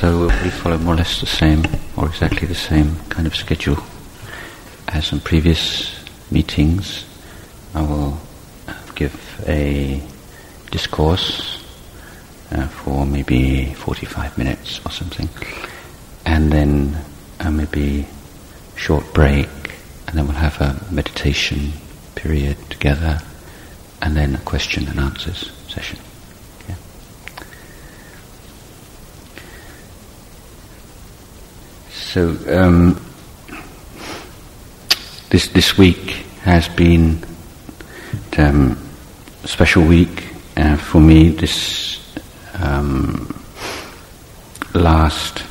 So 0.00 0.28
we 0.42 0.48
follow 0.48 0.78
more 0.78 0.94
or 0.94 0.96
less 0.96 1.20
the 1.20 1.26
same, 1.26 1.62
or 1.94 2.06
exactly 2.06 2.46
the 2.46 2.54
same 2.54 2.96
kind 3.10 3.26
of 3.26 3.36
schedule 3.36 3.76
as 4.88 5.12
in 5.12 5.20
previous 5.20 5.94
meetings. 6.30 7.04
I 7.74 7.82
will 7.82 8.18
give 8.94 9.12
a 9.46 10.02
discourse 10.70 11.62
uh, 12.50 12.66
for 12.68 13.04
maybe 13.04 13.74
45 13.74 14.38
minutes 14.38 14.80
or 14.86 14.90
something, 14.90 15.28
and 16.24 16.50
then 16.50 16.96
uh, 17.40 17.50
maybe 17.50 18.06
short 18.76 19.12
break, 19.12 19.50
and 20.06 20.16
then 20.16 20.24
we'll 20.24 20.36
have 20.36 20.58
a 20.62 20.82
meditation 20.90 21.72
period 22.14 22.56
together, 22.70 23.20
and 24.00 24.16
then 24.16 24.34
a 24.34 24.40
question 24.40 24.88
and 24.88 24.98
answers 24.98 25.52
session. 25.68 25.98
So 32.12 32.36
um, 32.48 33.00
this 35.28 35.46
this 35.46 35.78
week 35.78 36.26
has 36.42 36.66
been 36.66 37.24
um, 38.36 38.76
a 39.44 39.46
special 39.46 39.84
week 39.84 40.26
uh, 40.56 40.76
for 40.76 41.00
me. 41.00 41.28
This 41.28 42.02
um, 42.58 43.32
last 44.74 45.44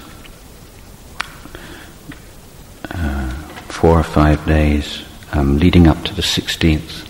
uh, 2.92 3.30
four 3.70 3.98
or 3.98 4.04
five 4.04 4.46
days 4.46 5.06
um, 5.32 5.60
leading 5.60 5.88
up 5.88 6.04
to 6.04 6.14
the 6.14 6.22
16th. 6.22 7.08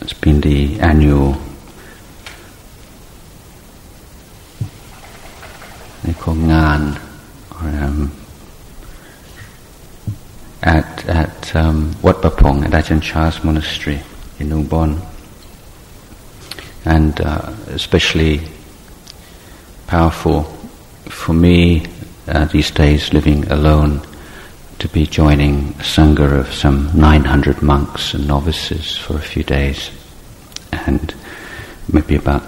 It's 0.00 0.14
been 0.14 0.40
the 0.40 0.80
annual 0.80 1.40
they 6.02 6.12
call 6.14 6.34
Ngan, 6.34 7.05
um, 7.60 8.12
at 10.62 11.08
at 11.08 11.56
um, 11.56 11.94
Wat 12.02 12.20
Pah 12.22 12.30
Pong 12.30 12.64
at 12.64 12.72
Ajahn 12.72 13.00
Chah's 13.02 13.42
monastery 13.44 14.00
in 14.38 14.48
Ubon, 14.50 15.00
and 16.84 17.20
uh, 17.20 17.52
especially 17.68 18.40
powerful 19.86 20.42
for 21.08 21.32
me 21.32 21.86
uh, 22.28 22.44
these 22.46 22.70
days 22.70 23.12
living 23.12 23.50
alone 23.50 24.00
to 24.78 24.88
be 24.88 25.06
joining 25.06 25.68
a 25.68 25.82
sangha 25.82 26.40
of 26.40 26.52
some 26.52 26.90
900 26.98 27.62
monks 27.62 28.14
and 28.14 28.26
novices 28.26 28.96
for 28.96 29.16
a 29.16 29.20
few 29.20 29.42
days, 29.42 29.90
and 30.72 31.14
maybe 31.92 32.16
about 32.16 32.42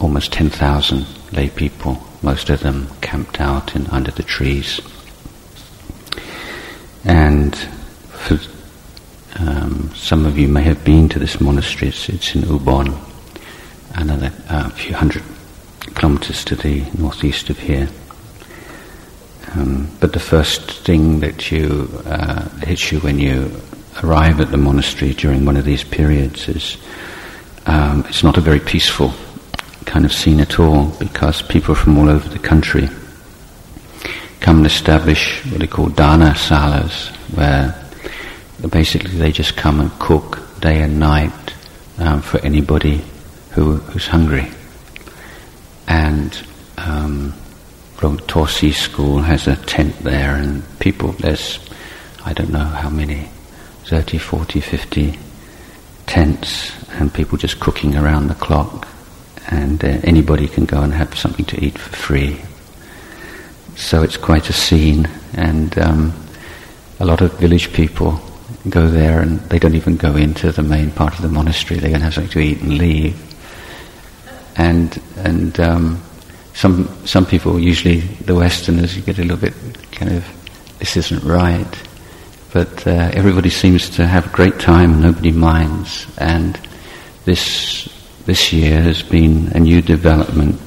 almost 0.00 0.32
10,000 0.32 1.06
lay 1.32 1.50
people, 1.50 2.02
most 2.26 2.50
of 2.50 2.58
them 2.58 2.88
camped 3.00 3.40
out 3.40 3.76
in 3.76 3.86
under 3.86 4.10
the 4.10 4.22
trees. 4.24 4.80
And 7.04 7.54
for, 8.08 8.36
um, 9.38 9.92
some 9.94 10.26
of 10.26 10.36
you 10.36 10.48
may 10.48 10.62
have 10.62 10.84
been 10.84 11.08
to 11.10 11.20
this 11.20 11.40
monastery. 11.40 11.90
It's, 11.90 12.08
it's 12.08 12.34
in 12.34 12.42
Ubon, 12.42 12.98
another 13.94 14.32
uh, 14.48 14.70
few 14.70 14.96
hundred 14.96 15.22
kilometers 15.94 16.44
to 16.46 16.56
the 16.56 16.84
northeast 16.98 17.48
of 17.48 17.60
here. 17.60 17.88
Um, 19.54 19.88
but 20.00 20.12
the 20.12 20.18
first 20.18 20.84
thing 20.84 21.20
that 21.20 21.52
you 21.52 21.88
uh, 22.06 22.48
hits 22.66 22.90
you 22.90 22.98
when 22.98 23.20
you 23.20 23.52
arrive 24.02 24.40
at 24.40 24.50
the 24.50 24.56
monastery 24.56 25.14
during 25.14 25.44
one 25.44 25.56
of 25.56 25.64
these 25.64 25.84
periods 25.84 26.48
is 26.48 26.76
um, 27.66 28.04
it's 28.08 28.24
not 28.24 28.36
a 28.36 28.40
very 28.40 28.60
peaceful 28.60 29.14
kind 29.86 30.04
of 30.04 30.12
scene 30.12 30.40
at 30.40 30.60
all 30.60 30.86
because 30.98 31.40
people 31.42 31.74
from 31.74 31.96
all 31.98 32.10
over 32.10 32.28
the 32.28 32.38
country 32.38 32.88
come 34.40 34.58
and 34.58 34.66
establish 34.66 35.44
what 35.46 35.60
they 35.60 35.66
call 35.66 35.86
dana 35.86 36.34
salas, 36.34 37.08
where 37.34 37.74
basically 38.70 39.10
they 39.18 39.32
just 39.32 39.56
come 39.56 39.80
and 39.80 39.90
cook 39.98 40.38
day 40.60 40.82
and 40.82 41.00
night 41.00 41.54
um, 41.98 42.20
for 42.20 42.38
anybody 42.40 43.02
who, 43.52 43.76
who's 43.76 44.06
hungry. 44.06 44.48
And 45.88 46.46
um, 46.76 47.32
Thawsi 47.96 48.72
school 48.72 49.18
has 49.22 49.48
a 49.48 49.56
tent 49.56 49.98
there, 50.00 50.36
and 50.36 50.62
people, 50.78 51.12
there's, 51.12 51.58
I 52.24 52.32
don't 52.32 52.50
know 52.50 52.58
how 52.58 52.90
many, 52.90 53.28
30, 53.84 54.18
40, 54.18 54.60
50 54.60 55.18
tents, 56.06 56.72
and 56.90 57.12
people 57.12 57.38
just 57.38 57.60
cooking 57.60 57.96
around 57.96 58.28
the 58.28 58.34
clock. 58.34 58.86
And 59.48 59.82
uh, 59.84 59.88
anybody 60.04 60.48
can 60.48 60.64
go 60.64 60.82
and 60.82 60.92
have 60.92 61.16
something 61.16 61.44
to 61.46 61.64
eat 61.64 61.78
for 61.78 61.94
free. 61.94 62.40
So 63.76 64.02
it's 64.02 64.16
quite 64.16 64.48
a 64.48 64.52
scene, 64.52 65.08
and 65.34 65.78
um, 65.78 66.12
a 66.98 67.04
lot 67.04 67.20
of 67.20 67.38
village 67.38 67.72
people 67.72 68.20
go 68.68 68.88
there 68.88 69.20
and 69.20 69.38
they 69.50 69.58
don't 69.58 69.74
even 69.74 69.96
go 69.96 70.16
into 70.16 70.50
the 70.50 70.62
main 70.62 70.90
part 70.90 71.14
of 71.14 71.22
the 71.22 71.28
monastery. 71.28 71.78
They 71.78 71.88
go 71.88 71.94
and 71.94 72.02
have 72.02 72.14
something 72.14 72.32
to 72.32 72.40
eat 72.40 72.60
and 72.62 72.78
leave. 72.78 73.22
And 74.56 75.00
and 75.18 75.60
um, 75.60 76.02
some 76.54 76.88
some 77.06 77.26
people, 77.26 77.58
usually 77.60 78.00
the 78.00 78.34
Westerners, 78.34 78.96
you 78.96 79.02
get 79.02 79.18
a 79.18 79.22
little 79.22 79.36
bit 79.36 79.54
kind 79.92 80.12
of 80.12 80.24
this 80.78 80.96
isn't 80.96 81.22
right. 81.22 81.88
But 82.52 82.86
uh, 82.86 83.10
everybody 83.12 83.50
seems 83.50 83.90
to 83.90 84.06
have 84.06 84.26
a 84.26 84.30
great 84.30 84.58
time. 84.58 85.02
Nobody 85.02 85.32
minds, 85.32 86.06
and 86.16 86.58
this 87.26 87.88
this 88.26 88.52
year 88.52 88.82
has 88.82 89.02
been 89.02 89.48
a 89.54 89.60
new 89.60 89.80
development 89.80 90.60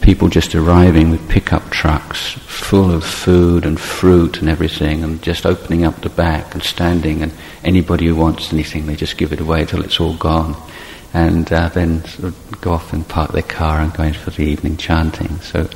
people 0.00 0.28
just 0.28 0.54
arriving 0.54 1.10
with 1.10 1.26
pickup 1.28 1.70
trucks 1.70 2.32
full 2.32 2.90
of 2.90 3.04
food 3.04 3.64
and 3.64 3.80
fruit 3.80 4.40
and 4.40 4.48
everything, 4.48 5.02
and 5.02 5.22
just 5.22 5.46
opening 5.46 5.84
up 5.84 5.98
the 6.02 6.10
back 6.10 6.52
and 6.52 6.62
standing, 6.62 7.22
and 7.22 7.32
anybody 7.64 8.06
who 8.06 8.14
wants 8.14 8.52
anything, 8.52 8.86
they 8.86 8.94
just 8.94 9.16
give 9.16 9.32
it 9.32 9.40
away 9.40 9.64
till 9.64 9.82
it's 9.82 9.98
all 9.98 10.14
gone, 10.16 10.54
and 11.14 11.50
uh, 11.52 11.68
then 11.70 12.04
sort 12.04 12.24
of 12.24 12.60
go 12.60 12.72
off 12.72 12.92
and 12.92 13.08
park 13.08 13.32
their 13.32 13.42
car 13.42 13.80
and 13.80 13.94
go 13.94 14.02
in 14.02 14.12
for 14.12 14.30
the 14.30 14.42
evening 14.42 14.76
chanting. 14.76 15.40
So, 15.40 15.68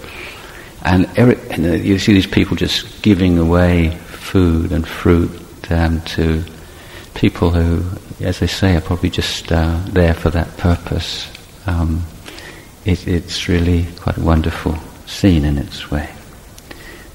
and, 0.84 1.08
every, 1.16 1.36
and 1.50 1.64
uh, 1.64 1.72
you 1.72 1.98
see 1.98 2.12
these 2.12 2.26
people 2.26 2.56
just 2.56 3.02
giving 3.02 3.38
away 3.38 3.90
food 3.90 4.70
and 4.70 4.86
fruit 4.86 5.30
um, 5.70 6.02
to 6.02 6.44
people 7.14 7.50
who, 7.50 7.80
as 8.20 8.38
they 8.38 8.46
say, 8.46 8.76
are 8.76 8.80
probably 8.80 9.10
just 9.10 9.50
uh, 9.52 9.80
there 9.86 10.14
for 10.14 10.30
that 10.30 10.56
purpose. 10.56 11.30
Um, 11.66 12.04
it, 12.84 13.06
it's 13.08 13.48
really 13.48 13.86
quite 14.00 14.16
a 14.16 14.22
wonderful 14.22 14.76
scene 15.06 15.44
in 15.44 15.58
its 15.58 15.90
way. 15.90 16.08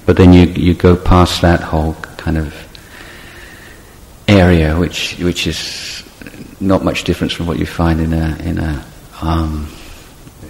But 0.05 0.17
then 0.17 0.33
you, 0.33 0.45
you 0.47 0.73
go 0.73 0.95
past 0.95 1.41
that 1.41 1.61
whole 1.61 1.93
kind 2.17 2.37
of 2.37 2.53
area, 4.27 4.77
which, 4.77 5.17
which 5.19 5.47
is 5.47 6.03
not 6.59 6.83
much 6.83 7.03
difference 7.03 7.33
from 7.33 7.47
what 7.47 7.59
you 7.59 7.65
find 7.65 7.99
in 7.99 8.13
a, 8.13 8.37
in 8.43 8.57
a 8.57 8.85
um, 9.21 9.71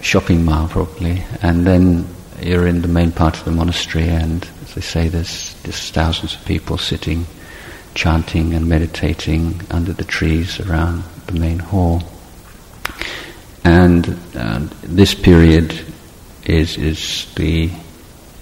shopping 0.00 0.44
mall, 0.44 0.68
probably. 0.68 1.22
And 1.42 1.66
then 1.66 2.06
you're 2.42 2.66
in 2.66 2.82
the 2.82 2.88
main 2.88 3.12
part 3.12 3.38
of 3.38 3.44
the 3.44 3.50
monastery, 3.50 4.08
and 4.08 4.48
as 4.62 4.74
they 4.74 4.80
say, 4.80 5.08
there's 5.08 5.54
just 5.62 5.94
thousands 5.94 6.34
of 6.34 6.44
people 6.44 6.78
sitting, 6.78 7.26
chanting 7.94 8.54
and 8.54 8.68
meditating 8.68 9.60
under 9.70 9.92
the 9.92 10.04
trees 10.04 10.60
around 10.60 11.02
the 11.26 11.38
main 11.38 11.58
hall. 11.58 12.02
And 13.64 14.18
uh, 14.34 14.66
this 14.82 15.14
period 15.14 15.84
is, 16.44 16.76
is 16.76 17.32
the 17.34 17.70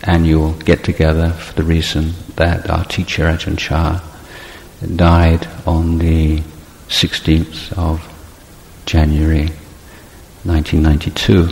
annual 0.03 0.53
get 0.53 0.85
together 0.85 1.31
for 1.31 1.55
the 1.55 1.65
reason 1.65 2.13
that 2.37 2.71
our 2.71 2.85
teacher 2.85 3.25
Ajahn 3.25 3.59
Chah 3.59 4.01
died 4.95 5.47
on 5.67 5.99
the 5.99 6.39
16th 6.89 7.77
of 7.77 8.01
January 8.87 9.49
1992 10.45 11.49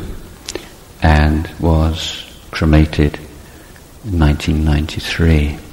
and 1.03 1.51
was 1.61 2.25
cremated 2.51 3.19
in 4.05 4.19
1993. 4.21 5.66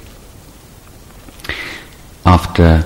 After 2.26 2.82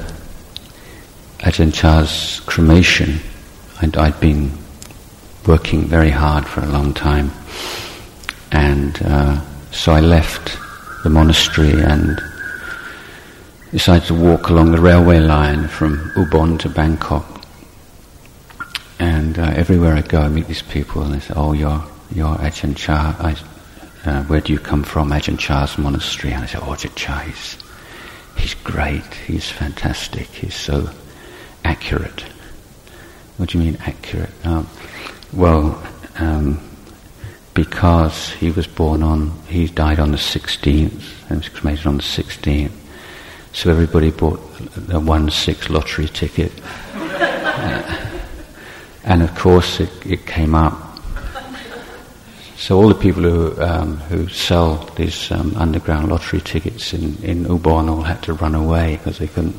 Ajahn 1.38 1.73
Chah's 1.73 2.40
cremation, 2.40 3.20
I'd, 3.81 3.96
I'd 3.96 4.19
been 4.19 4.50
working 5.46 5.85
very 5.85 6.11
hard 6.11 6.44
for 6.44 6.61
a 6.61 6.67
long 6.67 6.93
time. 6.93 7.31
And 8.50 9.00
uh, 9.00 9.40
so 9.70 9.93
I 9.93 10.00
left 10.00 10.58
the 11.05 11.11
monastery 11.11 11.81
and 11.81 12.20
decided 13.70 14.08
to 14.08 14.14
walk 14.14 14.49
along 14.49 14.73
the 14.73 14.81
railway 14.81 15.20
line 15.20 15.69
from 15.69 16.11
Ubon 16.17 16.58
to 16.61 16.69
Bangkok. 16.69 17.25
And 18.99 19.38
uh, 19.38 19.52
everywhere 19.55 19.94
I 19.94 20.02
go, 20.02 20.20
I 20.20 20.29
meet 20.29 20.49
these 20.49 20.62
people, 20.62 21.02
and 21.02 21.14
they 21.14 21.20
say, 21.20 21.35
"Oh, 21.37 21.52
you're 21.52 21.85
you're 22.12 22.35
Ajahn 22.35 22.76
Chah. 22.76 23.14
I, 23.20 23.37
uh, 24.05 24.25
where 24.25 24.40
do 24.40 24.52
you 24.52 24.58
come 24.58 24.82
from? 24.82 25.11
Ajahn 25.11 25.38
Chah's 25.38 25.79
monastery." 25.79 26.32
And 26.32 26.43
I 26.43 26.46
say, 26.46 26.58
"Oh, 26.58 26.73
Ajahn 26.73 26.96
Chah, 26.96 27.23
he's 28.38 28.55
great. 28.55 29.14
He's 29.26 29.50
fantastic. 29.50 30.26
He's 30.29 30.55
so 30.55 30.90
accurate." 31.64 32.25
What 33.38 33.50
do 33.50 33.58
you 33.58 33.64
mean 33.64 33.79
accurate? 33.87 34.32
Um, 34.44 34.69
well, 35.32 35.81
um, 36.19 36.61
because 37.55 38.31
he 38.31 38.50
was 38.50 38.67
born 38.67 39.02
on, 39.02 39.31
he 39.46 39.67
died 39.67 40.00
on 40.00 40.11
the 40.11 40.17
16th, 40.17 41.31
and 41.31 41.38
was 41.38 41.49
cremated 41.49 41.87
on 41.87 41.96
the 41.99 42.02
16th. 42.02 42.73
So 43.52 43.70
everybody 43.70 44.11
bought 44.11 44.38
a 44.38 45.00
1-6 45.00 45.70
lottery 45.70 46.08
ticket. 46.08 46.52
uh, 46.94 48.11
and 49.05 49.23
of 49.23 49.35
course 49.37 49.81
it, 49.81 49.90
it 50.05 50.26
came 50.26 50.55
up. 50.55 50.88
So 52.58 52.76
all 52.76 52.88
the 52.88 52.94
people 52.96 53.22
who, 53.22 53.62
um, 53.62 53.99
who 53.99 54.28
sell 54.28 54.78
these 54.96 55.31
um, 55.31 55.55
underground 55.56 56.08
lottery 56.08 56.40
tickets 56.40 56.93
in, 56.93 57.16
in 57.22 57.44
Ubon 57.44 57.88
all 57.88 58.02
had 58.02 58.20
to 58.25 58.32
run 58.32 58.56
away 58.56 58.96
because 58.96 59.19
they 59.19 59.28
couldn't 59.28 59.55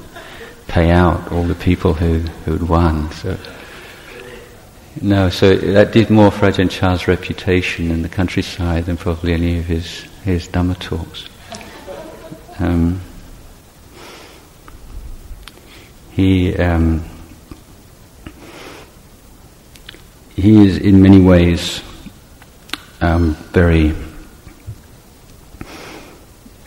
pay 0.67 0.91
out 0.91 1.31
all 1.31 1.43
the 1.43 1.55
people 1.55 1.93
who, 1.93 2.19
who'd 2.43 2.67
won. 2.67 3.09
So 3.13 3.37
no, 5.01 5.29
so 5.29 5.55
that 5.55 5.93
did 5.93 6.09
more 6.09 6.29
for 6.29 6.51
Ajahn 6.51 6.69
Chah's 6.69 7.07
reputation 7.07 7.89
in 7.89 8.01
the 8.01 8.09
countryside 8.09 8.85
than 8.85 8.97
probably 8.97 9.31
any 9.31 9.59
of 9.59 9.65
his, 9.65 10.01
his 10.25 10.49
Dhamma 10.49 10.77
talks. 10.77 11.25
Um, 12.59 12.99
he, 16.11 16.53
um, 16.57 17.05
he 20.35 20.65
is 20.65 20.77
in 20.77 21.01
many 21.01 21.21
ways 21.21 21.81
um, 23.01 23.35
very 23.53 23.93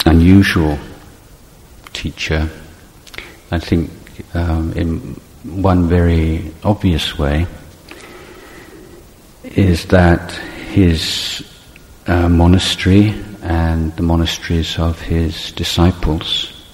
unusual 0.07 0.79
teacher. 1.93 2.49
I 3.51 3.59
think 3.59 3.91
um, 4.35 4.73
in 4.73 5.21
one 5.45 5.89
very 5.89 6.53
obvious 6.65 7.19
way 7.19 7.47
is 9.45 9.87
that 9.87 10.31
his 10.73 11.45
uh, 12.07 12.29
monastery 12.29 13.15
and 13.43 13.95
the 13.97 14.03
monasteries 14.03 14.79
of 14.79 15.01
his 15.01 15.53
disciples 15.53 16.65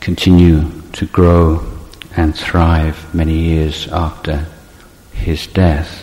continue 0.00 0.70
to 0.92 1.06
grow 1.06 1.64
and 2.16 2.34
thrive 2.36 3.14
many 3.14 3.38
years 3.38 3.88
after 3.88 4.46
his 5.12 5.46
death. 5.48 6.02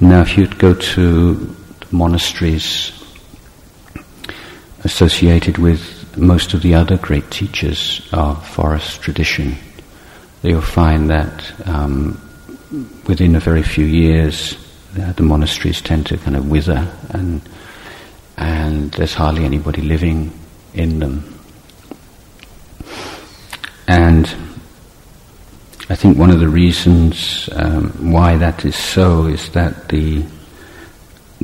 Now, 0.00 0.22
if 0.22 0.36
you'd 0.36 0.58
go 0.58 0.74
to 0.74 1.56
monasteries 1.94 2.92
associated 4.82 5.56
with 5.58 6.16
most 6.18 6.52
of 6.52 6.62
the 6.62 6.74
other 6.74 6.98
great 6.98 7.30
teachers 7.30 8.06
of 8.12 8.46
forest 8.46 9.00
tradition, 9.00 9.56
you'll 10.42 10.60
find 10.60 11.08
that 11.08 11.52
um, 11.66 12.20
within 13.06 13.34
a 13.36 13.40
very 13.40 13.62
few 13.62 13.86
years 13.86 14.58
uh, 15.00 15.12
the 15.12 15.22
monasteries 15.22 15.80
tend 15.80 16.06
to 16.06 16.16
kind 16.18 16.36
of 16.36 16.50
wither 16.50 16.88
and 17.10 17.40
and 18.36 18.90
there's 18.92 19.14
hardly 19.14 19.44
anybody 19.44 19.80
living 19.80 20.32
in 20.74 20.98
them. 20.98 21.22
And 23.86 24.26
I 25.88 25.94
think 25.94 26.18
one 26.18 26.30
of 26.30 26.40
the 26.40 26.48
reasons 26.48 27.48
um, 27.52 27.90
why 28.12 28.36
that 28.36 28.64
is 28.64 28.74
so 28.74 29.26
is 29.26 29.50
that 29.50 29.88
the 29.88 30.24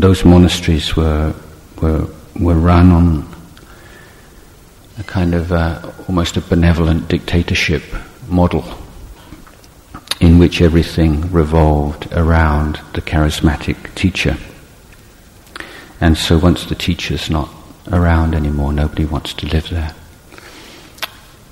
those 0.00 0.24
monasteries 0.24 0.96
were 0.96 1.34
were 1.80 2.06
were 2.38 2.54
run 2.54 2.90
on 2.90 3.26
a 4.98 5.04
kind 5.04 5.34
of 5.34 5.52
uh, 5.52 5.90
almost 6.08 6.36
a 6.36 6.40
benevolent 6.40 7.08
dictatorship 7.08 7.82
model 8.28 8.64
in 10.20 10.38
which 10.38 10.60
everything 10.60 11.30
revolved 11.32 12.06
around 12.12 12.80
the 12.94 13.00
charismatic 13.00 13.94
teacher. 13.94 14.36
And 16.00 16.16
so 16.16 16.38
once 16.38 16.66
the 16.66 16.74
teacher's 16.74 17.30
not 17.30 17.50
around 17.90 18.34
anymore, 18.34 18.72
nobody 18.72 19.04
wants 19.04 19.34
to 19.34 19.46
live 19.46 19.68
there. 19.70 19.94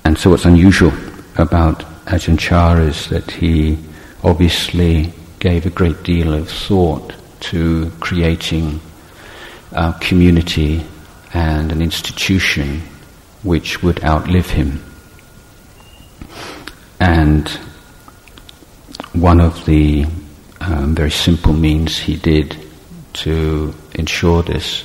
And 0.03 0.17
so 0.17 0.29
what's 0.29 0.45
unusual 0.45 0.93
about 1.35 1.79
Ajahn 2.05 2.39
Chah 2.39 2.77
is 2.77 3.09
that 3.09 3.31
he 3.31 3.77
obviously 4.23 5.13
gave 5.39 5.65
a 5.65 5.71
great 5.71 6.03
deal 6.03 6.33
of 6.33 6.49
thought 6.49 7.13
to 7.41 7.91
creating 7.99 8.79
a 9.71 9.93
community 9.99 10.83
and 11.33 11.71
an 11.71 11.81
institution 11.81 12.81
which 13.43 13.81
would 13.83 14.03
outlive 14.03 14.49
him. 14.49 14.83
And 16.99 17.47
one 19.13 19.39
of 19.39 19.65
the 19.65 20.05
um, 20.61 20.95
very 20.95 21.11
simple 21.11 21.53
means 21.53 21.97
he 21.97 22.15
did 22.17 22.57
to 23.13 23.73
ensure 23.95 24.43
this 24.43 24.83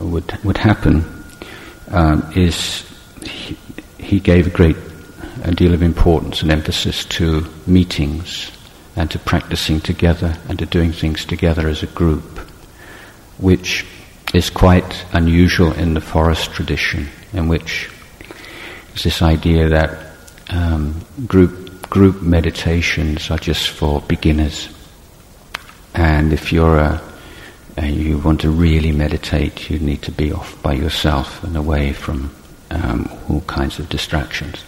would 0.00 0.38
would 0.44 0.56
happen 0.56 1.04
um, 1.90 2.30
is 2.36 2.84
he, 3.22 3.56
he, 3.98 4.20
gave 4.20 4.46
a 4.46 4.50
great 4.50 4.76
a 5.42 5.50
deal 5.52 5.74
of 5.74 5.82
importance 5.82 6.42
and 6.42 6.50
emphasis 6.50 7.04
to 7.06 7.46
meetings 7.66 8.50
and 8.98 9.10
to 9.12 9.18
practicing 9.20 9.80
together 9.80 10.36
and 10.48 10.58
to 10.58 10.66
doing 10.66 10.90
things 10.90 11.24
together 11.24 11.68
as 11.68 11.84
a 11.84 11.86
group, 11.86 12.40
which 13.38 13.86
is 14.34 14.50
quite 14.50 15.06
unusual 15.12 15.72
in 15.72 15.94
the 15.94 16.00
forest 16.00 16.50
tradition, 16.50 17.08
in 17.32 17.46
which 17.46 17.88
is 18.96 19.04
this 19.04 19.22
idea 19.22 19.68
that 19.68 19.96
um, 20.50 21.00
group 21.26 21.88
group 21.88 22.20
meditations 22.20 23.30
are 23.30 23.38
just 23.38 23.70
for 23.70 24.00
beginners. 24.02 24.68
And 25.94 26.32
if 26.32 26.52
you're 26.52 26.78
a, 26.78 27.00
you 27.80 28.18
want 28.18 28.40
to 28.40 28.50
really 28.50 28.92
meditate, 28.92 29.70
you 29.70 29.78
need 29.78 30.02
to 30.02 30.12
be 30.12 30.32
off 30.32 30.60
by 30.60 30.74
yourself 30.74 31.42
and 31.44 31.56
away 31.56 31.92
from 31.92 32.34
um, 32.70 33.08
all 33.30 33.40
kinds 33.42 33.78
of 33.78 33.88
distractions. 33.88 34.64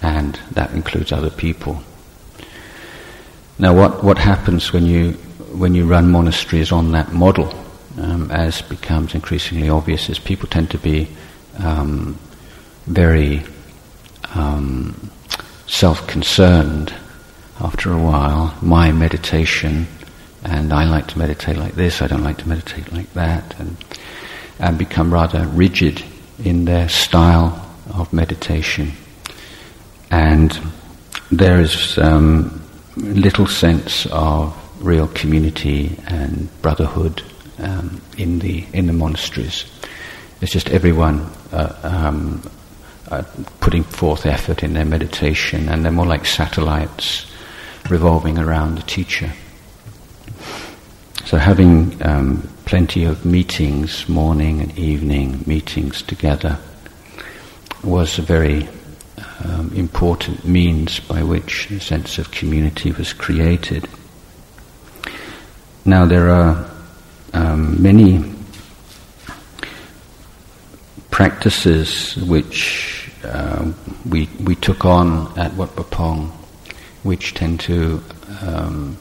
And 0.00 0.38
that 0.52 0.70
includes 0.70 1.12
other 1.12 1.30
people. 1.30 1.82
Now, 3.60 3.74
what, 3.74 4.02
what 4.02 4.16
happens 4.16 4.72
when 4.72 4.86
you, 4.86 5.12
when 5.52 5.74
you 5.74 5.84
run 5.84 6.10
monasteries 6.10 6.72
on 6.72 6.92
that 6.92 7.12
model, 7.12 7.52
um, 7.98 8.30
as 8.30 8.62
becomes 8.62 9.14
increasingly 9.14 9.68
obvious, 9.68 10.08
is 10.08 10.18
people 10.18 10.48
tend 10.48 10.70
to 10.70 10.78
be 10.78 11.10
um, 11.58 12.18
very 12.86 13.42
um, 14.34 15.10
self-concerned 15.66 16.94
after 17.60 17.92
a 17.92 17.98
while, 18.02 18.56
my 18.62 18.92
meditation, 18.92 19.86
and 20.42 20.72
I 20.72 20.84
like 20.84 21.08
to 21.08 21.18
meditate 21.18 21.58
like 21.58 21.74
this, 21.74 22.00
I 22.00 22.06
don't 22.06 22.24
like 22.24 22.38
to 22.38 22.48
meditate 22.48 22.90
like 22.90 23.12
that, 23.12 23.60
and, 23.60 23.76
and 24.58 24.78
become 24.78 25.12
rather 25.12 25.46
rigid 25.48 26.02
in 26.42 26.64
their 26.64 26.88
style 26.88 27.70
of 27.92 28.10
meditation. 28.10 28.92
And 30.10 30.58
there 31.30 31.60
is 31.60 31.98
um, 31.98 32.59
little 32.96 33.46
sense 33.46 34.06
of 34.06 34.56
real 34.84 35.08
community 35.08 35.96
and 36.06 36.48
brotherhood 36.62 37.22
um, 37.58 38.00
in 38.16 38.38
the 38.38 38.64
in 38.72 38.86
the 38.86 38.92
monasteries. 38.92 39.64
It's 40.40 40.52
just 40.52 40.70
everyone 40.70 41.30
uh, 41.52 41.74
um, 41.82 42.42
uh, 43.10 43.22
putting 43.60 43.84
forth 43.84 44.26
effort 44.26 44.62
in 44.62 44.72
their 44.72 44.84
meditation, 44.84 45.68
and 45.68 45.84
they're 45.84 45.92
more 45.92 46.06
like 46.06 46.24
satellites 46.24 47.26
revolving 47.88 48.38
around 48.38 48.76
the 48.76 48.82
teacher. 48.82 49.32
So 51.26 51.36
having 51.36 52.00
um, 52.02 52.48
plenty 52.64 53.04
of 53.04 53.24
meetings, 53.24 54.08
morning 54.08 54.60
and 54.60 54.78
evening 54.78 55.44
meetings 55.46 56.02
together, 56.02 56.58
was 57.84 58.18
a 58.18 58.22
very 58.22 58.68
um, 59.44 59.72
important 59.74 60.44
means 60.44 61.00
by 61.00 61.22
which 61.22 61.70
a 61.70 61.80
sense 61.80 62.18
of 62.18 62.30
community 62.30 62.92
was 62.92 63.12
created. 63.12 63.88
Now 65.84 66.04
there 66.04 66.28
are 66.30 66.70
um, 67.32 67.82
many 67.82 68.34
practices 71.10 72.16
which 72.16 73.10
uh, 73.24 73.72
we 74.08 74.28
we 74.44 74.54
took 74.54 74.84
on 74.84 75.38
at 75.38 75.52
Wat 75.54 75.74
Pah 75.76 75.82
Pong, 75.84 76.28
which 77.02 77.34
tend 77.34 77.60
to 77.60 78.02
um, 78.42 78.96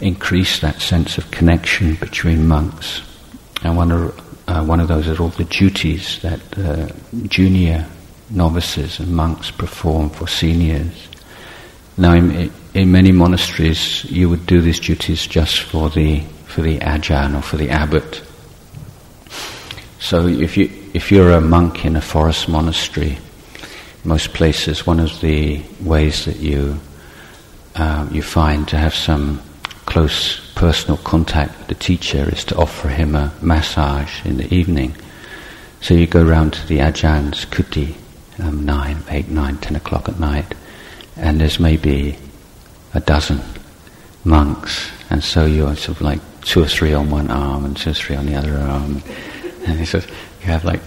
increase 0.00 0.60
that 0.60 0.80
sense 0.80 1.18
of 1.18 1.30
connection 1.30 1.94
between 1.96 2.46
monks. 2.46 3.02
And 3.62 3.76
one 3.76 3.92
of 3.92 4.48
uh, 4.48 4.64
one 4.64 4.80
of 4.80 4.88
those 4.88 5.08
are 5.08 5.20
all 5.20 5.30
the 5.30 5.44
duties 5.44 6.20
that 6.22 6.40
uh, 6.58 6.88
junior 7.28 7.86
novices 8.30 8.98
and 9.00 9.14
monks 9.14 9.50
perform 9.50 10.10
for 10.10 10.26
seniors. 10.26 11.08
Now, 11.96 12.12
in, 12.12 12.52
in 12.74 12.92
many 12.92 13.12
monasteries, 13.12 14.04
you 14.04 14.28
would 14.28 14.46
do 14.46 14.60
these 14.60 14.80
duties 14.80 15.26
just 15.26 15.60
for 15.60 15.88
the 15.90 16.20
for 16.46 16.62
the 16.62 16.78
ajahn 16.78 17.36
or 17.36 17.42
for 17.42 17.56
the 17.56 17.70
abbot. 17.70 18.22
So, 19.98 20.26
if 20.26 20.56
you 20.56 20.70
if 20.94 21.10
you're 21.10 21.32
a 21.32 21.40
monk 21.40 21.84
in 21.84 21.96
a 21.96 22.00
forest 22.00 22.48
monastery, 22.48 23.18
most 24.04 24.32
places, 24.34 24.86
one 24.86 25.00
of 25.00 25.20
the 25.20 25.62
ways 25.80 26.24
that 26.26 26.36
you 26.36 26.78
uh, 27.74 28.08
you 28.10 28.22
find 28.22 28.68
to 28.68 28.76
have 28.76 28.94
some 28.94 29.42
close 29.86 30.40
personal 30.54 30.96
contact 30.98 31.56
with 31.58 31.68
the 31.68 31.74
teacher 31.74 32.28
is 32.30 32.44
to 32.44 32.56
offer 32.56 32.88
him 32.88 33.14
a 33.14 33.32
massage 33.40 34.24
in 34.24 34.36
the 34.36 34.52
evening. 34.52 34.94
So 35.80 35.94
you 35.94 36.06
go 36.06 36.24
round 36.24 36.54
to 36.54 36.66
the 36.66 36.78
Ajahns 36.78 37.46
kuti, 37.46 37.94
um, 38.38 38.64
nine, 38.64 39.02
eight, 39.10 39.28
nine, 39.28 39.56
ten 39.58 39.76
o'clock 39.76 40.08
at 40.08 40.18
night, 40.18 40.54
and 41.16 41.40
there's 41.40 41.58
maybe 41.58 42.16
a 42.94 43.00
dozen 43.00 43.40
monks, 44.24 44.90
and 45.10 45.22
so 45.22 45.46
you're 45.46 45.74
sort 45.76 45.96
of 45.96 46.02
like 46.02 46.20
two 46.42 46.62
or 46.62 46.66
three 46.66 46.92
on 46.92 47.10
one 47.10 47.30
arm 47.30 47.64
and 47.64 47.76
two 47.76 47.90
or 47.90 47.94
three 47.94 48.16
on 48.16 48.26
the 48.26 48.34
other 48.34 48.54
arm, 48.54 49.02
and 49.66 49.78
he 49.78 49.84
says, 49.84 50.06
you 50.40 50.46
have 50.46 50.64
like 50.64 50.80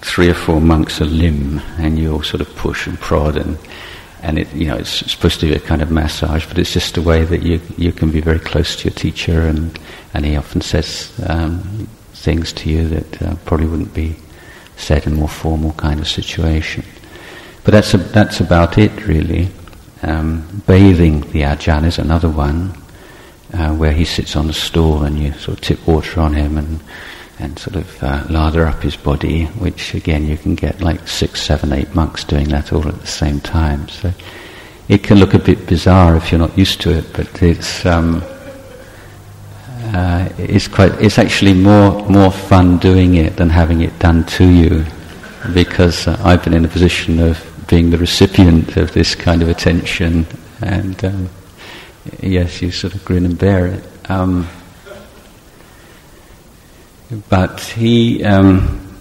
three 0.00 0.28
or 0.28 0.34
four 0.34 0.60
monks 0.60 1.00
a 1.00 1.04
limb, 1.04 1.60
and 1.78 1.98
you 1.98 2.12
all 2.12 2.22
sort 2.22 2.40
of 2.40 2.48
push 2.56 2.86
and 2.86 2.98
prod 3.00 3.36
and 3.36 3.58
and 4.22 4.38
it, 4.38 4.52
you 4.54 4.66
know, 4.66 4.76
it's 4.76 5.10
supposed 5.10 5.40
to 5.40 5.46
be 5.46 5.54
a 5.54 5.60
kind 5.60 5.82
of 5.82 5.90
massage, 5.90 6.46
but 6.46 6.58
it's 6.58 6.72
just 6.72 6.96
a 6.96 7.02
way 7.02 7.24
that 7.24 7.42
you 7.42 7.60
you 7.76 7.92
can 7.92 8.10
be 8.10 8.20
very 8.20 8.38
close 8.38 8.74
to 8.76 8.84
your 8.84 8.94
teacher, 8.94 9.42
and 9.42 9.78
and 10.14 10.24
he 10.24 10.36
often 10.36 10.60
says 10.60 11.12
um, 11.28 11.86
things 12.12 12.52
to 12.54 12.70
you 12.70 12.88
that 12.88 13.22
uh, 13.22 13.36
probably 13.44 13.66
wouldn't 13.66 13.94
be 13.94 14.16
said 14.76 15.06
in 15.06 15.14
a 15.14 15.16
more 15.16 15.28
formal 15.28 15.72
kind 15.72 16.00
of 16.00 16.08
situation. 16.08 16.84
But 17.64 17.72
that's 17.72 17.94
a, 17.94 17.98
that's 17.98 18.40
about 18.40 18.78
it, 18.78 19.06
really. 19.06 19.48
Um, 20.02 20.62
bathing 20.66 21.22
the 21.32 21.42
ajahn 21.42 21.84
is 21.84 21.98
another 21.98 22.28
one, 22.28 22.76
uh, 23.52 23.74
where 23.74 23.92
he 23.92 24.04
sits 24.04 24.36
on 24.36 24.48
a 24.48 24.52
stool 24.52 25.02
and 25.02 25.18
you 25.18 25.32
sort 25.32 25.58
of 25.58 25.64
tip 25.64 25.86
water 25.86 26.20
on 26.20 26.34
him 26.34 26.58
and 26.58 26.80
and 27.38 27.58
sort 27.58 27.76
of 27.76 28.02
uh, 28.02 28.24
lather 28.30 28.66
up 28.66 28.82
his 28.82 28.96
body, 28.96 29.44
which 29.58 29.94
again 29.94 30.26
you 30.26 30.36
can 30.36 30.54
get 30.54 30.80
like 30.80 31.06
six, 31.06 31.42
seven, 31.42 31.72
eight 31.72 31.94
monks 31.94 32.24
doing 32.24 32.48
that 32.48 32.72
all 32.72 32.86
at 32.88 32.98
the 33.00 33.06
same 33.06 33.40
time. 33.40 33.88
So 33.88 34.12
it 34.88 35.02
can 35.02 35.18
look 35.18 35.34
a 35.34 35.38
bit 35.38 35.66
bizarre 35.66 36.16
if 36.16 36.30
you're 36.30 36.38
not 36.38 36.56
used 36.56 36.80
to 36.82 36.96
it, 36.96 37.12
but 37.12 37.42
it's 37.42 37.84
um, 37.84 38.22
uh, 39.94 40.28
it's 40.38 40.68
quite 40.68 40.92
it's 41.00 41.18
actually 41.18 41.54
more 41.54 42.08
more 42.08 42.30
fun 42.30 42.78
doing 42.78 43.14
it 43.16 43.36
than 43.36 43.50
having 43.50 43.82
it 43.82 43.98
done 43.98 44.24
to 44.24 44.44
you, 44.44 44.84
because 45.52 46.08
uh, 46.08 46.20
I've 46.24 46.42
been 46.44 46.54
in 46.54 46.64
a 46.64 46.68
position 46.68 47.18
of 47.20 47.42
being 47.68 47.90
the 47.90 47.98
recipient 47.98 48.76
of 48.76 48.92
this 48.92 49.14
kind 49.14 49.42
of 49.42 49.48
attention, 49.48 50.26
and 50.60 51.04
um, 51.04 51.28
yes, 52.20 52.62
you 52.62 52.70
sort 52.70 52.94
of 52.94 53.04
grin 53.04 53.24
and 53.24 53.38
bear 53.38 53.66
it. 53.66 53.84
Um, 54.08 54.48
but 57.28 57.60
he 57.60 58.24
um, 58.24 58.98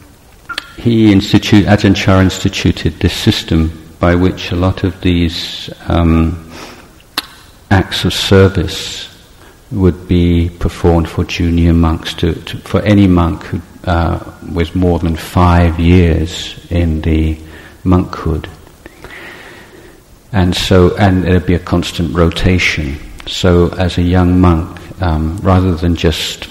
he 0.77 1.11
institute 1.11 1.65
Ajahn 1.65 1.95
Chah 1.95 2.21
instituted 2.21 2.99
this 2.99 3.13
system 3.13 3.71
by 3.99 4.13
which 4.15 4.51
a 4.51 4.55
lot 4.55 4.83
of 4.83 4.99
these 5.01 5.69
um, 5.87 6.51
acts 7.71 8.05
of 8.05 8.13
service 8.13 9.14
would 9.71 10.07
be 10.07 10.49
performed 10.59 11.09
for 11.09 11.23
junior 11.23 11.73
monks 11.73 12.13
to, 12.13 12.33
to 12.33 12.57
for 12.59 12.81
any 12.81 13.07
monk 13.07 13.43
who 13.43 13.61
uh, 13.85 14.19
was 14.51 14.75
more 14.75 14.99
than 14.99 15.15
five 15.15 15.79
years 15.79 16.65
in 16.71 17.01
the 17.01 17.37
monkhood. 17.83 18.49
And 20.31 20.55
so, 20.55 20.95
and 20.97 21.23
there'd 21.23 21.45
be 21.45 21.53
a 21.53 21.59
constant 21.59 22.13
rotation. 22.13 22.97
So, 23.27 23.69
as 23.75 23.97
a 23.97 24.01
young 24.01 24.41
monk, 24.41 24.79
um, 25.01 25.37
rather 25.37 25.75
than 25.75 25.95
just 25.95 26.49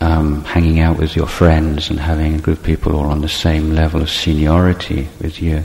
um, 0.00 0.44
hanging 0.44 0.80
out 0.80 0.98
with 0.98 1.16
your 1.16 1.26
friends 1.26 1.90
and 1.90 1.98
having 1.98 2.34
a 2.34 2.38
group 2.38 2.58
of 2.58 2.64
people 2.64 2.96
all 2.96 3.06
on 3.06 3.20
the 3.20 3.28
same 3.28 3.72
level 3.72 4.02
of 4.02 4.10
seniority 4.10 5.08
with 5.20 5.40
you, 5.40 5.64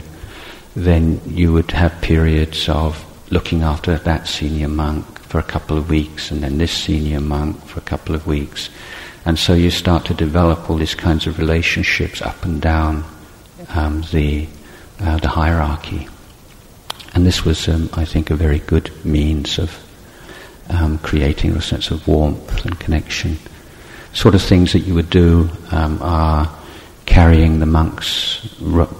then 0.76 1.20
you 1.26 1.52
would 1.52 1.70
have 1.72 2.00
periods 2.00 2.68
of 2.68 3.04
looking 3.32 3.62
after 3.62 3.96
that 3.98 4.26
senior 4.26 4.68
monk 4.68 5.11
for 5.32 5.38
a 5.38 5.42
couple 5.42 5.78
of 5.78 5.88
weeks 5.88 6.30
and 6.30 6.42
then 6.42 6.58
this 6.58 6.70
senior 6.70 7.18
monk 7.18 7.56
for 7.64 7.78
a 7.80 7.82
couple 7.82 8.14
of 8.14 8.26
weeks. 8.26 8.68
And 9.24 9.38
so 9.38 9.54
you 9.54 9.70
start 9.70 10.04
to 10.04 10.14
develop 10.14 10.68
all 10.68 10.76
these 10.76 10.94
kinds 10.94 11.26
of 11.26 11.38
relationships 11.38 12.20
up 12.20 12.44
and 12.44 12.60
down 12.60 13.02
um, 13.70 14.02
the, 14.12 14.46
uh, 15.00 15.16
the 15.16 15.28
hierarchy. 15.28 16.06
And 17.14 17.24
this 17.24 17.46
was, 17.46 17.66
um, 17.66 17.88
I 17.94 18.04
think, 18.04 18.28
a 18.28 18.36
very 18.36 18.58
good 18.58 18.92
means 19.06 19.58
of 19.58 19.74
um, 20.68 20.98
creating 20.98 21.52
a 21.52 21.62
sense 21.62 21.90
of 21.90 22.06
warmth 22.06 22.66
and 22.66 22.78
connection 22.78 23.38
sort 24.12 24.34
of 24.34 24.42
things 24.42 24.74
that 24.74 24.80
you 24.80 24.92
would 24.92 25.08
do 25.08 25.48
um, 25.70 25.98
are 26.02 26.54
carrying 27.06 27.58
the 27.58 27.64
monk's 27.64 28.46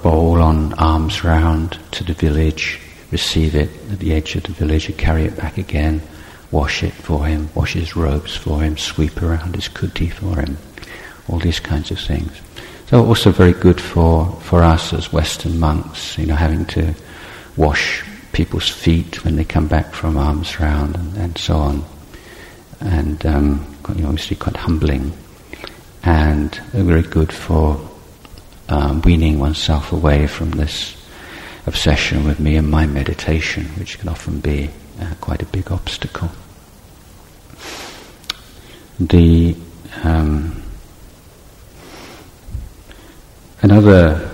bowl 0.02 0.40
on 0.40 0.72
arms 0.78 1.24
round 1.24 1.78
to 1.90 2.02
the 2.04 2.14
village, 2.14 2.80
receive 3.10 3.54
it 3.54 3.68
at 3.90 3.98
the 3.98 4.14
edge 4.14 4.34
of 4.34 4.44
the 4.44 4.52
village, 4.52 4.88
and 4.88 4.96
carry 4.96 5.24
it 5.24 5.36
back 5.36 5.58
again, 5.58 6.00
wash 6.52 6.82
it 6.82 6.92
for 6.92 7.26
him, 7.26 7.48
wash 7.54 7.72
his 7.72 7.96
robes 7.96 8.36
for 8.36 8.60
him, 8.60 8.76
sweep 8.76 9.22
around 9.22 9.56
his 9.56 9.68
kuti 9.68 10.12
for 10.12 10.38
him, 10.38 10.56
all 11.28 11.38
these 11.38 11.58
kinds 11.58 11.90
of 11.90 11.98
things. 11.98 12.40
So 12.86 13.04
also 13.04 13.32
very 13.32 13.54
good 13.54 13.80
for, 13.80 14.26
for 14.42 14.62
us 14.62 14.92
as 14.92 15.12
Western 15.12 15.58
monks, 15.58 16.18
you 16.18 16.26
know, 16.26 16.34
having 16.34 16.66
to 16.66 16.94
wash 17.56 18.04
people's 18.32 18.68
feet 18.68 19.24
when 19.24 19.36
they 19.36 19.44
come 19.44 19.66
back 19.66 19.94
from 19.94 20.16
alms 20.16 20.60
round 20.60 20.96
and, 20.96 21.16
and 21.16 21.38
so 21.38 21.56
on. 21.56 21.84
And 22.80 23.24
um, 23.24 23.76
obviously 23.88 24.36
quite 24.36 24.56
humbling 24.56 25.12
and 26.04 26.54
very 26.72 27.02
good 27.02 27.32
for 27.32 27.80
um, 28.68 29.00
weaning 29.02 29.38
oneself 29.38 29.92
away 29.92 30.26
from 30.26 30.50
this 30.50 30.96
obsession 31.66 32.24
with 32.24 32.40
me 32.40 32.56
and 32.56 32.70
my 32.70 32.86
meditation, 32.86 33.64
which 33.78 33.98
can 33.98 34.08
often 34.08 34.40
be 34.40 34.68
uh, 35.00 35.14
quite 35.20 35.42
a 35.42 35.46
big 35.46 35.70
obstacle. 35.70 36.30
The 39.00 39.56
um, 40.04 40.62
another 43.62 44.30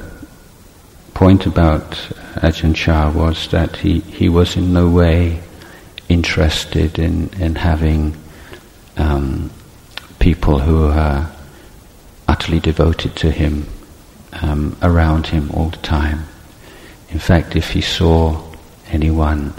point 1.14 1.46
about 1.46 1.92
Ajahn 2.36 2.74
Chah 2.74 3.10
was 3.10 3.48
that 3.48 3.76
he, 3.76 4.00
he 4.00 4.28
was 4.28 4.56
in 4.56 4.72
no 4.72 4.88
way 4.88 5.40
interested 6.08 6.98
in, 6.98 7.28
in 7.40 7.54
having 7.54 8.16
um, 8.96 9.50
people 10.18 10.58
who 10.58 10.86
are 10.86 11.30
utterly 12.26 12.60
devoted 12.60 13.16
to 13.16 13.30
him 13.30 13.66
um, 14.42 14.76
around 14.82 15.26
him 15.26 15.50
all 15.52 15.70
the 15.70 15.76
time. 15.78 16.24
In 17.10 17.18
fact, 17.18 17.56
if 17.56 17.70
he 17.70 17.80
saw 17.80 18.42
anyone 18.88 19.54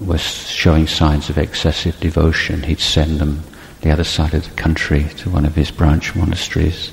was 0.00 0.20
showing 0.20 0.86
signs 0.86 1.30
of 1.30 1.38
excessive 1.38 1.98
devotion, 2.00 2.62
he'd 2.62 2.80
send 2.80 3.18
them 3.18 3.42
the 3.80 3.90
other 3.90 4.04
side 4.04 4.34
of 4.34 4.48
the 4.48 4.54
country 4.54 5.04
to 5.18 5.30
one 5.30 5.44
of 5.46 5.54
his 5.54 5.70
branch 5.70 6.14
monasteries, 6.14 6.92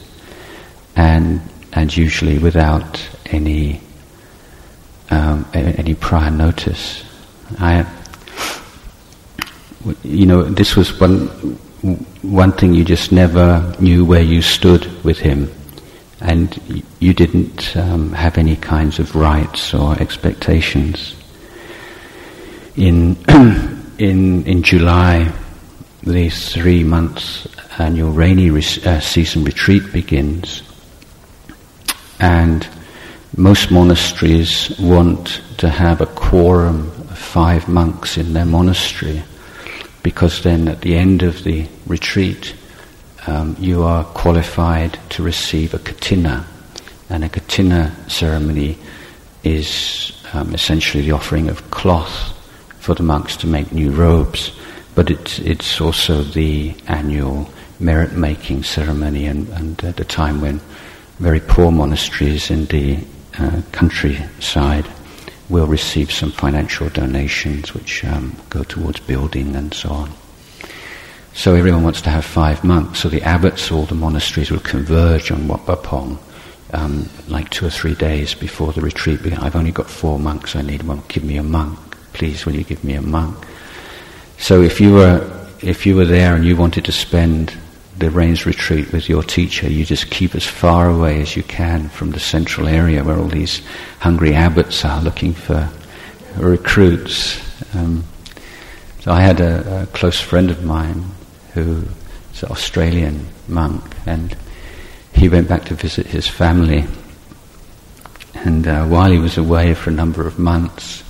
and 0.96 1.42
and 1.74 1.96
usually 1.96 2.38
without 2.38 3.08
any 3.28 3.82
um, 5.10 5.46
any 5.54 5.94
prior 5.96 6.32
notice. 6.32 7.04
I, 7.60 7.86
you 10.04 10.26
know, 10.26 10.44
this 10.44 10.76
was 10.76 11.00
one 11.00 11.28
one 12.22 12.52
thing 12.54 12.74
you 12.74 12.84
just 12.84 13.12
never 13.12 13.76
knew 13.80 14.04
where 14.04 14.22
you 14.22 14.42
stood 14.42 15.04
with 15.04 15.20
him, 15.20 15.52
and 16.22 16.84
you 17.00 17.14
didn't 17.14 17.76
um, 17.78 18.12
have 18.14 18.38
any 18.38 18.56
kinds 18.56 19.00
of 19.00 19.16
rights 19.16 19.74
or 19.74 19.94
expectations. 20.00 21.16
In 22.76 23.16
in 24.00 24.44
in 24.46 24.64
July, 24.64 25.32
the 26.06 26.30
three 26.30 26.84
months 26.84 27.48
annual 27.78 28.12
rainy 28.12 28.50
re- 28.50 28.64
uh, 28.86 29.00
season 29.00 29.44
retreat 29.44 29.92
begins, 29.92 30.64
and 32.20 32.68
most 33.36 33.72
monasteries 33.72 34.78
want 34.80 35.42
to 35.58 35.70
have 35.70 36.02
a 36.02 36.06
quorum 36.06 36.88
of 37.10 37.18
five 37.18 37.68
monks 37.68 38.18
in 38.18 38.34
their 38.34 38.46
monastery 38.46 39.24
because 40.06 40.44
then 40.44 40.68
at 40.68 40.82
the 40.82 40.96
end 40.96 41.24
of 41.24 41.44
the 41.44 41.68
retreat, 41.88 42.56
um, 43.26 43.56
you 43.60 43.82
are 43.82 44.04
qualified 44.04 45.00
to 45.10 45.24
receive 45.24 45.74
a 45.74 45.80
kathina. 45.80 46.46
And 47.10 47.24
a 47.24 47.30
kathina 47.30 47.92
ceremony 48.08 48.78
is 49.44 50.12
um, 50.32 50.54
essentially 50.54 51.04
the 51.04 51.14
offering 51.14 51.50
of 51.50 51.72
cloth 51.72 52.32
for 52.80 52.94
the 52.94 53.02
monks 53.02 53.36
to 53.38 53.48
make 53.48 53.72
new 53.72 53.90
robes, 53.90 54.52
but 54.96 55.12
it's, 55.12 55.40
it's 55.40 55.80
also 55.80 56.24
the 56.24 56.76
annual 56.88 57.50
merit 57.80 58.14
making 58.14 58.64
ceremony, 58.64 59.26
and, 59.26 59.48
and 59.50 59.84
at 59.84 60.00
a 60.00 60.06
time 60.06 60.42
when 60.42 60.60
very 61.20 61.40
poor 61.40 61.72
monasteries 61.72 62.50
in 62.50 62.66
the 62.66 62.98
uh, 63.38 63.62
countryside 63.72 64.88
will 65.50 65.68
receive 65.68 66.12
some 66.12 66.32
financial 66.32 66.90
donations 66.90 67.74
which 67.74 68.04
um, 68.06 68.36
go 68.50 68.64
towards 68.64 69.00
building 69.02 69.56
and 69.56 69.74
so 69.74 69.90
on. 69.90 70.12
So 71.34 71.54
everyone 71.54 71.84
wants 71.84 72.02
to 72.04 72.10
have 72.10 72.26
five 72.26 72.64
monks, 72.64 73.00
so 73.00 73.10
the 73.10 73.22
abbots, 73.22 73.72
all 73.72 73.86
the 73.86 73.94
monasteries 73.94 74.50
will 74.50 74.60
converge 74.60 75.32
on 75.32 75.48
Wat 75.48 75.66
Pah 75.66 75.76
Pong 75.76 76.18
um, 76.74 77.10
like 77.28 77.50
two 77.50 77.66
or 77.66 77.70
three 77.70 77.96
days 77.96 78.34
before 78.34 78.74
the 78.74 78.82
retreat. 78.82 79.20
I've 79.40 79.56
only 79.56 79.72
got 79.72 79.90
four 79.90 80.20
monks, 80.20 80.56
I 80.56 80.62
need 80.62 80.84
one. 80.84 81.04
Give 81.08 81.24
me 81.24 81.38
a 81.38 81.44
monk. 81.44 81.78
Please, 82.14 82.46
will 82.46 82.56
you 82.56 82.64
give 82.64 82.84
me 82.84 82.94
a 82.94 83.02
monk? 83.02 83.38
So 84.38 84.62
if 84.62 84.80
you 84.80 84.94
were 84.94 85.32
if 85.62 85.86
you 85.86 85.96
were 85.96 86.06
there 86.06 86.36
and 86.36 86.46
you 86.46 86.56
wanted 86.56 86.86
to 86.86 86.92
spend 86.92 87.54
the 87.98 88.12
rains 88.12 88.46
retreat 88.46 88.92
with 88.92 89.10
your 89.10 89.24
teacher, 89.24 89.72
you 89.72 89.86
just 89.86 90.12
keep 90.12 90.36
as 90.36 90.46
far 90.46 90.90
away 90.90 91.22
as 91.22 91.36
you 91.36 91.44
can 91.44 91.90
from 91.90 92.12
the 92.12 92.20
central 92.20 92.68
area 92.68 93.04
where 93.04 93.18
all 93.18 93.28
these 93.28 93.62
hungry 94.00 94.34
abbots 94.34 94.84
are 94.84 95.02
looking 95.02 95.34
for 95.34 95.70
recruits. 96.38 97.42
Um, 97.74 98.04
so 99.00 99.12
I 99.12 99.22
had 99.22 99.40
a, 99.40 99.84
a, 99.84 99.86
close 99.88 100.20
friend 100.20 100.52
of 100.52 100.64
mine 100.64 101.06
who 101.54 101.84
is 102.34 102.44
an 102.44 102.52
Australian 102.52 103.28
monk, 103.48 103.84
and 104.06 104.36
he 105.14 105.30
went 105.30 105.48
back 105.48 105.66
to 105.66 105.76
visit 105.76 106.08
his 106.08 106.28
family. 106.28 106.86
And 108.34 108.68
uh, 108.68 108.86
while 108.88 109.10
he 109.10 109.20
was 109.20 109.38
away 109.38 109.74
for 109.74 109.90
a 109.90 109.94
number 109.94 110.28
of 110.28 110.38
months, 110.38 111.05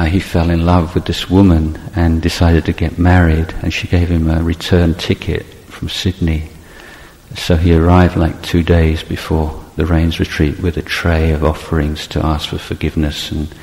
uh, 0.00 0.04
he 0.06 0.18
fell 0.18 0.48
in 0.48 0.64
love 0.64 0.94
with 0.94 1.04
this 1.04 1.28
woman 1.28 1.78
and 1.94 2.22
decided 2.22 2.64
to 2.64 2.72
get 2.72 2.98
married, 2.98 3.52
and 3.60 3.70
she 3.70 3.86
gave 3.86 4.08
him 4.08 4.30
a 4.30 4.42
return 4.42 4.94
ticket 4.94 5.44
from 5.68 5.90
Sydney. 5.90 6.48
So 7.36 7.54
he 7.54 7.74
arrived 7.74 8.16
like 8.16 8.40
two 8.40 8.62
days 8.62 9.02
before 9.02 9.62
the 9.76 9.84
rains 9.84 10.18
retreat 10.18 10.58
with 10.58 10.78
a 10.78 10.82
tray 10.82 11.32
of 11.32 11.44
offerings 11.44 12.06
to 12.08 12.24
ask 12.24 12.48
for 12.48 12.56
forgiveness 12.56 13.30
and 13.30 13.54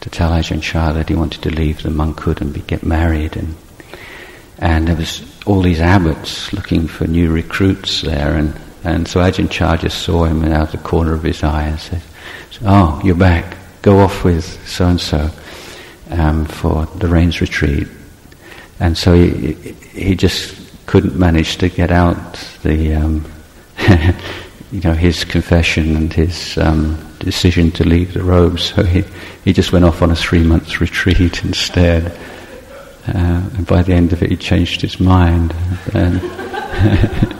to 0.00 0.10
tell 0.10 0.32
Ajahn 0.32 0.60
Chah 0.60 0.90
that 0.90 1.08
he 1.08 1.14
wanted 1.14 1.42
to 1.42 1.50
leave 1.50 1.84
the 1.84 1.90
monkhood 1.90 2.40
and 2.40 2.52
be, 2.52 2.62
get 2.62 2.82
married. 2.82 3.36
And, 3.36 3.54
and 4.58 4.88
there 4.88 4.96
was 4.96 5.22
all 5.46 5.62
these 5.62 5.80
abbots 5.80 6.52
looking 6.52 6.88
for 6.88 7.06
new 7.06 7.30
recruits 7.30 8.02
there. 8.02 8.34
And, 8.34 8.58
and 8.82 9.06
so 9.06 9.20
Ajahn 9.20 9.48
Chah 9.48 9.76
just 9.76 10.02
saw 10.02 10.24
him 10.24 10.44
out 10.46 10.74
of 10.74 10.82
the 10.82 10.88
corner 10.88 11.14
of 11.14 11.22
his 11.22 11.44
eye 11.44 11.68
and 11.68 11.78
said, 11.78 12.02
oh, 12.64 13.00
you're 13.04 13.14
back. 13.14 13.56
Go 13.82 14.00
off 14.00 14.24
with 14.24 14.44
so-and-so 14.66 15.30
um, 16.10 16.44
for 16.44 16.86
the 16.86 17.08
rains 17.08 17.40
retreat. 17.40 17.88
And 18.78 18.96
so 18.96 19.14
he, 19.14 19.52
he 19.92 20.14
just 20.14 20.54
couldn't 20.86 21.18
manage 21.18 21.56
to 21.58 21.68
get 21.68 21.90
out 21.90 22.34
the, 22.62 22.94
um, 22.94 23.24
you 24.70 24.80
know, 24.80 24.92
his 24.92 25.24
confession 25.24 25.96
and 25.96 26.12
his 26.12 26.58
um, 26.58 26.96
decision 27.18 27.70
to 27.72 27.84
leave 27.84 28.14
the 28.14 28.22
robes. 28.22 28.64
So 28.74 28.82
he, 28.82 29.04
he 29.44 29.52
just 29.52 29.72
went 29.72 29.84
off 29.84 30.02
on 30.02 30.10
a 30.10 30.16
three 30.16 30.42
month 30.42 30.80
retreat 30.80 31.44
instead. 31.44 32.16
Uh, 33.08 33.48
and 33.56 33.66
by 33.66 33.82
the 33.82 33.94
end 33.94 34.12
of 34.12 34.22
it, 34.22 34.30
he 34.30 34.36
changed 34.36 34.80
his 34.80 34.98
mind. 34.98 35.54
And 35.94 36.20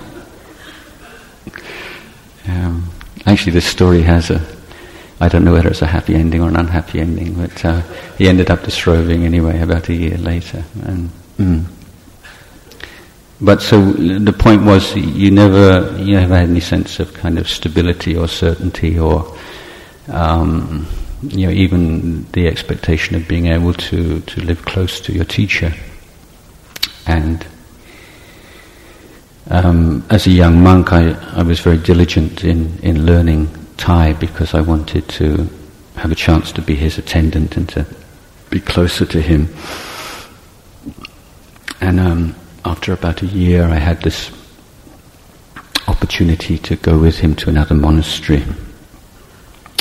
um, 2.48 2.88
actually, 3.26 3.52
this 3.52 3.66
story 3.66 4.02
has 4.02 4.30
a, 4.30 4.55
I 5.18 5.28
don't 5.28 5.44
know 5.44 5.52
whether 5.52 5.70
it's 5.70 5.82
a 5.82 5.86
happy 5.86 6.14
ending 6.14 6.42
or 6.42 6.48
an 6.48 6.56
unhappy 6.56 7.00
ending, 7.00 7.34
but 7.34 7.64
uh, 7.64 7.80
he 8.18 8.28
ended 8.28 8.50
up 8.50 8.62
disrobing 8.62 9.24
anyway 9.24 9.60
about 9.60 9.88
a 9.88 9.94
year 9.94 10.18
later. 10.18 10.64
And, 10.84 11.10
mm. 11.38 11.64
But 13.40 13.62
so 13.62 13.92
the 13.92 14.32
point 14.32 14.64
was, 14.64 14.94
you 14.94 15.30
never, 15.30 15.96
you 15.98 16.16
never 16.16 16.36
had 16.36 16.48
any 16.48 16.60
sense 16.60 17.00
of 17.00 17.12
kind 17.14 17.38
of 17.38 17.48
stability 17.48 18.16
or 18.16 18.28
certainty, 18.28 18.98
or 18.98 19.36
um, 20.08 20.86
you 21.22 21.46
know, 21.46 21.52
even 21.52 22.30
the 22.32 22.46
expectation 22.46 23.16
of 23.16 23.28
being 23.28 23.46
able 23.46 23.74
to 23.74 24.20
to 24.20 24.40
live 24.40 24.64
close 24.64 25.00
to 25.00 25.12
your 25.12 25.24
teacher. 25.24 25.72
And 27.06 27.46
um, 29.50 30.04
as 30.08 30.26
a 30.26 30.30
young 30.30 30.62
monk, 30.62 30.92
I, 30.92 31.12
I 31.32 31.42
was 31.42 31.60
very 31.60 31.78
diligent 31.78 32.42
in 32.44 32.78
in 32.82 33.04
learning 33.04 33.48
Thai 33.76 34.14
because 34.14 34.54
I 34.54 34.60
wanted 34.60 35.08
to 35.08 35.48
have 35.96 36.12
a 36.12 36.16
chance 36.16 36.52
to 36.52 36.62
be 36.62 36.74
his 36.74 36.98
attendant 36.98 37.56
and 37.56 37.68
to 37.70 37.86
be 38.50 38.60
closer 38.60 39.06
to 39.06 39.20
him. 39.20 39.54
And 41.80 42.00
um, 42.00 42.34
after 42.64 42.92
about 42.92 43.22
a 43.22 43.26
year, 43.26 43.64
I 43.64 43.76
had 43.76 44.02
this 44.02 44.30
opportunity 45.88 46.58
to 46.58 46.76
go 46.76 46.98
with 46.98 47.18
him 47.18 47.34
to 47.36 47.48
another 47.48 47.74
monastery 47.74 48.44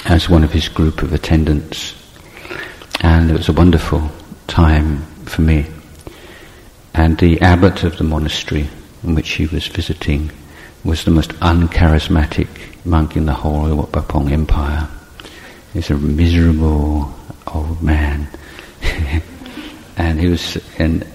as 0.05 0.29
one 0.29 0.43
of 0.43 0.51
his 0.51 0.69
group 0.69 1.01
of 1.01 1.13
attendants. 1.13 1.93
And 3.01 3.29
it 3.29 3.37
was 3.37 3.49
a 3.49 3.53
wonderful 3.53 4.09
time 4.47 5.01
for 5.25 5.41
me. 5.41 5.65
And 6.93 7.17
the 7.17 7.41
abbot 7.41 7.83
of 7.83 7.97
the 7.97 8.03
monastery 8.03 8.69
in 9.03 9.15
which 9.15 9.31
he 9.31 9.47
was 9.47 9.67
visiting 9.67 10.31
was 10.83 11.03
the 11.03 11.11
most 11.11 11.31
uncharismatic 11.41 12.74
monk 12.85 13.15
in 13.15 13.25
the 13.25 13.33
whole 13.33 13.71
of 13.71 13.77
Wat 13.77 13.91
Pah 13.91 14.01
Pong 14.01 14.31
Empire. 14.31 14.87
He's 15.73 15.89
a 15.89 15.95
miserable 15.95 17.13
old 17.47 17.81
man. 17.81 18.27
and 19.97 20.19
he 20.19 20.27
was, 20.27 20.57
and 20.79 21.05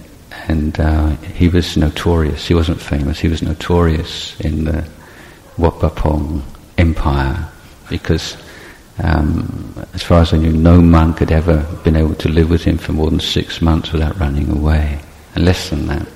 and 0.47 0.79
uh, 0.79 1.09
he 1.35 1.47
was 1.47 1.77
notorious. 1.77 2.47
He 2.47 2.53
wasn't 2.53 2.81
famous. 2.81 3.19
He 3.19 3.27
was 3.27 3.41
notorious 3.41 4.39
in 4.39 4.65
the 4.65 4.87
Wat 5.57 5.79
Pah 5.79 5.89
Pong 5.89 6.43
Empire 6.77 7.47
because, 7.89 8.37
um, 9.03 9.85
as 9.93 10.03
far 10.03 10.21
as 10.21 10.33
I 10.33 10.37
knew, 10.37 10.51
no 10.51 10.81
monk 10.81 11.19
had 11.19 11.31
ever 11.31 11.65
been 11.83 11.95
able 11.95 12.15
to 12.15 12.29
live 12.29 12.49
with 12.49 12.63
him 12.63 12.77
for 12.77 12.93
more 12.93 13.09
than 13.09 13.19
six 13.19 13.61
months 13.61 13.91
without 13.91 14.19
running 14.19 14.49
away, 14.49 14.99
and 15.35 15.45
less 15.45 15.69
than 15.69 15.87
that. 15.87 16.07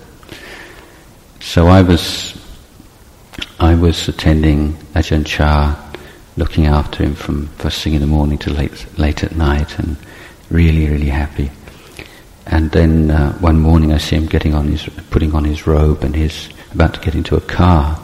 So 1.41 1.67
I 1.67 1.81
was, 1.81 2.33
I 3.59 3.73
was 3.75 4.09
attending 4.09 4.73
Ajahn 4.93 5.25
Chah, 5.25 5.81
looking 6.35 6.65
after 6.65 7.03
him 7.03 7.15
from 7.15 7.47
first 7.47 7.81
thing 7.81 7.93
in 7.93 8.01
the 8.01 8.07
morning 8.07 8.37
to 8.39 8.49
late, 8.49 8.85
late 8.99 9.23
at 9.23 9.35
night, 9.35 9.79
and 9.79 9.95
really, 10.49 10.89
really 10.89 11.07
happy. 11.07 11.51
And 12.47 12.69
then 12.71 13.11
uh, 13.11 13.33
one 13.39 13.59
morning 13.59 13.93
I 13.93 13.97
see 13.97 14.17
him 14.17 14.25
getting 14.25 14.53
on 14.53 14.67
his, 14.67 14.83
putting 15.09 15.33
on 15.33 15.45
his 15.45 15.65
robe 15.65 16.03
and 16.03 16.15
he's 16.15 16.49
about 16.73 16.93
to 16.95 16.99
get 16.99 17.15
into 17.15 17.37
a 17.37 17.41
car. 17.41 17.99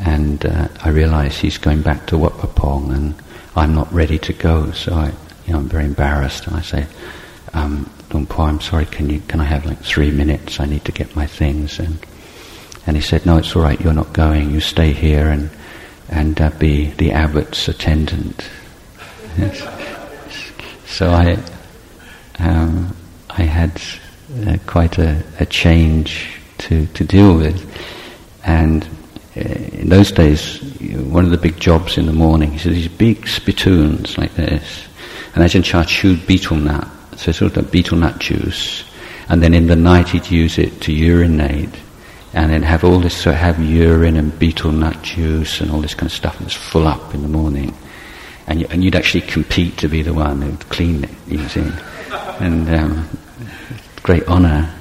And 0.00 0.44
uh, 0.44 0.68
I 0.82 0.88
realize 0.88 1.38
he's 1.38 1.58
going 1.58 1.82
back 1.82 2.06
to 2.06 2.18
Wat 2.18 2.36
Pah 2.38 2.46
Pong 2.46 2.92
and 2.92 3.14
I'm 3.54 3.74
not 3.74 3.92
ready 3.92 4.18
to 4.20 4.32
go. 4.32 4.72
So 4.72 4.94
I, 4.94 5.12
you 5.46 5.52
know, 5.52 5.58
I'm 5.58 5.68
very 5.68 5.84
embarrassed 5.84 6.46
and 6.46 6.56
I 6.56 6.62
say, 6.62 6.86
um, 7.52 7.88
Luang 8.10 8.26
Por, 8.26 8.46
I'm 8.46 8.60
sorry, 8.60 8.86
can 8.86 9.10
you, 9.10 9.20
can 9.28 9.38
I 9.40 9.44
have 9.44 9.66
like 9.66 9.82
three 9.82 10.10
minutes? 10.10 10.58
I 10.58 10.64
need 10.64 10.84
to 10.86 10.92
get 10.92 11.14
my 11.14 11.26
things. 11.26 11.78
And, 11.78 12.04
and 12.86 12.96
he 12.96 13.02
said, 13.02 13.24
no, 13.24 13.38
it's 13.38 13.54
all 13.54 13.62
right, 13.62 13.80
you're 13.80 13.92
not 13.92 14.12
going. 14.12 14.50
You 14.50 14.60
stay 14.60 14.92
here 14.92 15.28
and, 15.28 15.50
and 16.08 16.40
uh, 16.40 16.50
be 16.58 16.86
the 16.92 17.12
abbot's 17.12 17.68
attendant. 17.68 18.48
So 20.86 21.10
I, 21.10 21.38
um, 22.38 22.94
I 23.30 23.42
had 23.44 23.80
uh, 24.46 24.58
quite 24.66 24.98
a, 24.98 25.22
a, 25.40 25.46
change 25.46 26.38
to, 26.58 26.86
to 26.86 27.04
deal 27.04 27.36
with. 27.36 27.64
And 28.44 28.84
uh, 29.36 29.40
in 29.40 29.88
those 29.88 30.12
days, 30.12 30.60
one 30.92 31.24
of 31.24 31.30
the 31.30 31.38
big 31.38 31.58
jobs 31.58 31.96
in 31.96 32.06
the 32.06 32.12
morning, 32.12 32.52
he 32.52 32.58
said 32.58 32.72
these 32.72 32.88
big 32.88 33.26
spittoons 33.26 34.18
like 34.18 34.34
this. 34.34 34.86
And 35.34 35.42
Ajahn 35.42 35.64
Chah 35.64 35.84
chewed 35.84 36.26
betel 36.26 36.58
nut, 36.58 36.86
so 37.16 37.32
sort 37.32 37.56
of 37.56 37.70
betel 37.70 37.96
nut 37.96 38.18
juice. 38.18 38.84
And 39.28 39.42
then 39.42 39.54
in 39.54 39.66
the 39.68 39.76
night 39.76 40.10
he'd 40.10 40.30
use 40.30 40.58
it 40.58 40.82
to 40.82 40.92
urinate. 40.92 41.74
And 42.34 42.50
then 42.50 42.62
have 42.62 42.82
all 42.82 42.98
this, 42.98 43.16
so 43.16 43.32
have 43.32 43.62
urine 43.62 44.16
and 44.16 44.36
betel 44.38 44.70
nut 44.72 45.02
juice 45.02 45.60
and 45.60 45.70
all 45.70 45.80
this 45.80 45.94
kind 45.94 46.06
of 46.06 46.12
stuff 46.12 46.38
and 46.38 46.46
it's 46.46 46.56
full 46.56 46.86
up 46.86 47.14
in 47.14 47.22
the 47.22 47.28
morning. 47.28 47.74
And, 48.46 48.60
you, 48.60 48.66
and 48.70 48.82
you'd 48.82 48.96
actually 48.96 49.20
compete 49.20 49.76
to 49.78 49.88
be 49.88 50.02
the 50.02 50.14
one 50.14 50.40
who'd 50.40 50.68
clean 50.68 51.04
it, 51.04 51.10
you 51.28 51.46
see. 51.48 51.70
And 52.40 52.68
um, 52.74 53.08
great 54.02 54.26
honour 54.26 54.72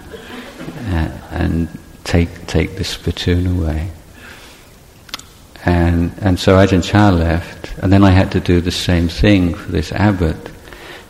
uh, 0.88 1.10
and 1.32 1.68
take 2.04 2.48
take 2.48 2.76
this 2.76 2.90
spittoon 2.90 3.48
away. 3.48 3.90
And 5.64 6.12
and 6.22 6.40
so 6.40 6.58
Ajahn 6.58 6.84
Chah 6.84 7.12
left, 7.12 7.78
and 7.78 7.94
then 7.94 8.04
I 8.04 8.12
had 8.12 8.32
to 8.32 8.40
do 8.40 8.62
the 8.62 8.72
same 8.72 9.08
thing 9.08 9.54
for 9.54 9.72
this 9.72 9.92
abbot. 9.92 10.52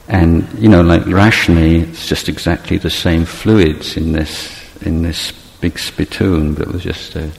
And 0.07 0.47
you 0.59 0.67
know, 0.67 0.81
like 0.81 1.05
rationally, 1.07 1.77
it's 1.77 2.07
just 2.07 2.27
exactly 2.27 2.77
the 2.77 2.89
same 2.89 3.25
fluids 3.25 3.95
in 3.95 4.11
this 4.11 4.51
in 4.81 5.03
this 5.03 5.31
big 5.61 5.77
spittoon, 5.79 6.55
but 6.55 6.67
it 6.67 6.73
was 6.73 6.83
just 6.83 7.15
a 7.15 7.31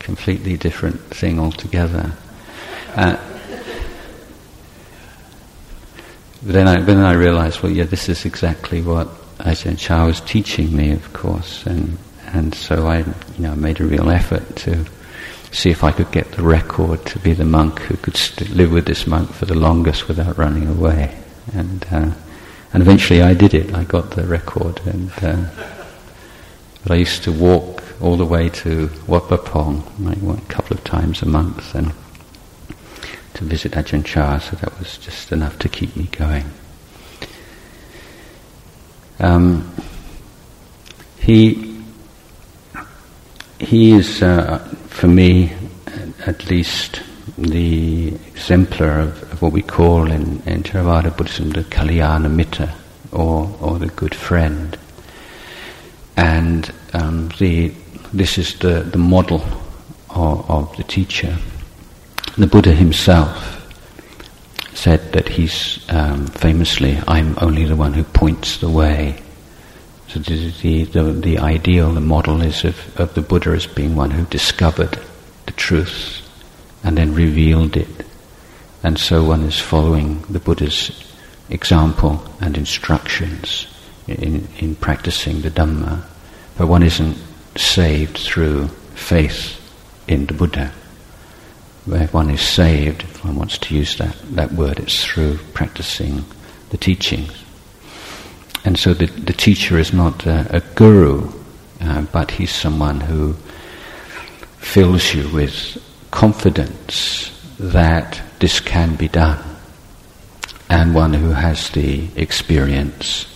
completely 0.00 0.56
different 0.56 1.00
thing 1.00 1.38
altogether. 1.38 2.12
Uh, 2.94 3.16
then 6.42 6.68
I 6.68 6.80
then 6.80 6.98
I 6.98 7.14
realized, 7.14 7.62
well, 7.62 7.72
yeah, 7.72 7.84
this 7.84 8.08
is 8.08 8.26
exactly 8.26 8.82
what 8.82 9.08
Ajahn 9.38 9.78
Chah 9.78 10.04
was 10.06 10.20
teaching 10.20 10.76
me, 10.76 10.92
of 10.92 11.12
course, 11.12 11.64
and 11.64 11.96
and 12.26 12.54
so 12.54 12.86
I, 12.86 12.98
you 12.98 13.04
know, 13.38 13.54
made 13.54 13.80
a 13.80 13.84
real 13.84 14.10
effort 14.10 14.56
to 14.56 14.84
see 15.52 15.70
if 15.70 15.84
I 15.84 15.92
could 15.92 16.10
get 16.10 16.32
the 16.32 16.42
record 16.42 17.06
to 17.06 17.18
be 17.20 17.32
the 17.32 17.44
monk 17.44 17.78
who 17.80 17.96
could 17.96 18.16
st- 18.16 18.50
live 18.50 18.72
with 18.72 18.86
this 18.86 19.06
monk 19.06 19.30
for 19.32 19.46
the 19.46 19.54
longest 19.54 20.08
without 20.08 20.36
running 20.36 20.68
away, 20.68 21.16
and 21.54 21.86
uh, 21.90 22.10
and 22.72 22.82
eventually 22.82 23.22
I 23.22 23.32
did 23.32 23.54
it. 23.54 23.72
I 23.74 23.84
got 23.84 24.10
the 24.10 24.24
record, 24.24 24.80
and 24.84 25.10
uh, 25.22 25.46
but 26.84 26.92
I 26.92 26.96
used 26.96 27.24
to 27.24 27.32
walk 27.32 27.82
all 28.00 28.16
the 28.16 28.24
way 28.24 28.50
to 28.50 28.90
Wat 29.06 29.28
Pah 29.28 29.38
Pong, 29.38 29.82
like 29.98 30.18
a 30.18 30.46
couple 30.46 30.76
of 30.76 30.84
times 30.84 31.22
a 31.22 31.26
month, 31.26 31.74
and 31.74 31.92
to 33.34 33.44
visit 33.44 33.72
Ajahn 33.72 34.04
Chah, 34.04 34.38
so 34.38 34.56
that 34.56 34.78
was 34.78 34.98
just 34.98 35.32
enough 35.32 35.58
to 35.60 35.68
keep 35.68 35.96
me 35.96 36.04
going. 36.12 36.44
Um, 39.18 39.74
he 41.18 41.82
he 43.58 43.92
is, 43.92 44.22
uh, 44.22 44.58
for 44.88 45.08
me, 45.08 45.52
at 46.26 46.50
least, 46.50 47.02
the 47.38 48.08
exemplar 48.08 49.00
of, 49.00 49.22
of 49.32 49.42
what 49.42 49.52
we 49.52 49.62
call 49.62 50.10
in, 50.10 50.42
in 50.46 50.62
Theravada 50.62 51.16
Buddhism 51.16 51.50
the 51.50 51.62
Kalyana 51.64 52.28
Mitta, 52.28 52.74
or, 53.10 53.56
or 53.60 53.78
the 53.78 53.86
good 53.86 54.14
friend. 54.14 54.76
And 56.16 56.72
um, 56.92 57.28
the, 57.38 57.72
this 58.12 58.38
is 58.38 58.58
the, 58.58 58.80
the 58.80 58.98
model 58.98 59.42
of, 60.10 60.50
of 60.50 60.76
the 60.76 60.84
teacher. 60.84 61.36
The 62.38 62.46
Buddha 62.46 62.72
himself 62.72 63.50
said 64.74 65.12
that 65.12 65.28
he's 65.28 65.84
um, 65.88 66.26
famously, 66.26 66.98
I'm 67.06 67.36
only 67.40 67.64
the 67.64 67.76
one 67.76 67.92
who 67.92 68.04
points 68.04 68.58
the 68.58 68.68
way. 68.68 69.20
So 70.08 70.20
the, 70.20 70.50
the, 70.62 70.84
the, 70.84 71.02
the, 71.12 71.38
ideal, 71.38 71.92
the 71.92 72.00
model 72.00 72.42
is 72.42 72.64
of, 72.64 73.00
of 73.00 73.14
the 73.14 73.22
Buddha 73.22 73.50
as 73.50 73.66
being 73.66 73.96
one 73.96 74.10
who 74.10 74.24
discovered 74.26 74.98
the 75.46 75.52
truth 75.52 76.20
and 76.82 76.98
then 76.98 77.14
revealed 77.14 77.76
it. 77.76 77.88
And 78.82 78.98
so 78.98 79.24
one 79.24 79.42
is 79.42 79.58
following 79.58 80.22
the 80.28 80.38
Buddha's 80.38 80.90
example 81.48 82.22
and 82.40 82.56
instructions 82.56 83.66
in, 84.06 84.48
in 84.58 84.74
practicing 84.76 85.40
the 85.40 85.50
Dhamma. 85.50 86.02
But 86.56 86.68
one 86.68 86.82
isn't 86.82 87.16
saved 87.56 88.18
through 88.18 88.68
faith 88.94 89.60
in 90.06 90.26
the 90.26 90.34
Buddha. 90.34 90.72
Where 91.84 92.06
one 92.08 92.30
is 92.30 92.40
saved, 92.40 93.02
if 93.02 93.24
one 93.24 93.36
wants 93.36 93.58
to 93.58 93.74
use 93.74 93.96
that, 93.98 94.16
that 94.30 94.52
word, 94.52 94.78
it's 94.78 95.04
through 95.04 95.38
practicing 95.52 96.24
the 96.70 96.78
teachings. 96.78 97.32
And 98.64 98.78
so 98.78 98.94
the, 98.94 99.06
the 99.06 99.34
teacher 99.34 99.78
is 99.78 99.92
not 99.92 100.24
a, 100.24 100.56
a 100.56 100.60
guru, 100.74 101.30
uh, 101.80 102.02
but 102.12 102.30
he's 102.30 102.52
someone 102.52 103.00
who 103.00 103.34
fills 104.58 105.12
you 105.12 105.28
with 105.28 105.76
confidence 106.10 107.30
that 107.58 108.22
this 108.38 108.60
can 108.60 108.96
be 108.96 109.08
done, 109.08 109.42
and 110.70 110.94
one 110.94 111.12
who 111.12 111.30
has 111.30 111.68
the 111.70 112.08
experience 112.16 113.26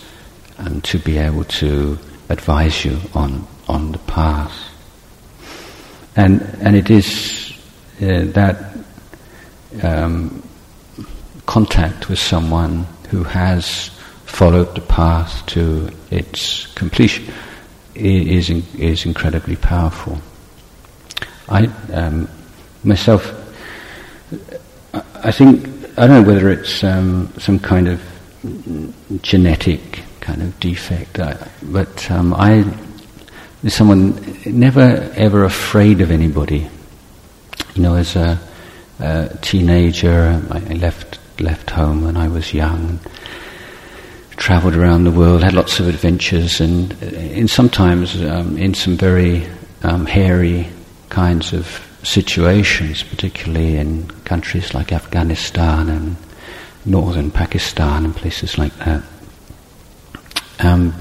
and 0.59 0.83
to 0.83 0.99
be 0.99 1.17
able 1.17 1.43
to 1.45 1.97
advise 2.29 2.85
you 2.85 2.99
on, 3.13 3.47
on 3.67 3.91
the 3.91 3.97
path. 3.99 4.53
And, 6.15 6.41
and 6.61 6.75
it 6.75 6.89
is 6.89 7.53
uh, 8.01 8.25
that 8.33 8.77
um, 9.83 10.43
contact 11.45 12.09
with 12.09 12.19
someone 12.19 12.85
who 13.09 13.23
has 13.23 13.89
followed 14.25 14.75
the 14.75 14.81
path 14.81 15.45
to 15.47 15.89
its 16.11 16.67
completion 16.75 17.25
is, 17.95 18.49
is 18.75 19.05
incredibly 19.05 19.55
powerful. 19.55 20.19
I 21.49 21.65
um, 21.91 22.29
myself, 22.83 23.33
I 25.15 25.31
think 25.31 25.67
I 25.97 26.07
don't 26.07 26.21
know 26.21 26.27
whether 26.31 26.49
it's 26.49 26.83
um, 26.83 27.33
some 27.39 27.59
kind 27.59 27.87
of 27.87 28.01
genetic 29.21 30.03
kind 30.21 30.41
of 30.41 30.59
defect, 30.59 31.19
uh, 31.19 31.37
but 31.63 32.09
um, 32.11 32.33
I 32.33 32.65
someone 33.67 34.15
never 34.45 35.11
ever 35.15 35.43
afraid 35.43 36.01
of 36.01 36.11
anybody. 36.11 36.69
You 37.75 37.83
know, 37.83 37.95
as 37.95 38.15
a, 38.15 38.39
a 38.99 39.37
teenager, 39.41 40.41
I 40.49 40.59
left 40.73 41.19
left 41.39 41.69
home 41.69 42.03
when 42.03 42.17
I 42.17 42.27
was 42.27 42.53
young, 42.53 42.99
travelled 44.37 44.75
around 44.75 45.03
the 45.03 45.11
world, 45.11 45.43
had 45.43 45.53
lots 45.53 45.79
of 45.79 45.87
adventures, 45.87 46.61
and 46.61 46.93
in 47.03 47.47
sometimes 47.47 48.21
um, 48.21 48.57
in 48.57 48.73
some 48.73 48.97
very 48.97 49.47
um, 49.83 50.05
hairy 50.05 50.67
kinds 51.09 51.53
of 51.53 51.85
situations, 52.03 53.03
particularly 53.03 53.77
in 53.77 54.07
countries 54.25 54.73
like 54.73 54.91
Afghanistan 54.91 55.89
and 55.89 56.15
northern 56.85 57.29
Pakistan 57.29 58.05
and 58.05 58.15
places 58.15 58.57
like 58.57 58.75
that. 58.77 59.03
Um, 60.59 60.93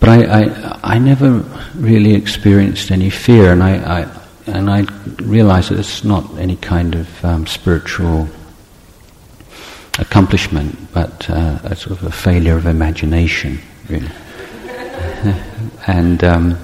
but 0.00 0.08
I, 0.08 0.42
I, 0.42 0.80
I, 0.94 0.98
never 0.98 1.44
really 1.74 2.14
experienced 2.14 2.90
any 2.90 3.10
fear, 3.10 3.52
and 3.52 3.62
I, 3.62 4.00
I 4.00 4.20
and 4.46 4.70
I 4.70 4.82
realized 5.22 5.70
that 5.70 5.78
it's 5.78 6.04
not 6.04 6.38
any 6.38 6.56
kind 6.56 6.94
of 6.94 7.24
um, 7.24 7.46
spiritual 7.46 8.28
accomplishment, 9.98 10.76
but 10.92 11.28
uh, 11.30 11.58
a 11.64 11.76
sort 11.76 11.98
of 11.98 12.04
a 12.04 12.10
failure 12.10 12.56
of 12.56 12.66
imagination, 12.66 13.60
really. 13.88 14.10
and 15.86 16.24
um, 16.24 16.58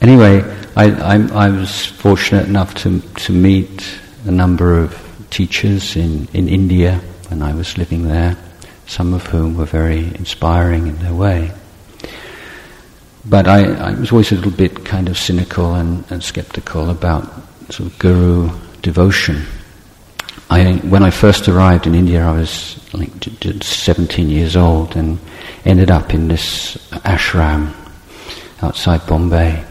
anyway, 0.00 0.42
I, 0.76 0.90
I, 0.90 1.46
I, 1.46 1.50
was 1.50 1.86
fortunate 1.86 2.46
enough 2.46 2.74
to, 2.74 3.00
to 3.00 3.32
meet 3.32 3.98
a 4.26 4.30
number 4.30 4.78
of 4.78 4.96
teachers 5.30 5.96
in, 5.96 6.28
in 6.32 6.48
India 6.48 7.00
when 7.28 7.42
I 7.42 7.54
was 7.54 7.76
living 7.78 8.06
there, 8.06 8.36
some 8.90 9.14
of 9.14 9.24
whom 9.28 9.56
were 9.56 9.64
very 9.64 10.06
inspiring 10.16 10.88
in 10.88 10.98
their 10.98 11.14
way. 11.14 11.52
But 13.24 13.46
I, 13.46 13.72
I 13.72 13.94
was 13.94 14.10
always 14.10 14.32
a 14.32 14.34
little 14.34 14.50
bit 14.50 14.84
kind 14.84 15.08
of 15.08 15.16
cynical 15.16 15.74
and, 15.74 16.04
and 16.10 16.24
skeptical 16.24 16.90
about 16.90 17.24
sort 17.72 17.92
of 17.92 17.98
guru 18.00 18.50
devotion. 18.82 19.46
I, 20.50 20.72
when 20.78 21.04
I 21.04 21.10
first 21.10 21.48
arrived 21.48 21.86
in 21.86 21.94
India, 21.94 22.24
I 22.24 22.32
was 22.32 22.80
like 22.92 23.10
17 23.62 24.28
years 24.28 24.56
old 24.56 24.96
and 24.96 25.20
ended 25.64 25.92
up 25.92 26.12
in 26.12 26.26
this 26.26 26.76
ashram 26.90 27.72
outside 28.60 29.06
Bombay. 29.06 29.64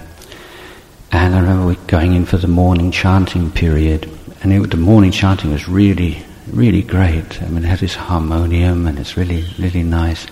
And 1.11 1.35
I 1.35 1.41
remember 1.41 1.75
going 1.87 2.13
in 2.13 2.25
for 2.25 2.37
the 2.37 2.47
morning 2.47 2.91
chanting 2.91 3.51
period, 3.51 4.09
and 4.43 4.53
it, 4.53 4.71
the 4.71 4.77
morning 4.77 5.11
chanting 5.11 5.51
was 5.51 5.67
really, 5.67 6.23
really 6.53 6.81
great. 6.81 7.41
I 7.41 7.47
mean, 7.47 7.63
it 7.63 7.67
had 7.67 7.79
this 7.79 7.95
harmonium, 7.95 8.87
and 8.87 8.99
it's 8.99 9.17
really, 9.17 9.45
really 9.57 9.83
nice. 9.83 10.25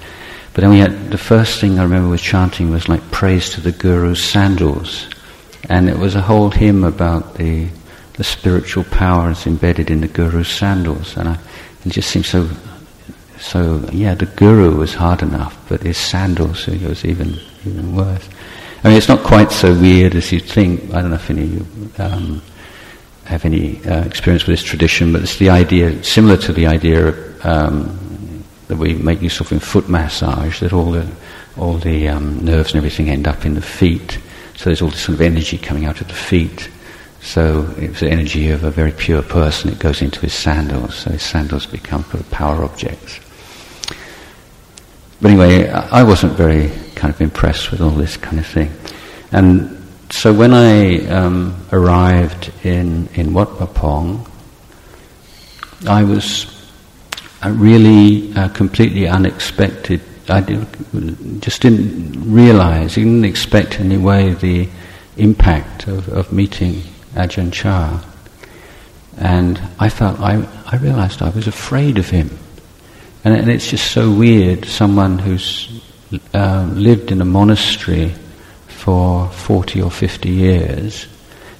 But 0.53 0.61
then 0.61 0.71
we 0.71 0.79
had 0.79 1.11
the 1.11 1.17
first 1.17 1.61
thing 1.61 1.77
I 1.77 1.83
remember 1.83 2.09
was 2.09 2.21
chanting 2.21 2.71
was 2.71 2.89
like 2.89 3.11
praise 3.11 3.51
to 3.51 3.61
the 3.61 3.71
Guru's 3.71 4.23
sandals, 4.23 5.07
and 5.69 5.89
it 5.89 5.97
was 5.97 6.15
a 6.15 6.21
whole 6.21 6.49
hymn 6.49 6.83
about 6.83 7.35
the 7.35 7.67
the 8.13 8.23
spiritual 8.23 8.83
powers 8.85 9.45
embedded 9.45 9.91
in 9.91 10.01
the 10.01 10.07
Guru's 10.07 10.47
sandals, 10.47 11.15
and 11.15 11.29
I, 11.29 11.39
it 11.85 11.89
just 11.91 12.09
seemed 12.09 12.25
so 12.25 12.49
so. 13.39 13.87
Yeah, 13.91 14.15
the 14.15 14.25
Guru 14.25 14.75
was 14.75 14.95
hard 14.95 15.21
enough, 15.21 15.55
but 15.69 15.83
his 15.83 15.97
sandals 15.97 16.67
it 16.67 16.81
was 16.81 17.05
even 17.05 17.39
even 17.65 17.95
worse. 17.95 18.27
I 18.83 18.89
mean, 18.89 18.97
it's 18.97 19.09
not 19.09 19.23
quite 19.23 19.51
so 19.51 19.73
weird 19.73 20.15
as 20.15 20.31
you'd 20.31 20.45
think. 20.45 20.91
I 20.93 21.01
don't 21.01 21.11
know 21.11 21.17
if 21.17 21.29
any 21.29 21.43
of 21.43 21.53
you 21.53 21.91
um, 21.99 22.41
have 23.27 23.43
any 23.43 23.83
uh, 23.85 24.05
experience 24.05 24.47
with 24.47 24.53
this 24.53 24.63
tradition, 24.63 25.11
but 25.11 25.21
it's 25.21 25.37
the 25.37 25.49
idea, 25.49 26.01
similar 26.03 26.37
to 26.37 26.53
the 26.53 26.65
idea 26.65 27.07
of, 27.07 27.45
um, 27.45 28.43
that 28.67 28.77
we 28.77 28.93
make 28.93 29.21
use 29.21 29.39
of 29.41 29.51
in 29.51 29.59
foot 29.59 29.89
massage, 29.89 30.61
that 30.61 30.71
all 30.71 30.91
the, 30.91 31.05
all 31.57 31.73
the 31.73 32.07
um, 32.07 32.43
nerves 32.43 32.71
and 32.71 32.77
everything 32.77 33.09
end 33.09 33.27
up 33.27 33.45
in 33.45 33.53
the 33.53 33.61
feet. 33.61 34.17
So 34.55 34.65
there's 34.65 34.81
all 34.81 34.89
this 34.89 35.01
sort 35.01 35.15
of 35.15 35.21
energy 35.21 35.57
coming 35.57 35.85
out 35.85 35.99
of 35.99 36.07
the 36.07 36.13
feet. 36.13 36.69
So 37.21 37.69
it's 37.77 37.99
the 37.99 38.09
energy 38.09 38.49
of 38.49 38.63
a 38.63 38.71
very 38.71 38.93
pure 38.93 39.21
person. 39.21 39.71
It 39.71 39.79
goes 39.79 40.01
into 40.01 40.21
his 40.21 40.33
sandals, 40.33 40.95
so 40.95 41.11
his 41.11 41.21
sandals 41.21 41.65
become 41.65 42.05
power 42.31 42.63
objects. 42.63 43.19
But 45.21 45.31
anyway, 45.31 45.67
I 45.69 46.03
wasn't 46.03 46.33
very 46.33 46.71
kind 46.95 47.13
of 47.13 47.19
impressed 47.19 47.71
with 47.71 47.81
all 47.81 47.89
this 47.89 48.15
kind 48.15 48.39
of 48.39 48.45
thing. 48.45 48.71
And 49.31 49.76
so 50.09 50.33
when 50.33 50.53
I 50.53 51.05
um, 51.07 51.55
arrived 51.71 52.51
in, 52.63 53.07
in 53.15 53.33
Wat 53.33 53.57
Pah 53.57 53.65
Pong, 53.65 54.25
I 55.87 56.03
was 56.03 56.45
uh, 57.43 57.51
really 57.51 58.33
uh, 58.33 58.49
completely 58.49 59.07
unexpected. 59.07 60.01
I 60.29 60.41
did, 60.41 60.67
just 61.41 61.61
didn't 61.61 62.31
realize, 62.33 62.95
didn't 62.95 63.25
expect 63.25 63.79
in 63.79 63.91
any 63.91 63.97
way 63.97 64.33
the 64.33 64.69
impact 65.17 65.87
of, 65.87 66.09
of 66.09 66.31
meeting 66.31 66.81
Ajahn 67.13 67.51
Chah. 67.51 68.03
And 69.17 69.59
I 69.79 69.89
felt, 69.89 70.19
I, 70.19 70.47
I 70.65 70.77
realized 70.77 71.21
I 71.21 71.29
was 71.29 71.47
afraid 71.47 71.97
of 71.97 72.09
him. 72.09 72.37
And, 73.23 73.35
and 73.35 73.49
it's 73.49 73.69
just 73.69 73.91
so 73.91 74.11
weird, 74.11 74.65
someone 74.65 75.19
who's 75.19 75.81
uh, 76.33 76.69
lived 76.73 77.11
in 77.11 77.19
a 77.21 77.25
monastery 77.25 78.13
for 78.87 79.27
40 79.27 79.81
or 79.81 79.91
50 79.91 80.29
years 80.29 81.07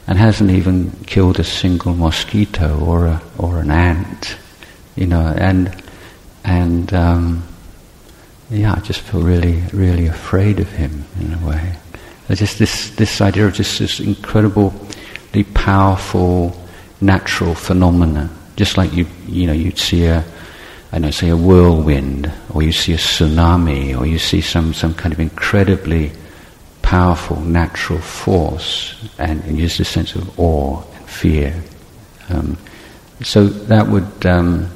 and 0.08 0.18
hasn't 0.18 0.50
even 0.50 0.92
killed 1.08 1.42
a 1.42 1.44
single 1.44 1.94
mosquito 1.94 2.80
or 2.80 3.08
a, 3.08 3.22
or 3.38 3.60
an 3.60 3.70
ant, 3.70 4.38
you 4.96 5.08
know, 5.08 5.36
and 5.38 5.76
and 6.46 6.94
um, 6.94 7.44
yeah, 8.50 8.76
I 8.78 8.80
just 8.80 9.02
feel 9.02 9.24
really 9.24 9.62
really 9.74 10.08
afraid 10.08 10.62
of 10.62 10.72
him 10.72 11.04
in 11.20 11.34
a 11.34 11.46
way. 11.46 11.74
Just 12.30 12.60
this 12.60 12.92
this 12.92 13.20
idea 13.20 13.48
of 13.48 13.54
just 13.56 13.78
this 13.80 14.00
incredibly 14.00 15.44
powerful 15.54 16.56
natural 17.02 17.56
phenomena, 17.56 18.30
just 18.56 18.78
like 18.78 18.94
you 18.94 19.06
you 19.28 19.48
know 19.48 19.52
you'd 19.52 19.78
see 19.78 20.06
a 20.06 20.24
I 20.94 21.00
know, 21.00 21.12
say 21.12 21.28
a 21.28 21.36
whirlwind, 21.36 22.32
or 22.54 22.63
you 22.63 22.72
see 22.72 22.94
a 22.94 22.98
tsunami, 22.98 24.00
or 24.00 24.06
you 24.06 24.18
see 24.18 24.40
some, 24.40 24.74
some 24.74 24.94
kind 24.94 25.12
of 25.12 25.20
incredibly 25.20 26.13
powerful 26.88 27.36
natural 27.41 28.00
force, 28.00 28.95
and, 29.19 29.43
just 29.58 29.82
a 29.82 29.84
sense 29.84 30.15
of 30.15 30.39
awe 30.39 30.82
and 30.95 31.06
fear. 31.06 31.54
Um, 32.30 32.58
so 33.23 33.45
that 33.45 33.89
would 33.89 34.26
um, 34.26 34.69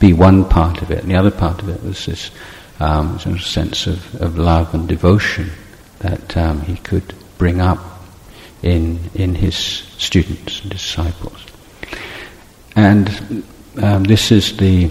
be 0.00 0.12
one 0.12 0.44
part 0.44 0.82
of 0.82 0.90
it, 0.90 1.02
and 1.02 1.10
the 1.12 1.14
other 1.14 1.30
part 1.30 1.62
of 1.62 1.68
it 1.68 1.80
was 1.84 2.06
this 2.06 2.32
um, 2.80 3.20
sort 3.20 3.36
of 3.36 3.42
sense 3.44 3.86
of, 3.86 4.20
of 4.20 4.36
love 4.36 4.74
and 4.74 4.88
devotion 4.88 5.52
that 6.00 6.36
um, 6.36 6.62
he 6.62 6.74
could 6.78 7.14
bring 7.38 7.60
up 7.60 7.78
in 8.64 8.98
in 9.14 9.36
his 9.36 9.54
students 9.54 10.62
and 10.62 10.70
disciples. 10.70 11.46
And 12.74 13.44
um, 13.80 14.02
this 14.02 14.32
is 14.32 14.56
the 14.56 14.88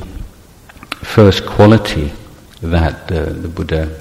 first 1.04 1.46
quality 1.46 2.14
that 2.62 3.12
uh, 3.12 3.26
the 3.26 3.50
Buddha 3.50 4.00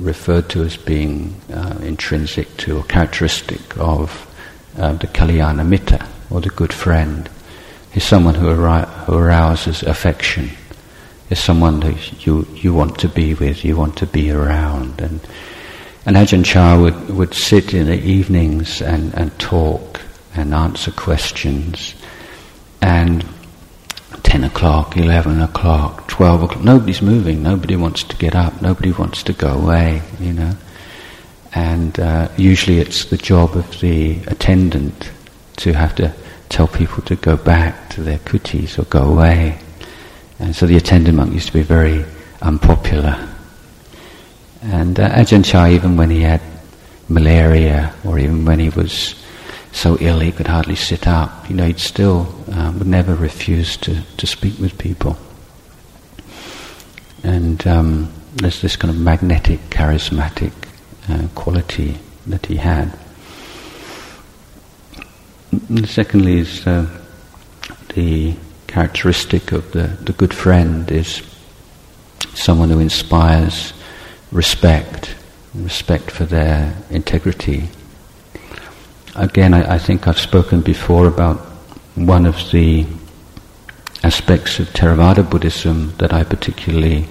referred 0.00 0.48
to 0.50 0.62
as 0.62 0.76
being 0.76 1.34
uh, 1.52 1.78
intrinsic 1.82 2.56
to 2.58 2.78
or 2.78 2.84
characteristic 2.84 3.76
of 3.78 4.24
uh, 4.76 4.92
the 4.92 5.06
Kalyana 5.08 5.66
Mitta, 5.66 6.06
or 6.30 6.40
the 6.40 6.50
good 6.50 6.72
friend, 6.72 7.28
is 7.94 8.04
someone 8.04 8.34
who, 8.34 8.54
who 8.54 9.14
arouses 9.14 9.82
affection, 9.82 10.50
is 11.30 11.38
someone 11.38 11.80
that 11.80 12.26
you, 12.26 12.46
you 12.54 12.72
want 12.72 12.98
to 13.00 13.08
be 13.08 13.34
with, 13.34 13.64
you 13.64 13.76
want 13.76 13.96
to 13.96 14.06
be 14.06 14.30
around. 14.30 15.00
And, 15.00 15.20
and 16.06 16.16
Ajahn 16.16 16.44
Chah 16.44 16.80
would, 16.80 17.10
would 17.10 17.34
sit 17.34 17.74
in 17.74 17.86
the 17.86 18.00
evenings 18.00 18.80
and, 18.80 19.12
and 19.14 19.36
talk 19.38 20.00
and 20.34 20.54
answer 20.54 20.92
questions. 20.92 21.94
And 22.80 23.24
10 24.22 24.44
o'clock, 24.44 24.96
11 24.96 25.40
o'clock, 25.40 26.08
12 26.08 26.42
o'clock. 26.42 26.64
Nobody's 26.64 27.02
moving. 27.02 27.42
Nobody 27.42 27.76
wants 27.76 28.02
to 28.04 28.16
get 28.16 28.34
up. 28.34 28.60
Nobody 28.60 28.92
wants 28.92 29.22
to 29.24 29.32
go 29.32 29.48
away, 29.48 30.02
you 30.20 30.32
know. 30.32 30.52
And 31.54 31.98
uh, 31.98 32.28
usually 32.36 32.78
it's 32.78 33.06
the 33.06 33.16
job 33.16 33.56
of 33.56 33.80
the 33.80 34.18
attendant 34.26 35.10
to 35.56 35.72
have 35.72 35.94
to 35.96 36.12
tell 36.48 36.68
people 36.68 37.02
to 37.04 37.16
go 37.16 37.36
back 37.36 37.90
to 37.90 38.02
their 38.02 38.18
kutis 38.18 38.78
or 38.78 38.84
go 38.84 39.02
away. 39.02 39.58
And 40.38 40.54
so 40.54 40.66
the 40.66 40.76
attendant 40.76 41.16
monk 41.16 41.32
used 41.32 41.48
to 41.48 41.52
be 41.52 41.62
very 41.62 42.04
unpopular. 42.42 43.28
And 44.62 44.98
uh, 44.98 45.10
Ajahn 45.10 45.44
Chah, 45.44 45.68
even 45.68 45.96
when 45.96 46.10
he 46.10 46.20
had 46.20 46.40
malaria 47.08 47.94
or 48.04 48.18
even 48.18 48.44
when 48.44 48.58
he 48.58 48.68
was 48.70 49.14
so 49.72 49.96
ill 50.00 50.20
he 50.20 50.32
could 50.32 50.46
hardly 50.46 50.76
sit 50.76 51.06
up. 51.06 51.48
You 51.48 51.56
know, 51.56 51.66
he'd 51.66 51.78
still 51.78 52.34
um, 52.52 52.78
would 52.78 52.88
never 52.88 53.14
refuse 53.14 53.76
to, 53.78 54.02
to 54.02 54.26
speak 54.26 54.58
with 54.58 54.78
people. 54.78 55.16
And 57.22 57.66
um, 57.66 58.12
there's 58.34 58.60
this 58.62 58.76
kind 58.76 58.94
of 58.94 59.00
magnetic, 59.00 59.60
charismatic 59.70 60.52
uh, 61.08 61.28
quality 61.34 61.98
that 62.26 62.46
he 62.46 62.56
had. 62.56 62.96
And 65.50 65.88
secondly, 65.88 66.38
is 66.38 66.66
uh, 66.66 66.86
the 67.94 68.34
characteristic 68.66 69.52
of 69.52 69.72
the, 69.72 69.88
the 70.02 70.12
good 70.12 70.34
friend 70.34 70.90
is 70.90 71.22
someone 72.34 72.68
who 72.68 72.78
inspires 72.78 73.72
respect, 74.30 75.14
respect 75.54 76.10
for 76.10 76.24
their 76.24 76.76
integrity 76.90 77.68
again, 79.18 79.54
I, 79.54 79.74
I, 79.74 79.78
think 79.78 80.06
I've 80.06 80.18
spoken 80.18 80.60
before 80.60 81.06
about 81.06 81.38
one 81.94 82.26
of 82.26 82.36
the 82.50 82.86
aspects 84.02 84.58
of 84.60 84.68
Theravada 84.68 85.28
Buddhism 85.28 85.92
that 85.98 86.12
I 86.12 86.24
particularly 86.24 87.06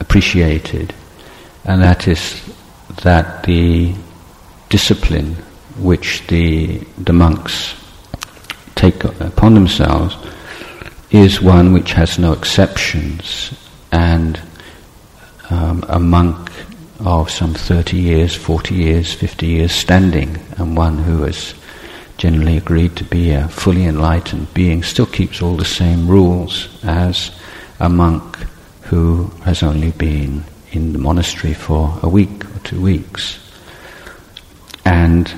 appreciated, 0.00 0.94
and 1.64 1.82
that 1.82 2.08
is 2.08 2.42
that 3.02 3.44
the 3.44 3.94
discipline 4.68 5.34
which 5.78 6.26
the, 6.28 6.78
the 6.98 7.12
monks 7.12 7.74
take 8.74 9.04
upon 9.04 9.54
themselves 9.54 10.16
is 11.10 11.40
one 11.40 11.72
which 11.72 11.92
has 11.92 12.18
no 12.18 12.32
exceptions, 12.32 13.52
and 13.92 14.40
um, 15.50 15.84
a 15.88 15.98
monk 15.98 16.49
of 17.04 17.30
some 17.30 17.54
30 17.54 17.96
years, 17.96 18.34
40 18.34 18.74
years, 18.74 19.12
50 19.12 19.46
years 19.46 19.72
standing, 19.72 20.38
and 20.58 20.76
one 20.76 20.98
who 20.98 21.22
has 21.22 21.54
generally 22.18 22.58
agreed 22.58 22.94
to 22.96 23.04
be 23.04 23.30
a 23.30 23.48
fully 23.48 23.84
enlightened 23.84 24.52
being 24.52 24.82
still 24.82 25.06
keeps 25.06 25.40
all 25.40 25.56
the 25.56 25.64
same 25.64 26.06
rules 26.06 26.68
as 26.84 27.30
a 27.78 27.88
monk 27.88 28.36
who 28.82 29.24
has 29.44 29.62
only 29.62 29.90
been 29.92 30.44
in 30.72 30.92
the 30.92 30.98
monastery 30.98 31.54
for 31.54 31.98
a 32.02 32.08
week 32.08 32.44
or 32.44 32.58
two 32.64 32.80
weeks. 32.80 33.38
And 34.84 35.32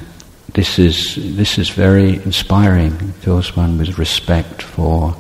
this 0.55 0.79
is, 0.79 1.15
this 1.37 1.59
is 1.59 1.71
very 1.71 2.17
inspiring. 2.17 2.95
It 2.95 3.15
fills 3.21 3.57
one 3.57 3.79
with 3.79 3.99
respect 3.99 4.63
for, 4.63 5.15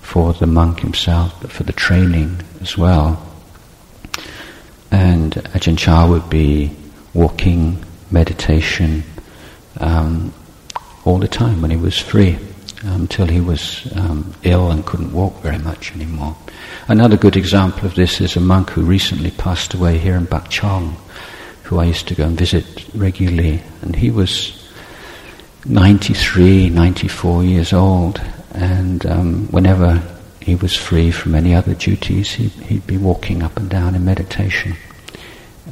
for 0.00 0.32
the 0.34 0.46
monk 0.46 0.80
himself, 0.80 1.36
but 1.40 1.50
for 1.50 1.64
the 1.64 1.72
training 1.72 2.40
as 2.60 2.78
well. 2.78 3.29
And 4.90 5.34
Ajahn 5.34 5.78
Chah 5.78 6.08
would 6.08 6.28
be 6.28 6.74
walking, 7.14 7.84
meditation, 8.10 9.04
um, 9.78 10.32
all 11.04 11.18
the 11.18 11.28
time 11.28 11.62
when 11.62 11.70
he 11.70 11.76
was 11.76 11.98
free, 11.98 12.38
until 12.82 13.26
he 13.26 13.40
was 13.40 13.90
um, 13.96 14.32
ill 14.42 14.70
and 14.70 14.84
couldn't 14.86 15.12
walk 15.12 15.40
very 15.42 15.58
much 15.58 15.92
anymore. 15.94 16.36
Another 16.88 17.16
good 17.16 17.36
example 17.36 17.86
of 17.86 17.94
this 17.94 18.20
is 18.20 18.36
a 18.36 18.40
monk 18.40 18.70
who 18.70 18.82
recently 18.82 19.30
passed 19.30 19.74
away 19.74 19.98
here 19.98 20.16
in 20.16 20.26
Pak 20.26 20.48
Chong, 20.48 20.96
who 21.64 21.78
I 21.78 21.84
used 21.84 22.08
to 22.08 22.14
go 22.14 22.24
and 22.24 22.38
visit 22.38 22.86
regularly, 22.94 23.62
and 23.82 23.94
he 23.94 24.10
was 24.10 24.56
93, 25.66 26.70
94 26.70 27.44
years 27.44 27.72
old, 27.72 28.20
and 28.54 29.04
um, 29.06 29.46
whenever 29.48 30.02
he 30.40 30.54
was 30.54 30.74
free 30.74 31.10
from 31.10 31.34
any 31.34 31.54
other 31.54 31.74
duties, 31.74 32.32
he'd, 32.32 32.50
he'd 32.50 32.86
be 32.86 32.96
walking 32.96 33.42
up 33.42 33.56
and 33.56 33.68
down 33.68 33.94
in 33.94 34.04
meditation. 34.04 34.76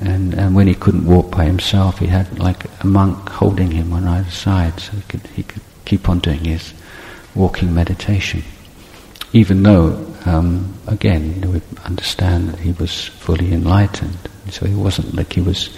And, 0.01 0.35
and 0.35 0.55
when 0.55 0.67
he 0.67 0.75
couldn't 0.75 1.07
walk 1.07 1.31
by 1.31 1.45
himself, 1.45 1.99
he 1.99 2.07
had 2.07 2.39
like 2.39 2.67
a 2.83 2.87
monk 2.87 3.29
holding 3.29 3.71
him 3.71 3.93
on 3.93 4.07
either 4.07 4.31
side, 4.31 4.79
so 4.79 4.93
he 4.93 5.03
could, 5.03 5.27
he 5.29 5.43
could 5.43 5.63
keep 5.85 6.09
on 6.09 6.21
doing 6.21 6.45
his 6.45 6.73
walking 7.35 7.75
meditation. 7.75 8.43
Even 9.33 9.63
though, 9.63 10.07
um, 10.27 10.75
again, 10.87 11.41
we 11.53 11.61
understand 11.85 12.51
that 12.51 12.61
he 12.61 12.73
was 12.73 13.07
fully 13.07 13.53
enlightened, 13.53 14.17
so 14.51 14.67
he 14.67 14.75
wasn't 14.75 15.15
like 15.15 15.33
he 15.33 15.41
was 15.41 15.71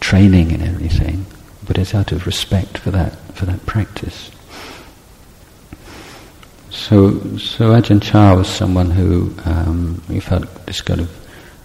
training 0.00 0.50
in 0.50 0.62
everything, 0.62 1.24
but 1.66 1.78
it's 1.78 1.94
out 1.94 2.12
of 2.12 2.26
respect 2.26 2.78
for 2.78 2.90
that 2.90 3.12
for 3.34 3.46
that 3.46 3.64
practice. 3.66 4.30
So, 6.78 7.18
so 7.36 7.72
Ajahn 7.72 8.00
Chah 8.00 8.34
was 8.34 8.48
someone 8.48 8.90
who 8.90 9.34
um, 9.44 10.00
he 10.06 10.20
felt 10.20 10.46
this 10.64 10.80
kind 10.80 11.00
of 11.00 11.10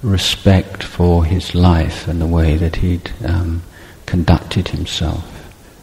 respect 0.03 0.83
for 0.83 1.23
his 1.23 1.55
life 1.55 2.07
and 2.07 2.19
the 2.19 2.27
way 2.27 2.57
that 2.57 2.75
he'd 2.75 3.09
um, 3.23 3.61
conducted 4.05 4.67
himself 4.67 5.23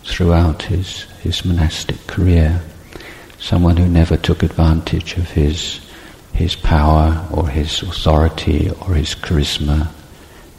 throughout 0.04 0.62
his, 0.62 1.04
his 1.22 1.44
monastic 1.44 2.06
career. 2.06 2.60
Someone 3.38 3.76
who 3.76 3.88
never 3.88 4.16
took 4.16 4.42
advantage 4.42 5.16
of 5.16 5.30
his, 5.30 5.80
his 6.34 6.56
power 6.56 7.26
or 7.32 7.48
his 7.48 7.82
authority 7.82 8.68
or 8.82 8.94
his 8.94 9.14
charisma 9.14 9.88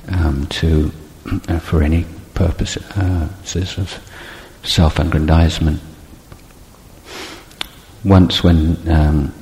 um, 0.08 0.48
to, 0.48 0.90
for 1.60 1.84
any 1.84 2.06
purposes 2.34 2.84
uh, 2.98 3.28
of 3.78 4.00
self-aggrandizement 4.64 5.82
once 8.04 8.44
when 8.44 8.78
um, 8.90 9.34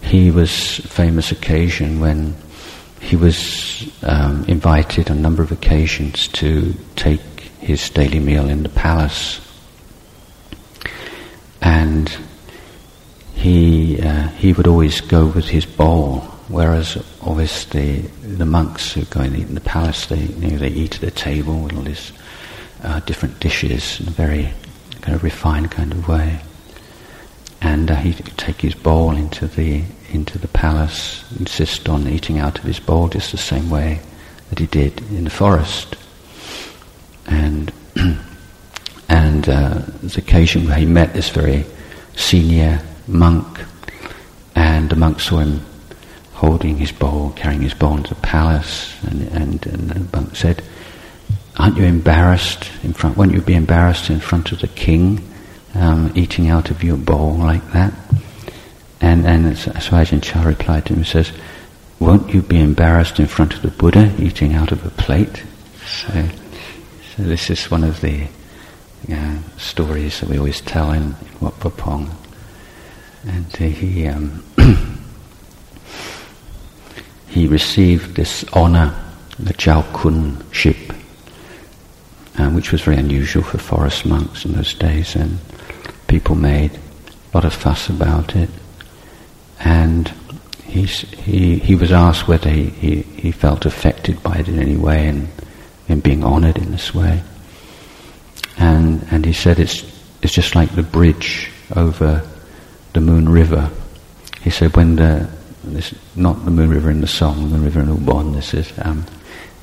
he 0.00 0.30
was 0.30 0.78
famous 0.78 1.32
occasion 1.32 2.00
when 2.00 2.34
he 3.00 3.16
was 3.16 3.92
um, 4.02 4.44
invited 4.44 5.10
on 5.10 5.18
a 5.18 5.20
number 5.20 5.42
of 5.42 5.52
occasions 5.52 6.28
to 6.28 6.74
take 6.96 7.20
his 7.60 7.90
daily 7.90 8.20
meal 8.20 8.48
in 8.48 8.62
the 8.62 8.68
palace. 8.68 9.40
And 11.60 12.16
he 13.34 14.00
uh, 14.00 14.28
he 14.28 14.52
would 14.52 14.66
always 14.66 15.00
go 15.00 15.26
with 15.26 15.48
his 15.48 15.66
bowl 15.66 16.20
whereas 16.48 16.96
obviously 17.20 17.98
the 18.22 18.46
monks 18.46 18.92
who 18.92 19.04
go 19.06 19.20
and 19.20 19.36
eat 19.36 19.48
in 19.48 19.54
the 19.54 19.60
palace 19.60 20.06
they 20.06 20.22
you 20.22 20.50
know, 20.52 20.58
they 20.58 20.68
eat 20.68 20.96
at 20.96 21.02
a 21.02 21.10
table 21.10 21.58
with 21.60 21.76
all 21.76 21.82
these 21.82 22.12
uh, 22.82 23.00
different 23.00 23.38
dishes 23.40 24.00
in 24.00 24.08
a 24.08 24.10
very 24.10 24.52
kind 25.02 25.14
of 25.14 25.22
refined 25.22 25.70
kind 25.70 25.92
of 25.92 26.08
way 26.08 26.40
and 27.60 27.90
uh, 27.90 27.96
he'd 27.96 28.16
take 28.36 28.60
his 28.60 28.74
bowl 28.74 29.16
into 29.16 29.46
the 29.46 29.82
into 30.12 30.38
the 30.38 30.48
palace, 30.48 31.24
insist 31.38 31.88
on 31.88 32.06
eating 32.06 32.38
out 32.38 32.58
of 32.58 32.64
his 32.64 32.78
bowl 32.78 33.08
just 33.08 33.32
the 33.32 33.38
same 33.38 33.68
way 33.68 34.00
that 34.50 34.58
he 34.58 34.66
did 34.66 35.00
in 35.10 35.24
the 35.24 35.30
forest. 35.30 35.96
And 37.26 37.72
and 39.08 39.48
uh, 39.48 39.82
there's 40.00 40.16
occasion 40.16 40.66
where 40.66 40.76
he 40.76 40.86
met 40.86 41.12
this 41.12 41.30
very 41.30 41.64
senior 42.14 42.80
monk, 43.06 43.60
and 44.54 44.90
the 44.90 44.96
monk 44.96 45.20
saw 45.20 45.38
him 45.38 45.60
holding 46.34 46.76
his 46.76 46.92
bowl, 46.92 47.30
carrying 47.30 47.62
his 47.62 47.74
bowl 47.74 47.96
into 47.96 48.14
the 48.14 48.20
palace, 48.20 48.94
and, 49.04 49.22
and, 49.28 49.66
and 49.66 49.90
the 49.90 50.16
monk 50.16 50.36
said, 50.36 50.62
aren't 51.56 51.76
you 51.76 51.84
embarrassed 51.84 52.70
in 52.82 52.92
front? 52.92 53.16
Won't 53.16 53.32
you 53.32 53.40
be 53.40 53.54
embarrassed 53.54 54.10
in 54.10 54.20
front 54.20 54.52
of 54.52 54.60
the 54.60 54.68
king, 54.68 55.26
um, 55.76 56.12
eating 56.14 56.48
out 56.48 56.70
of 56.70 56.82
your 56.82 56.96
bowl 56.96 57.34
like 57.34 57.72
that?" 57.72 57.92
And 59.00 59.26
and 59.26 59.54
Ajahn 59.54 60.22
Chah 60.22 60.42
replied 60.44 60.86
to 60.86 60.94
him, 60.94 61.04
says, 61.04 61.32
"Won't 61.98 62.32
you 62.32 62.42
be 62.42 62.60
embarrassed 62.60 63.20
in 63.20 63.26
front 63.26 63.54
of 63.54 63.62
the 63.62 63.68
Buddha, 63.68 64.12
eating 64.18 64.54
out 64.54 64.72
of 64.72 64.84
a 64.84 64.90
plate?" 64.90 65.42
So, 65.86 66.28
so 67.14 67.22
this 67.22 67.50
is 67.50 67.70
one 67.70 67.84
of 67.84 68.00
the 68.00 68.26
uh, 69.10 69.38
stories 69.56 70.20
that 70.20 70.28
we 70.28 70.38
always 70.38 70.60
tell 70.60 70.90
in, 70.92 71.02
in 71.02 71.16
Wat 71.40 71.58
Pah 71.60 71.70
Pong. 71.70 72.10
And 73.26 73.46
uh, 73.54 73.64
he 73.64 74.06
um, 74.06 74.44
he 77.28 77.46
received 77.46 78.16
this 78.16 78.44
honor, 78.52 78.94
the 79.38 79.52
Chao 79.52 79.82
Khun 79.82 80.42
ship, 80.52 80.92
uh, 82.38 82.50
which 82.50 82.72
was 82.72 82.82
very 82.82 82.96
unusual 82.96 83.42
for 83.42 83.58
forest 83.58 84.06
monks 84.06 84.44
in 84.44 84.52
those 84.52 84.74
days, 84.74 85.16
and 85.16 85.38
people 86.06 86.34
made 86.34 86.72
a 86.72 86.80
lot 87.36 87.44
of 87.44 87.54
fuss 87.54 87.88
about 87.88 88.36
it. 88.36 88.50
And 89.60 90.08
he, 90.64 90.84
he, 90.84 91.58
he 91.58 91.74
was 91.74 91.92
asked 91.92 92.28
whether 92.28 92.50
he, 92.50 92.64
he, 92.70 93.02
he 93.02 93.32
felt 93.32 93.66
affected 93.66 94.22
by 94.22 94.36
it 94.36 94.48
in 94.48 94.58
any 94.58 94.76
way 94.76 95.08
and 95.08 95.28
in 95.88 96.00
being 96.00 96.24
honored 96.24 96.58
in 96.58 96.72
this 96.72 96.94
way. 96.94 97.22
And, 98.58 99.06
and 99.10 99.24
he 99.24 99.32
said 99.32 99.58
it's, 99.58 99.84
it's 100.22 100.32
just 100.32 100.54
like 100.54 100.74
the 100.74 100.82
bridge 100.82 101.50
over 101.74 102.26
the 102.92 103.00
Moon 103.00 103.28
River. 103.28 103.70
He 104.42 104.50
said 104.50 104.76
when 104.76 104.96
the, 104.96 105.28
this, 105.64 105.94
not 106.14 106.44
the 106.44 106.50
Moon 106.50 106.70
River 106.70 106.90
in 106.90 107.00
the 107.00 107.06
song, 107.06 107.50
the 107.50 107.58
River 107.58 107.80
in 107.80 107.88
Ubon, 107.88 108.34
this 108.34 108.54
is, 108.54 108.72
um, 108.82 109.04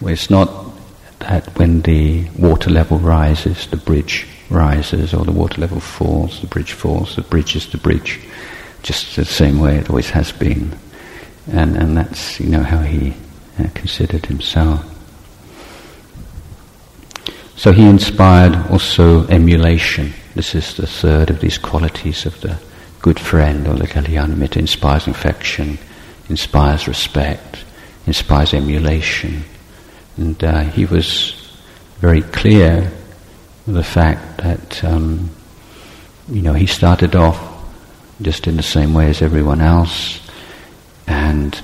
it's 0.01 0.29
not 0.29 0.49
that 1.19 1.57
when 1.57 1.81
the 1.81 2.27
water 2.37 2.69
level 2.69 2.99
rises, 2.99 3.67
the 3.67 3.77
bridge 3.77 4.27
rises, 4.53 5.13
or 5.13 5.25
the 5.25 5.31
water 5.31 5.59
level 5.59 5.79
falls, 5.79 6.39
the 6.39 6.47
bridge 6.47 6.73
falls, 6.73 7.15
the 7.15 7.21
bridge 7.21 7.55
is 7.55 7.67
the 7.67 7.77
bridge, 7.77 8.19
just 8.83 9.15
the 9.15 9.25
same 9.25 9.59
way 9.59 9.77
it 9.77 9.89
always 9.89 10.09
has 10.11 10.31
been. 10.31 10.77
And, 11.51 11.75
and 11.75 11.97
that's, 11.97 12.39
you 12.39 12.49
know, 12.49 12.63
how 12.63 12.79
he 12.79 13.13
uh, 13.59 13.67
considered 13.73 14.25
himself. 14.25 14.89
So 17.55 17.71
he 17.71 17.85
inspired 17.85 18.55
also 18.71 19.27
emulation. 19.27 20.13
This 20.35 20.55
is 20.55 20.75
the 20.75 20.87
third 20.87 21.29
of 21.29 21.39
these 21.39 21.57
qualities 21.57 22.25
of 22.25 22.39
the 22.41 22.57
good 22.99 23.19
friend 23.19 23.67
or 23.67 23.75
the 23.75 23.87
Kalyanamitta. 23.87 24.57
Inspires 24.57 25.07
affection, 25.07 25.77
inspires 26.29 26.87
respect, 26.87 27.63
inspires 28.07 28.53
emulation. 28.53 29.43
And 30.17 30.43
uh, 30.43 30.61
he 30.61 30.85
was 30.85 31.33
very 31.99 32.21
clear 32.21 32.91
the 33.65 33.83
fact 33.83 34.32
that, 34.43 34.83
um, 34.83 35.29
you 36.29 36.41
know, 36.41 36.53
he 36.53 36.67
started 36.67 37.15
off 37.15 37.39
just 38.21 38.45
in 38.45 38.57
the 38.57 38.63
same 38.63 38.93
way 38.93 39.09
as 39.09 39.21
everyone 39.21 39.61
else. 39.61 40.19
And 41.07 41.59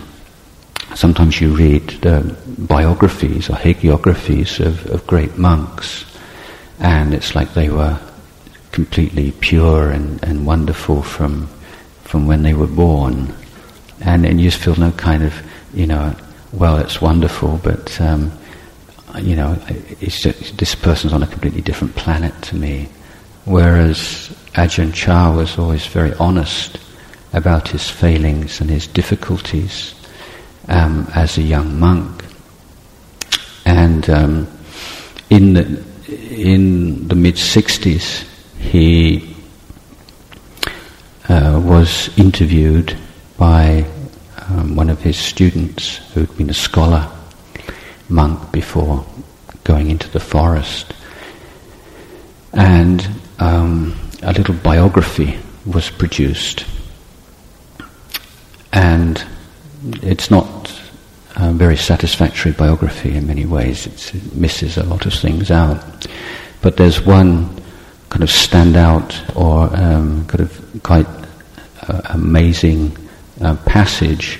sometimes 0.95 1.39
you 1.39 1.53
read 1.55 1.87
the 2.01 2.35
biographies 2.57 3.49
or 3.49 3.53
hagiographies 3.53 4.65
of, 4.65 4.85
of 4.87 5.05
great 5.07 5.37
monks, 5.37 6.05
and 6.79 7.13
it's 7.13 7.35
like 7.35 7.53
they 7.53 7.69
were 7.69 7.99
completely 8.71 9.31
pure 9.31 9.91
and, 9.91 10.23
and 10.23 10.45
wonderful 10.45 11.01
from 11.01 11.47
from 12.03 12.25
when 12.25 12.41
they 12.41 12.53
were 12.53 12.67
born, 12.67 13.33
and 14.01 14.25
and 14.25 14.39
you 14.41 14.49
just 14.49 14.63
feel 14.63 14.75
no 14.75 14.91
kind 14.91 15.23
of 15.23 15.33
you 15.73 15.85
know 15.85 16.15
well 16.53 16.77
it's 16.77 17.01
wonderful, 17.01 17.59
but 17.63 17.99
um, 18.01 18.31
you 19.17 19.35
know 19.35 19.57
just, 19.99 20.57
this 20.57 20.75
person's 20.75 21.13
on 21.13 21.23
a 21.23 21.27
completely 21.27 21.61
different 21.61 21.95
planet 21.95 22.33
to 22.43 22.55
me. 22.55 22.89
Whereas 23.45 24.29
Ajahn 24.53 24.93
Chah 24.93 25.35
was 25.35 25.57
always 25.57 25.85
very 25.87 26.13
honest 26.15 26.77
about 27.33 27.67
his 27.67 27.89
failings 27.89 28.61
and 28.61 28.69
his 28.69 28.87
difficulties 28.87 29.95
um, 30.67 31.07
as 31.15 31.37
a 31.37 31.41
young 31.41 31.79
monk, 31.79 32.23
and 33.65 34.09
um, 34.09 34.47
in 35.29 35.53
the 35.53 35.83
in 36.29 37.07
the 37.07 37.15
mid 37.15 37.35
'60s, 37.35 38.25
he 38.59 39.35
uh, 41.27 41.61
was 41.63 42.09
interviewed 42.17 42.97
by 43.37 43.85
um, 44.49 44.75
one 44.75 44.89
of 44.89 45.01
his 45.01 45.17
students 45.17 45.97
who'd 46.13 46.35
been 46.37 46.49
a 46.49 46.53
scholar 46.53 47.09
monk 48.09 48.51
before 48.51 49.05
going 49.63 49.89
into 49.89 50.09
the 50.09 50.19
forest, 50.19 50.93
and 52.53 53.07
um, 53.39 53.95
a 54.23 54.33
little 54.33 54.55
biography 54.55 55.39
was 55.65 55.89
produced, 55.89 56.65
and 58.73 59.23
it's 60.01 60.29
not 60.29 60.59
a 61.35 61.51
very 61.53 61.77
satisfactory 61.77 62.51
biography 62.51 63.15
in 63.15 63.27
many 63.27 63.45
ways. 63.45 63.87
It's, 63.87 64.13
it 64.13 64.35
misses 64.35 64.77
a 64.77 64.83
lot 64.83 65.05
of 65.05 65.13
things 65.13 65.51
out. 65.51 66.07
But 66.61 66.75
there's 66.75 67.01
one 67.01 67.61
kind 68.09 68.23
of 68.23 68.29
standout 68.29 69.35
or 69.35 69.73
um, 69.75 70.25
kind 70.25 70.41
of 70.41 70.83
quite 70.83 71.07
uh, 71.87 72.01
amazing 72.05 72.97
uh, 73.41 73.55
passage 73.65 74.39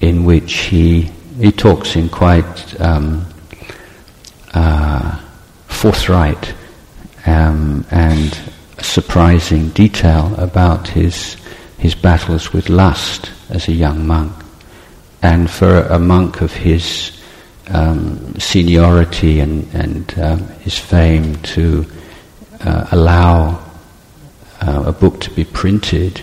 in 0.00 0.24
which 0.24 0.54
he 0.54 1.10
he 1.38 1.50
talks 1.52 1.96
in 1.96 2.08
quite 2.08 2.80
um, 2.80 3.26
uh, 4.52 5.20
forthright 5.66 6.54
um, 7.26 7.84
and 7.90 8.38
surprising 8.80 9.68
detail 9.70 10.34
about 10.38 10.88
his 10.88 11.36
his 11.78 11.94
battles 11.94 12.52
with 12.52 12.70
lust 12.70 13.30
as 13.50 13.68
a 13.68 13.72
young 13.72 14.06
monk. 14.06 14.32
And 15.22 15.50
for 15.50 15.80
a 15.80 15.98
monk 15.98 16.40
of 16.40 16.52
his 16.52 17.12
um, 17.68 18.38
seniority 18.38 19.40
and, 19.40 19.68
and 19.74 20.18
um, 20.18 20.48
his 20.60 20.78
fame 20.78 21.36
to 21.42 21.84
uh, 22.60 22.86
allow 22.92 23.62
uh, 24.62 24.84
a 24.86 24.92
book 24.92 25.20
to 25.20 25.30
be 25.32 25.44
printed 25.44 26.22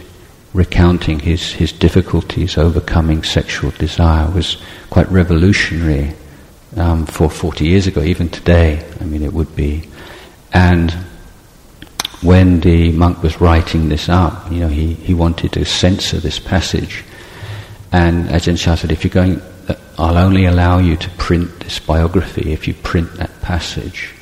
recounting 0.53 1.19
his, 1.19 1.53
his 1.53 1.71
difficulties 1.71 2.57
overcoming 2.57 3.23
sexual 3.23 3.71
desire 3.71 4.29
was 4.31 4.61
quite 4.89 5.09
revolutionary 5.09 6.13
um, 6.75 7.05
for 7.05 7.29
40 7.29 7.65
years 7.65 7.87
ago, 7.87 8.01
even 8.01 8.29
today, 8.29 8.85
I 8.99 9.05
mean, 9.05 9.23
it 9.23 9.33
would 9.33 9.55
be. 9.55 9.87
And 10.53 10.91
when 12.21 12.59
the 12.59 12.91
monk 12.91 13.23
was 13.23 13.41
writing 13.41 13.89
this 13.89 14.09
up, 14.09 14.51
you 14.51 14.59
know, 14.59 14.67
he, 14.67 14.93
he 14.93 15.13
wanted 15.13 15.53
to 15.53 15.65
censor 15.65 16.17
this 16.17 16.39
passage 16.39 17.03
and 17.91 18.29
Ajahn 18.29 18.57
Chah 18.57 18.75
said, 18.75 18.91
if 18.91 19.03
you're 19.03 19.11
going, 19.11 19.41
I'll 19.97 20.17
only 20.17 20.45
allow 20.45 20.79
you 20.79 20.95
to 20.95 21.09
print 21.11 21.59
this 21.59 21.79
biography 21.79 22.53
if 22.53 22.67
you 22.67 22.73
print 22.73 23.13
that 23.15 23.41
passage. 23.41 24.13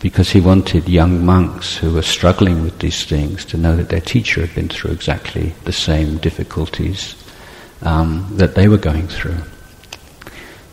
Because 0.00 0.30
he 0.30 0.40
wanted 0.40 0.88
young 0.88 1.24
monks 1.24 1.76
who 1.76 1.92
were 1.92 2.02
struggling 2.02 2.62
with 2.62 2.78
these 2.78 3.04
things 3.04 3.44
to 3.46 3.58
know 3.58 3.76
that 3.76 3.90
their 3.90 4.00
teacher 4.00 4.40
had 4.40 4.54
been 4.54 4.68
through 4.68 4.92
exactly 4.92 5.54
the 5.64 5.72
same 5.72 6.16
difficulties 6.18 7.14
um, 7.82 8.26
that 8.32 8.54
they 8.54 8.68
were 8.68 8.78
going 8.78 9.08
through. 9.08 9.38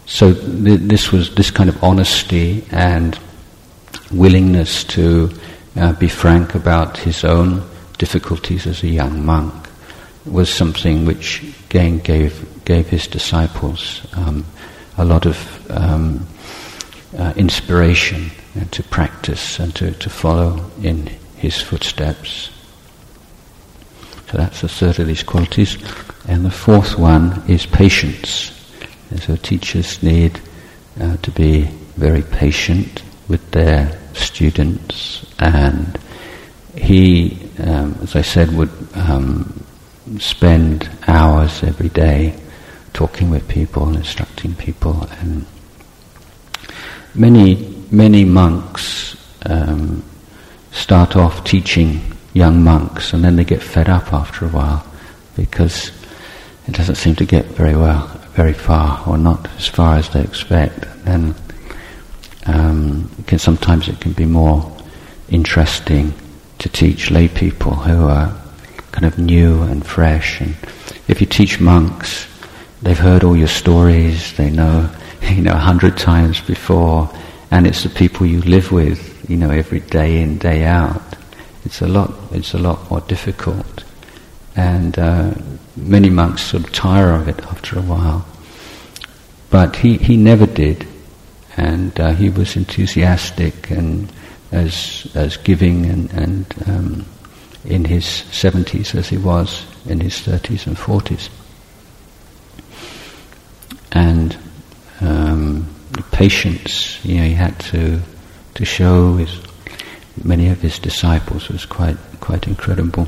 So 0.05 0.33
th- 0.33 0.79
this 0.79 1.11
was 1.11 1.35
this 1.35 1.51
kind 1.51 1.69
of 1.69 1.83
honesty 1.83 2.63
and 2.71 3.19
willingness 4.11 4.85
to 4.85 5.29
uh, 5.75 5.93
be 5.93 6.07
frank 6.07 6.55
about 6.55 6.97
his 6.97 7.25
own 7.25 7.63
difficulties 7.97 8.65
as 8.65 8.83
a 8.83 8.87
young 8.87 9.25
monk 9.25 9.53
was 10.25 10.49
something 10.49 11.05
which 11.05 11.43
gave 11.69 12.03
gave 12.65 12.87
his 12.87 13.07
disciples 13.07 14.05
um, 14.13 14.45
a 14.97 15.05
lot 15.05 15.25
of 15.25 15.71
um, 15.71 16.25
uh, 17.17 17.33
inspiration 17.35 18.29
to 18.65 18.83
practice 18.83 19.59
and 19.59 19.73
to, 19.75 19.91
to 19.91 20.09
follow 20.09 20.69
in 20.81 21.07
his 21.35 21.61
footsteps. 21.61 22.49
So 24.31 24.37
that's 24.37 24.61
the 24.61 24.67
third 24.67 24.99
of 24.99 25.07
these 25.07 25.23
qualities. 25.23 25.77
And 26.27 26.43
the 26.43 26.51
fourth 26.51 26.97
one 26.97 27.43
is 27.47 27.65
patience. 27.65 28.51
And 29.09 29.21
so 29.21 29.35
teachers 29.35 30.03
need 30.03 30.41
uh, 30.99 31.17
to 31.17 31.31
be 31.31 31.63
very 31.95 32.23
patient 32.23 33.03
with 33.27 33.51
their 33.51 33.97
students 34.13 35.25
and 35.39 35.97
he, 36.77 37.49
um, 37.59 37.97
as 38.01 38.15
I 38.15 38.21
said, 38.21 38.55
would 38.55 38.69
um, 38.93 39.65
spend 40.19 40.89
hours 41.07 41.63
every 41.63 41.89
day 41.89 42.39
talking 42.93 43.29
with 43.29 43.47
people 43.47 43.87
and 43.87 43.97
instructing 43.97 44.55
people 44.55 45.07
and 45.19 45.45
many 47.13 47.76
many 47.91 48.23
monks 48.25 49.15
um, 49.45 50.03
start 50.71 51.15
off 51.15 51.43
teaching 51.43 52.01
young 52.33 52.63
monks 52.63 53.13
and 53.13 53.23
then 53.23 53.35
they 53.35 53.43
get 53.43 53.61
fed 53.61 53.89
up 53.89 54.13
after 54.13 54.45
a 54.45 54.49
while 54.49 54.85
because 55.35 55.91
it 56.67 56.73
doesn't 56.73 56.95
seem 56.95 57.15
to 57.15 57.25
get 57.25 57.45
very 57.45 57.75
well 57.75 58.05
very 58.33 58.53
far 58.53 59.03
or 59.07 59.17
not 59.17 59.49
as 59.57 59.67
far 59.67 59.97
as 59.97 60.09
they 60.09 60.21
expect 60.21 60.85
Then 61.07 61.35
um, 62.45 63.09
can, 63.27 63.39
sometimes 63.39 63.87
it 63.87 64.01
can 64.01 64.11
be 64.11 64.25
more 64.25 64.75
interesting 65.29 66.13
to 66.59 66.67
teach 66.67 67.11
lay 67.11 67.29
people 67.29 67.75
who 67.75 68.07
are 68.07 68.35
kind 68.91 69.05
of 69.05 69.17
new 69.17 69.61
and 69.63 69.85
fresh. 69.85 70.41
And 70.41 70.55
if 71.07 71.21
you 71.21 71.27
teach 71.27 71.61
monks, 71.61 72.27
they've 72.81 72.99
heard 72.99 73.23
all 73.23 73.37
your 73.37 73.47
stories, 73.47 74.35
they 74.35 74.49
know, 74.49 74.89
you 75.21 75.43
know, 75.43 75.53
a 75.53 75.65
hundred 75.69 75.97
times 75.97 76.41
before, 76.41 77.09
and 77.51 77.65
it's 77.65 77.83
the 77.83 77.89
people 77.89 78.25
you 78.25 78.41
live 78.41 78.71
with, 78.71 79.29
you 79.29 79.37
know, 79.37 79.49
every 79.49 79.79
day 79.79 80.21
in, 80.21 80.37
day 80.37 80.65
out. 80.65 81.01
It's 81.63 81.81
a 81.81 81.87
lot, 81.87 82.13
it's 82.31 82.53
a 82.53 82.57
lot 82.57 82.89
more 82.89 83.01
difficult. 83.01 83.83
And 84.55 84.97
uh, 84.97 85.33
many 85.75 86.09
monks 86.09 86.41
sort 86.41 86.63
of 86.65 86.73
tire 86.73 87.11
of 87.11 87.27
it 87.27 87.39
after 87.45 87.77
a 87.77 87.81
while. 87.81 88.25
But 89.49 89.75
he, 89.77 89.97
he 89.97 90.17
never 90.17 90.45
did. 90.45 90.85
And 91.55 91.97
uh, 91.99 92.13
he 92.13 92.29
was 92.29 92.55
enthusiastic 92.55 93.71
and 93.71 94.11
as, 94.51 95.09
as 95.15 95.37
giving 95.37 95.85
and, 95.85 96.13
and 96.13 96.55
um, 96.67 97.05
in 97.65 97.85
his 97.85 98.05
70s 98.05 98.95
as 98.95 99.09
he 99.09 99.17
was 99.17 99.65
in 99.87 99.99
his 99.99 100.13
30s 100.15 100.67
and 100.67 100.77
40s. 100.77 101.29
And 103.91 104.37
patience, 106.17 106.99
you 107.05 107.17
know, 107.17 107.25
he 107.25 107.35
had 107.35 107.59
to 107.59 108.01
to 108.55 108.65
show 108.65 109.17
his 109.17 109.39
many 110.23 110.49
of 110.49 110.59
his 110.59 110.79
disciples 110.79 111.47
was 111.47 111.63
quite 111.63 111.97
quite 112.19 112.47
incredible. 112.47 113.07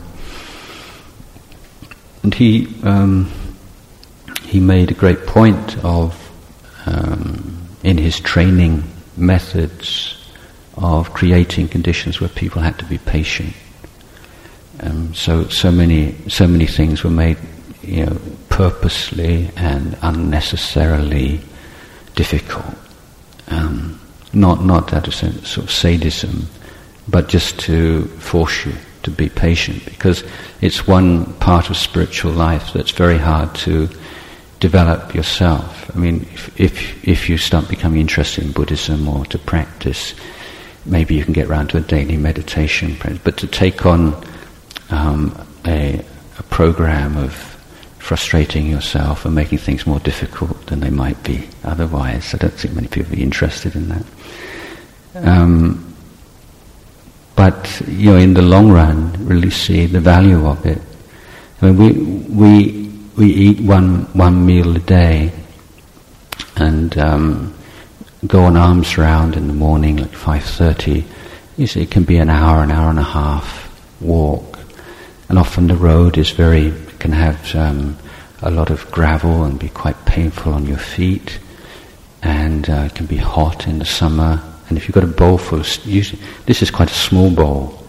And 2.21 2.35
he 2.35 2.67
um, 2.83 3.31
he 4.43 4.59
made 4.59 4.91
a 4.91 4.93
great 4.93 5.25
point 5.25 5.83
of 5.83 6.13
um, 6.85 7.67
in 7.83 7.97
his 7.97 8.19
training 8.19 8.83
methods 9.17 10.15
of 10.77 11.11
creating 11.11 11.67
conditions 11.67 12.21
where 12.21 12.29
people 12.29 12.61
had 12.61 12.77
to 12.77 12.85
be 12.85 12.99
patient. 12.99 13.53
Um, 14.81 15.15
so 15.15 15.47
so 15.47 15.71
many 15.71 16.13
so 16.27 16.45
many 16.45 16.67
things 16.67 17.03
were 17.03 17.09
made, 17.25 17.37
you 17.81 18.05
know, 18.05 18.21
purposely 18.49 19.49
and 19.55 19.97
unnecessarily 20.03 21.41
difficult. 22.13 22.75
Um, 23.49 23.99
not 24.31 24.63
not 24.63 24.93
out 24.93 25.07
of 25.07 25.13
sort 25.13 25.57
of 25.57 25.71
sadism, 25.71 26.47
but 27.07 27.29
just 27.29 27.59
to 27.61 28.03
force 28.19 28.65
you 28.65 28.73
to 29.03 29.11
be 29.11 29.29
patient 29.29 29.83
because 29.85 30.23
it's 30.61 30.87
one 30.87 31.25
part 31.35 31.69
of 31.69 31.77
spiritual 31.77 32.31
life 32.31 32.73
that's 32.73 32.91
very 32.91 33.17
hard 33.17 33.53
to 33.55 33.89
develop 34.59 35.15
yourself. 35.15 35.89
I 35.95 35.99
mean, 35.99 36.27
if, 36.33 36.59
if, 36.59 37.07
if 37.07 37.29
you 37.29 37.37
start 37.37 37.69
becoming 37.69 38.01
interested 38.01 38.43
in 38.43 38.51
Buddhism 38.51 39.07
or 39.07 39.25
to 39.27 39.39
practice, 39.39 40.13
maybe 40.85 41.15
you 41.15 41.23
can 41.23 41.33
get 41.33 41.47
around 41.47 41.69
to 41.69 41.77
a 41.77 41.81
daily 41.81 42.17
meditation. 42.17 42.95
practice. 42.97 43.21
But 43.23 43.37
to 43.37 43.47
take 43.47 43.85
on 43.85 44.21
um, 44.89 45.47
a, 45.65 46.03
a 46.37 46.43
program 46.43 47.17
of 47.17 47.48
frustrating 48.09 48.65
yourself 48.65 49.23
and 49.23 49.35
making 49.35 49.59
things 49.59 49.85
more 49.85 49.99
difficult 49.99 50.65
than 50.65 50.79
they 50.79 50.89
might 50.89 51.21
be 51.23 51.47
otherwise, 51.63 52.33
I 52.33 52.39
don't 52.39 52.51
think 52.51 52.73
many 52.73 52.87
people 52.87 53.13
are 53.13 53.21
interested 53.21 53.75
in 53.75 53.87
that. 53.89 54.05
Um, 55.13 55.93
but 57.35 57.83
you 57.87 58.09
know, 58.09 58.17
in 58.17 58.33
the 58.33 58.41
long 58.41 58.71
run, 58.71 59.13
really 59.27 59.51
see 59.51 59.85
the 59.85 59.99
value 59.99 60.43
of 60.47 60.65
it. 60.65 60.81
I 61.61 61.69
mean, 61.69 61.77
we 61.77 61.89
we 62.41 62.91
we 63.15 63.27
eat 63.31 63.59
one 63.61 64.05
one 64.17 64.43
meal 64.43 64.75
a 64.75 64.79
day, 64.79 65.31
and 66.55 66.97
um, 66.97 67.53
go 68.25 68.41
on 68.41 68.57
alms 68.57 68.97
round 68.97 69.35
in 69.35 69.45
the 69.47 69.53
morning, 69.53 69.97
like 69.97 70.15
five 70.15 70.43
thirty. 70.43 71.05
You 71.57 71.67
see, 71.67 71.83
it 71.83 71.91
can 71.91 72.05
be 72.05 72.17
an 72.17 72.31
hour, 72.31 72.63
an 72.63 72.71
hour 72.71 72.89
and 72.89 72.97
a 72.97 73.03
half 73.03 73.69
walk, 74.01 74.57
and 75.29 75.37
often 75.37 75.67
the 75.67 75.75
road 75.75 76.17
is 76.17 76.31
very 76.31 76.73
can 76.99 77.11
have 77.11 77.55
um, 77.55 77.97
a 78.41 78.51
lot 78.51 78.69
of 78.69 78.89
gravel 78.91 79.43
and 79.43 79.59
be 79.59 79.69
quite 79.69 80.05
painful 80.05 80.53
on 80.53 80.65
your 80.65 80.77
feet, 80.77 81.39
and 82.21 82.69
uh, 82.69 82.87
it 82.87 82.95
can 82.95 83.05
be 83.05 83.17
hot 83.17 83.67
in 83.67 83.79
the 83.79 83.85
summer 83.85 84.41
and 84.69 84.77
if 84.77 84.87
you've 84.87 84.93
got 84.93 85.03
a 85.03 85.07
bowl 85.07 85.37
full 85.37 85.59
of, 85.59 85.65
this 86.45 86.61
is 86.61 86.69
quite 86.69 86.91
a 86.91 86.93
small 86.93 87.31
bowl. 87.31 87.83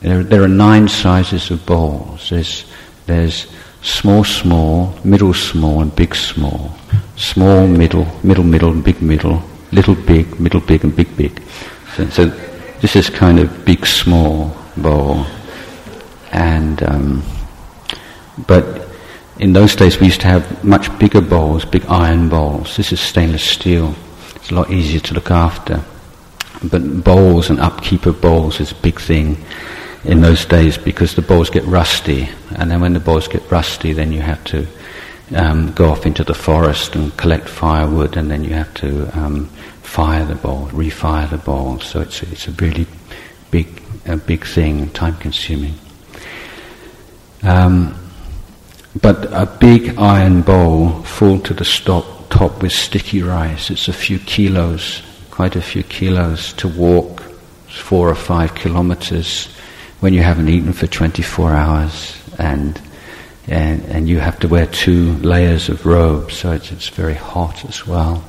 There, 0.00 0.24
there 0.24 0.42
are 0.42 0.48
nine 0.48 0.88
sizes 0.88 1.50
of 1.50 1.64
bowls. 1.64 2.30
There's, 2.30 2.64
there's 3.06 3.46
small, 3.82 4.24
small, 4.24 4.92
middle, 5.04 5.32
small, 5.32 5.82
and 5.82 5.94
big, 5.94 6.16
small. 6.16 6.72
Small, 7.16 7.68
middle, 7.68 8.06
middle, 8.24 8.42
middle, 8.42 8.74
big, 8.74 9.00
middle, 9.00 9.40
little, 9.70 9.94
big, 9.94 10.40
middle, 10.40 10.60
big, 10.60 10.82
and 10.82 10.96
big, 10.96 11.16
big. 11.16 11.40
So, 11.94 12.08
so 12.08 12.26
this 12.80 12.96
is 12.96 13.08
kind 13.08 13.38
of 13.38 13.64
big, 13.64 13.86
small 13.86 14.56
bowl. 14.76 15.26
And, 16.32 16.82
um, 16.82 17.22
but 18.46 18.88
in 19.38 19.52
those 19.52 19.74
days 19.74 19.98
we 19.98 20.06
used 20.06 20.20
to 20.20 20.28
have 20.28 20.64
much 20.64 20.96
bigger 20.98 21.20
bowls, 21.20 21.64
big 21.64 21.84
iron 21.86 22.28
bowls. 22.28 22.76
This 22.76 22.92
is 22.92 23.00
stainless 23.00 23.44
steel. 23.44 23.94
It's 24.36 24.50
a 24.50 24.54
lot 24.54 24.70
easier 24.70 25.00
to 25.00 25.14
look 25.14 25.30
after. 25.30 25.82
But 26.62 27.02
bowls 27.04 27.48
and 27.48 27.58
upkeep 27.58 28.06
of 28.06 28.20
bowls 28.20 28.60
is 28.60 28.72
a 28.72 28.74
big 28.76 29.00
thing 29.00 29.38
in 30.04 30.20
those 30.20 30.44
days 30.44 30.78
because 30.78 31.14
the 31.14 31.22
bowls 31.22 31.50
get 31.50 31.64
rusty, 31.64 32.28
and 32.56 32.70
then 32.70 32.80
when 32.80 32.92
the 32.92 33.00
bowls 33.00 33.28
get 33.28 33.50
rusty, 33.50 33.92
then 33.92 34.12
you 34.12 34.20
have 34.20 34.42
to 34.44 34.66
um, 35.34 35.72
go 35.72 35.90
off 35.90 36.06
into 36.06 36.24
the 36.24 36.34
forest 36.34 36.94
and 36.96 37.16
collect 37.16 37.48
firewood, 37.48 38.16
and 38.16 38.30
then 38.30 38.44
you 38.44 38.54
have 38.54 38.72
to 38.74 39.08
um, 39.18 39.46
fire 39.82 40.24
the 40.24 40.34
bowl, 40.34 40.66
refire 40.68 41.28
the 41.30 41.38
bowl. 41.38 41.80
So 41.80 42.00
it's 42.00 42.22
it's 42.22 42.48
a 42.48 42.52
really 42.52 42.86
big 43.50 43.82
a 44.06 44.16
big 44.16 44.44
thing, 44.44 44.90
time 44.90 45.16
consuming. 45.16 45.74
Um, 47.42 47.94
but 49.00 49.26
a 49.32 49.46
big 49.60 49.98
iron 49.98 50.42
bowl 50.42 51.02
full 51.02 51.38
to 51.40 51.54
the 51.54 51.64
stop, 51.64 52.28
top 52.30 52.62
with 52.62 52.72
sticky 52.72 53.22
rice, 53.22 53.70
it's 53.70 53.88
a 53.88 53.92
few 53.92 54.18
kilos 54.18 55.02
quite 55.30 55.56
a 55.56 55.62
few 55.62 55.82
kilos 55.84 56.52
to 56.52 56.68
walk 56.68 57.22
four 57.66 58.10
or 58.10 58.14
five 58.14 58.54
kilometers 58.54 59.46
when 60.00 60.12
you 60.12 60.22
haven't 60.22 60.50
eaten 60.50 60.70
for 60.70 60.86
24 60.86 61.50
hours. 61.52 62.14
And 62.38 62.78
and, 63.48 63.82
and 63.86 64.08
you 64.08 64.20
have 64.20 64.38
to 64.40 64.48
wear 64.48 64.66
two 64.66 65.14
layers 65.14 65.70
of 65.70 65.86
robes, 65.86 66.36
so 66.36 66.52
it's, 66.52 66.70
it's 66.70 66.88
very 66.88 67.14
hot 67.14 67.64
as 67.64 67.86
well. 67.86 68.22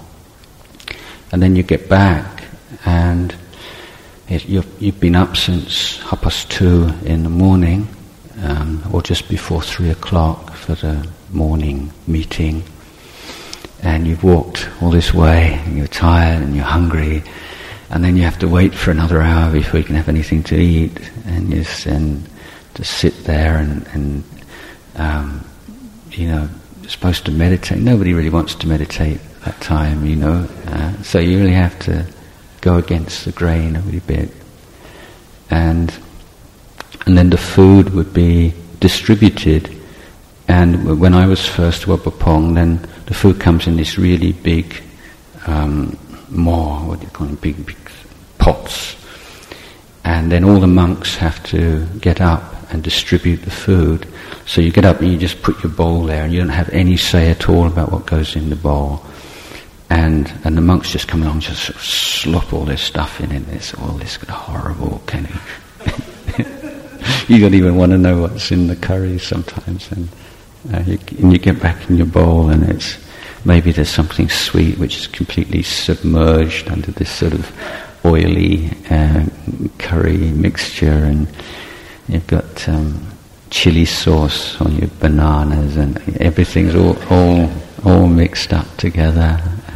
And 1.31 1.43
then 1.43 1.55
you 1.57 1.63
get 1.63 1.89
back, 1.89 2.45
and 2.85 3.35
it, 4.29 4.47
you've, 4.47 4.81
you've 4.81 4.99
been 4.99 5.15
up 5.15 5.35
since 5.35 5.99
half 5.99 6.21
past 6.21 6.49
two 6.49 6.93
in 7.03 7.23
the 7.23 7.29
morning, 7.29 7.87
um, 8.41 8.83
or 8.91 9.01
just 9.01 9.29
before 9.29 9.61
three 9.61 9.89
o'clock 9.89 10.50
for 10.75 10.87
the 10.87 11.09
morning 11.31 11.91
meeting 12.07 12.63
and 13.83 14.07
you've 14.07 14.23
walked 14.23 14.69
all 14.81 14.91
this 14.91 15.13
way, 15.13 15.59
and 15.65 15.77
you're 15.77 15.87
tired 15.87 16.41
and 16.41 16.55
you're 16.55 16.63
hungry, 16.63 17.23
and 17.89 18.03
then 18.03 18.15
you 18.15 18.23
have 18.23 18.39
to 18.39 18.47
wait 18.47 18.73
for 18.73 18.91
another 18.91 19.21
hour 19.21 19.51
before 19.51 19.79
you 19.79 19.85
can 19.85 19.95
have 19.95 20.07
anything 20.07 20.43
to 20.43 20.55
eat, 20.55 21.11
and 21.25 21.51
you 21.51 21.63
to 22.73 22.83
sit 22.83 23.23
there 23.25 23.57
and, 23.57 23.87
and 23.87 24.23
um, 24.95 25.45
you 26.11 26.27
know, 26.27 26.49
supposed 26.87 27.25
to 27.25 27.31
meditate. 27.31 27.79
Nobody 27.79 28.13
really 28.13 28.29
wants 28.29 28.55
to 28.55 28.67
meditate 28.67 29.19
that 29.45 29.59
time, 29.61 30.05
you 30.05 30.15
know. 30.15 30.47
Uh, 30.67 31.01
so 31.03 31.19
you 31.19 31.39
really 31.39 31.53
have 31.53 31.77
to 31.79 32.05
go 32.61 32.77
against 32.77 33.25
the 33.25 33.31
grain 33.31 33.75
a 33.75 33.81
little 33.81 33.99
bit, 34.01 34.29
and 35.49 35.93
and 37.05 37.17
then 37.17 37.29
the 37.29 37.37
food 37.37 37.93
would 37.93 38.13
be 38.13 38.53
distributed. 38.79 39.80
And 40.51 40.99
when 40.99 41.13
I 41.13 41.27
was 41.27 41.47
first 41.47 41.83
to 41.83 41.91
Wat 41.91 42.03
Pah 42.03 42.09
Pong, 42.09 42.55
then 42.55 42.85
the 43.05 43.13
food 43.13 43.39
comes 43.39 43.67
in 43.67 43.77
this 43.77 43.97
really 43.97 44.33
big 44.33 44.83
um, 45.47 45.97
maw, 46.29 46.85
what 46.85 46.99
do 46.99 47.05
you 47.05 47.11
call 47.11 47.27
them, 47.27 47.37
big, 47.37 47.65
big 47.65 47.77
pots. 48.37 48.97
And 50.03 50.29
then 50.29 50.43
all 50.43 50.59
the 50.59 50.67
monks 50.67 51.15
have 51.15 51.41
to 51.45 51.85
get 52.01 52.19
up 52.19 52.43
and 52.73 52.83
distribute 52.83 53.43
the 53.43 53.49
food. 53.49 54.05
So 54.45 54.59
you 54.59 54.73
get 54.73 54.83
up 54.83 54.99
and 54.99 55.13
you 55.13 55.17
just 55.17 55.41
put 55.41 55.63
your 55.63 55.71
bowl 55.71 56.03
there 56.03 56.25
and 56.25 56.33
you 56.33 56.41
don't 56.41 56.49
have 56.49 56.67
any 56.71 56.97
say 56.97 57.31
at 57.31 57.47
all 57.47 57.67
about 57.67 57.89
what 57.89 58.05
goes 58.05 58.35
in 58.35 58.49
the 58.49 58.57
bowl. 58.57 59.05
And, 59.89 60.33
and 60.43 60.57
the 60.57 60.61
monks 60.61 60.91
just 60.91 61.07
come 61.07 61.23
along 61.23 61.35
and 61.35 61.43
just 61.43 61.63
sort 61.63 61.77
of 61.77 61.81
slop 61.81 62.51
all 62.51 62.65
this 62.65 62.81
stuff 62.81 63.21
in 63.21 63.31
and 63.31 63.47
it's 63.47 63.73
all 63.75 63.93
this 63.93 64.17
horrible 64.17 65.01
kind 65.05 65.27
of... 65.27 67.25
you 67.29 67.39
don't 67.39 67.53
even 67.53 67.77
want 67.77 67.93
to 67.93 67.97
know 67.97 68.23
what's 68.23 68.51
in 68.51 68.67
the 68.67 68.75
curry 68.75 69.17
sometimes. 69.17 69.89
And, 69.93 70.09
uh, 70.73 70.83
you, 70.85 70.99
and 71.19 71.31
you 71.31 71.39
get 71.39 71.59
back 71.59 71.89
in 71.89 71.97
your 71.97 72.05
bowl 72.05 72.49
and 72.49 72.63
it's 72.69 72.97
maybe 73.45 73.71
there's 73.71 73.89
something 73.89 74.29
sweet 74.29 74.77
which 74.77 74.97
is 74.97 75.07
completely 75.07 75.63
submerged 75.63 76.69
under 76.69 76.91
this 76.91 77.09
sort 77.09 77.33
of 77.33 77.51
oily 78.05 78.69
uh, 78.89 79.25
curry 79.77 80.17
mixture 80.17 80.85
and 80.87 81.27
you've 82.07 82.27
got 82.27 82.69
um, 82.69 83.07
chili 83.49 83.85
sauce 83.85 84.59
on 84.61 84.75
your 84.75 84.89
bananas 84.99 85.77
and 85.77 85.97
everything's 86.17 86.75
all, 86.75 86.97
all, 87.11 87.49
all 87.83 88.07
mixed 88.07 88.53
up 88.53 88.67
together. 88.77 89.41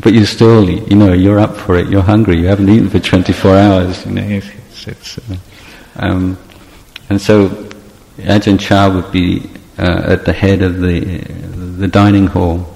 but 0.00 0.12
you 0.12 0.24
still, 0.24 0.68
you 0.68 0.96
know, 0.96 1.12
you're 1.12 1.38
up 1.38 1.56
for 1.56 1.76
it. 1.76 1.88
You're 1.88 2.02
hungry. 2.02 2.38
You 2.38 2.46
haven't 2.46 2.68
eaten 2.68 2.88
for 2.88 2.98
24 3.00 3.56
hours. 3.56 4.06
You 4.06 4.12
know, 4.12 4.22
it's, 4.22 4.86
it's, 4.86 5.18
uh, 5.18 5.36
um, 5.96 6.38
and 7.10 7.20
so 7.20 7.68
Ajahn 8.18 8.58
Chah 8.58 8.92
would 8.92 9.12
be 9.12 9.48
uh, 9.78 10.02
at 10.06 10.24
the 10.24 10.32
head 10.32 10.62
of 10.62 10.80
the 10.80 11.18
the 11.78 11.86
dining 11.86 12.26
hall, 12.26 12.66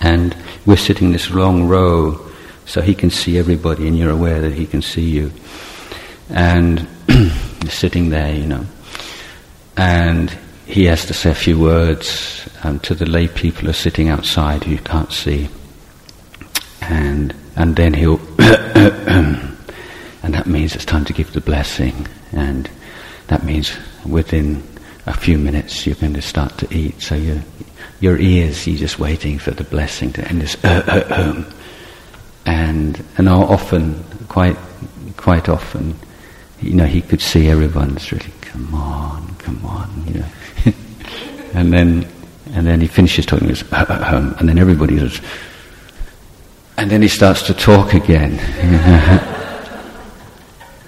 and 0.00 0.36
we're 0.64 0.76
sitting 0.76 1.08
in 1.08 1.12
this 1.12 1.30
long 1.30 1.66
row, 1.66 2.20
so 2.66 2.80
he 2.80 2.94
can 2.94 3.10
see 3.10 3.36
everybody, 3.36 3.88
and 3.88 3.98
you're 3.98 4.10
aware 4.10 4.40
that 4.40 4.52
he 4.52 4.66
can 4.66 4.80
see 4.80 5.02
you. 5.10 5.32
And 6.28 6.86
sitting 7.68 8.10
there, 8.10 8.32
you 8.32 8.46
know, 8.46 8.64
and 9.76 10.30
he 10.66 10.84
has 10.84 11.04
to 11.06 11.14
say 11.14 11.32
a 11.32 11.34
few 11.34 11.58
words 11.58 12.48
um, 12.62 12.78
to 12.80 12.94
the 12.94 13.06
lay 13.06 13.26
people 13.26 13.62
who 13.62 13.70
are 13.70 13.72
sitting 13.72 14.08
outside 14.08 14.62
who 14.62 14.70
you 14.70 14.78
can't 14.78 15.12
see, 15.12 15.48
and 16.80 17.34
and 17.56 17.74
then 17.74 17.94
he'll, 17.94 18.20
and 18.38 19.56
that 20.22 20.46
means 20.46 20.76
it's 20.76 20.84
time 20.84 21.04
to 21.06 21.12
give 21.12 21.32
the 21.32 21.40
blessing, 21.40 22.06
and 22.30 22.70
that 23.30 23.44
means 23.44 23.72
within 24.04 24.60
a 25.06 25.16
few 25.16 25.38
minutes 25.38 25.86
you're 25.86 25.94
going 25.94 26.14
to 26.14 26.22
start 26.22 26.58
to 26.58 26.66
eat. 26.76 27.00
So 27.00 27.14
your 27.14 27.38
your 28.00 28.18
ears, 28.18 28.66
you're 28.66 28.76
just 28.76 28.98
waiting 28.98 29.38
for 29.38 29.52
the 29.52 29.62
blessing 29.62 30.12
to 30.14 30.28
end. 30.28 30.42
This, 30.42 30.56
uh, 30.64 30.82
uh, 30.86 31.14
um. 31.14 31.46
and 32.44 33.04
and 33.18 33.28
often, 33.28 34.02
quite 34.28 34.56
quite 35.16 35.48
often, 35.48 35.94
you 36.60 36.74
know, 36.74 36.86
he 36.86 37.00
could 37.00 37.20
see 37.20 37.48
everyone's 37.48 38.10
really 38.10 38.32
come 38.40 38.74
on, 38.74 39.36
come 39.36 39.64
on, 39.64 39.88
you 40.08 40.14
know, 40.20 40.26
and 41.54 41.72
then 41.72 42.08
and 42.52 42.66
then 42.66 42.80
he 42.80 42.88
finishes 42.88 43.26
talking, 43.26 43.48
uh, 43.48 43.54
uh, 43.72 44.10
um, 44.12 44.34
and 44.40 44.48
then 44.48 44.58
everybody 44.58 44.96
goes, 44.96 45.20
and 46.76 46.90
then 46.90 47.00
he 47.00 47.08
starts 47.08 47.42
to 47.42 47.54
talk 47.54 47.94
again, 47.94 48.32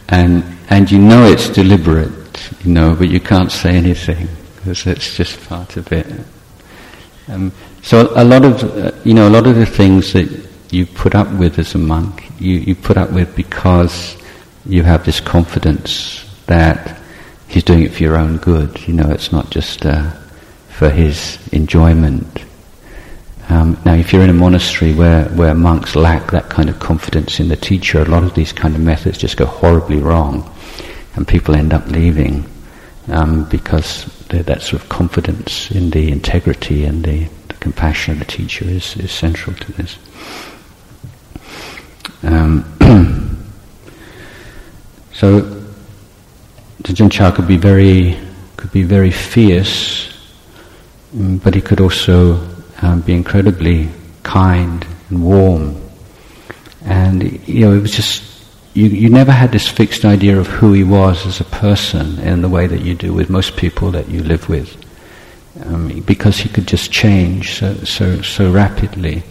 and 0.08 0.42
and 0.70 0.90
you 0.90 0.98
know 0.98 1.24
it's 1.24 1.48
deliberate 1.48 2.21
you 2.64 2.72
know, 2.72 2.94
but 2.94 3.08
you 3.08 3.20
can't 3.20 3.50
say 3.50 3.70
anything 3.70 4.28
because 4.56 4.86
it's 4.86 5.16
just 5.16 5.42
part 5.48 5.76
of 5.76 5.92
it. 5.92 6.06
Um, 7.28 7.52
so 7.82 8.12
a 8.14 8.24
lot 8.24 8.44
of, 8.44 8.62
uh, 8.62 8.92
you 9.04 9.14
know, 9.14 9.28
a 9.28 9.30
lot 9.30 9.46
of 9.46 9.56
the 9.56 9.66
things 9.66 10.12
that 10.12 10.28
you 10.70 10.86
put 10.86 11.14
up 11.14 11.30
with 11.32 11.58
as 11.58 11.74
a 11.74 11.78
monk, 11.78 12.30
you, 12.40 12.58
you 12.58 12.74
put 12.74 12.96
up 12.96 13.10
with 13.10 13.34
because 13.36 14.16
you 14.64 14.82
have 14.82 15.04
this 15.04 15.20
confidence 15.20 16.24
that 16.46 17.00
he's 17.48 17.64
doing 17.64 17.82
it 17.82 17.92
for 17.92 18.02
your 18.02 18.16
own 18.16 18.38
good. 18.38 18.86
You 18.86 18.94
know, 18.94 19.10
it's 19.10 19.32
not 19.32 19.50
just 19.50 19.84
uh, 19.84 20.10
for 20.68 20.90
his 20.90 21.38
enjoyment. 21.52 22.44
Um, 23.48 23.76
now, 23.84 23.94
if 23.94 24.12
you're 24.12 24.22
in 24.22 24.30
a 24.30 24.34
monastery 24.34 24.94
where, 24.94 25.24
where 25.30 25.54
monks 25.54 25.94
lack 25.96 26.30
that 26.30 26.48
kind 26.48 26.70
of 26.70 26.78
confidence 26.78 27.40
in 27.40 27.48
the 27.48 27.56
teacher, 27.56 28.00
a 28.00 28.04
lot 28.04 28.22
of 28.22 28.34
these 28.34 28.52
kind 28.52 28.74
of 28.74 28.80
methods 28.80 29.18
just 29.18 29.36
go 29.36 29.46
horribly 29.46 29.98
wrong 29.98 30.48
and 31.14 31.26
people 31.26 31.54
end 31.54 31.72
up 31.72 31.86
leaving 31.88 32.44
um, 33.08 33.44
because 33.48 34.06
that 34.28 34.62
sort 34.62 34.82
of 34.82 34.88
confidence 34.88 35.70
in 35.70 35.90
the 35.90 36.10
integrity 36.10 36.84
and 36.84 37.04
the, 37.04 37.28
the, 37.48 37.54
compassion 37.54 38.12
of 38.12 38.18
the 38.20 38.24
teacher 38.24 38.64
is, 38.64 38.96
is 38.96 39.10
central 39.10 39.54
to 39.56 39.72
this. 39.72 39.98
Um, 42.22 42.64
so 45.12 45.62
Ajahn 46.82 47.10
Chah 47.10 47.30
could 47.30 47.46
be 47.46 47.56
very 47.56 48.18
could 48.56 48.72
be 48.72 48.82
very 48.82 49.10
fierce, 49.10 50.12
um, 51.14 51.38
but 51.38 51.54
he 51.54 51.60
could 51.60 51.80
also 51.80 52.48
um, 52.80 53.00
be 53.00 53.12
incredibly 53.12 53.88
kind 54.22 54.86
and 55.08 55.24
warm. 55.24 55.80
And 56.84 57.46
you 57.48 57.66
know, 57.66 57.72
it 57.72 57.82
was 57.82 57.92
just 57.92 58.31
you, 58.74 58.86
you 58.86 59.08
never 59.10 59.32
had 59.32 59.52
this 59.52 59.68
fixed 59.68 60.04
idea 60.04 60.38
of 60.38 60.46
who 60.46 60.72
he 60.72 60.84
was 60.84 61.26
as 61.26 61.40
a 61.40 61.44
person 61.44 62.18
in 62.20 62.42
the 62.42 62.48
way 62.48 62.66
that 62.66 62.80
you 62.80 62.94
do 62.94 63.12
with 63.12 63.28
most 63.28 63.56
people 63.56 63.90
that 63.90 64.08
you 64.08 64.22
live 64.22 64.48
with. 64.48 64.76
Um, 65.66 66.00
because 66.00 66.38
he 66.38 66.48
could 66.48 66.66
just 66.66 66.90
change 66.90 67.58
so, 67.58 67.74
so, 67.84 68.22
so 68.22 68.50
rapidly 68.50 69.22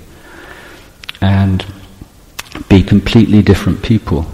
and 1.20 1.66
be 2.70 2.84
completely 2.84 3.42
different 3.42 3.82
people 3.82 4.26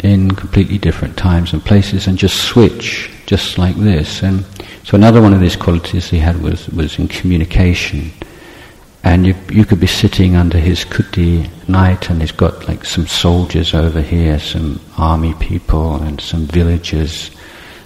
in 0.00 0.32
completely 0.32 0.78
different 0.78 1.16
times 1.16 1.52
and 1.52 1.64
places 1.64 2.06
and 2.06 2.18
just 2.18 2.42
switch 2.42 3.10
just 3.26 3.58
like 3.58 3.76
this. 3.76 4.22
And 4.22 4.44
so 4.84 4.96
another 4.96 5.20
one 5.20 5.32
of 5.32 5.40
these 5.40 5.56
qualities 5.56 6.08
he 6.10 6.18
had 6.18 6.40
was, 6.42 6.68
was 6.70 6.98
in 6.98 7.08
communication. 7.08 8.10
And 9.04 9.26
you, 9.26 9.34
you 9.50 9.64
could 9.64 9.80
be 9.80 9.86
sitting 9.86 10.34
under 10.34 10.58
his 10.58 10.84
kuti 10.84 11.48
night 11.68 12.10
and 12.10 12.20
he's 12.20 12.32
got 12.32 12.68
like 12.68 12.84
some 12.84 13.06
soldiers 13.06 13.72
over 13.74 14.00
here, 14.00 14.38
some 14.38 14.80
army 14.96 15.34
people 15.34 16.02
and 16.02 16.20
some 16.20 16.46
villagers, 16.46 17.30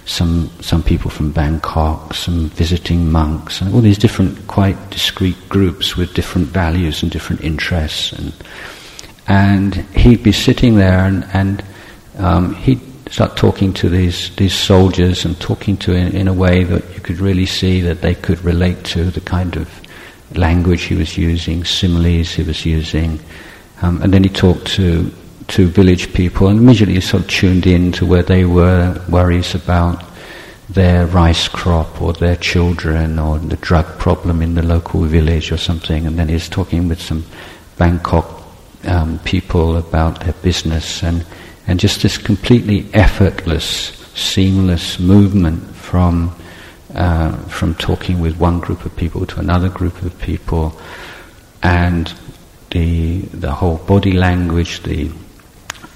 some, 0.05 0.49
some 0.59 0.83
people 0.83 1.11
from 1.11 1.31
Bangkok, 1.31 2.13
some 2.13 2.49
visiting 2.49 3.11
monks 3.11 3.61
and 3.61 3.73
all 3.73 3.81
these 3.81 3.97
different 3.97 4.47
quite 4.47 4.89
discrete 4.89 5.49
groups 5.49 5.95
with 5.95 6.13
different 6.13 6.47
values 6.47 7.03
and 7.03 7.11
different 7.11 7.41
interests. 7.41 8.11
And, 8.13 8.33
and 9.27 9.75
he'd 9.95 10.23
be 10.23 10.33
sitting 10.33 10.75
there 10.75 11.05
and, 11.05 11.25
and 11.33 11.63
um, 12.17 12.55
he'd 12.55 12.81
start 13.13 13.37
talking 13.37 13.71
to 13.73 13.89
these, 13.89 14.35
these 14.37 14.55
soldiers 14.55 15.23
and 15.23 15.39
talking 15.39 15.77
to 15.77 15.93
in, 15.93 16.15
in 16.15 16.27
a 16.27 16.33
way 16.33 16.63
that 16.63 16.83
you 16.95 16.99
could 16.99 17.19
really 17.19 17.45
see 17.45 17.79
that 17.81 18.01
they 18.01 18.15
could 18.15 18.43
relate 18.43 18.83
to 18.83 19.05
the 19.11 19.21
kind 19.21 19.55
of 19.55 19.69
language 20.37 20.83
he 20.83 20.95
was 20.95 21.17
using, 21.17 21.63
similes 21.63 22.33
he 22.33 22.43
was 22.43 22.65
using, 22.65 23.19
um, 23.81 24.01
and 24.01 24.13
then 24.13 24.23
he 24.23 24.29
talked 24.29 24.67
to 24.75 25.11
to 25.47 25.67
village 25.67 26.13
people, 26.13 26.47
and 26.47 26.59
immediately 26.59 26.95
he 26.95 27.01
sort 27.01 27.23
of 27.23 27.29
tuned 27.29 27.67
in 27.67 27.91
to 27.91 28.05
where 28.05 28.23
they 28.23 28.45
were, 28.45 28.99
worries 29.09 29.53
about 29.55 30.01
their 30.69 31.05
rice 31.07 31.49
crop 31.49 32.01
or 32.01 32.13
their 32.13 32.37
children 32.37 33.19
or 33.19 33.37
the 33.37 33.57
drug 33.57 33.85
problem 33.99 34.41
in 34.41 34.55
the 34.55 34.63
local 34.63 35.01
village 35.01 35.51
or 35.51 35.57
something, 35.57 36.07
and 36.07 36.17
then 36.17 36.29
he's 36.29 36.47
talking 36.47 36.87
with 36.87 37.01
some 37.01 37.25
Bangkok 37.77 38.41
um, 38.85 39.19
people 39.19 39.77
about 39.77 40.21
their 40.21 40.33
business 40.41 41.03
and 41.03 41.25
and 41.67 41.79
just 41.79 42.01
this 42.01 42.17
completely 42.17 42.85
effortless, 42.93 43.65
seamless 44.15 44.99
movement 44.99 45.63
from 45.75 46.35
uh, 46.93 47.35
from 47.47 47.75
talking 47.75 48.19
with 48.19 48.37
one 48.37 48.59
group 48.59 48.85
of 48.85 48.95
people 48.95 49.25
to 49.25 49.39
another 49.39 49.69
group 49.69 50.01
of 50.01 50.17
people, 50.19 50.79
and 51.61 52.13
the 52.71 53.21
the 53.21 53.51
whole 53.51 53.77
body 53.77 54.13
language, 54.13 54.81
the 54.83 55.11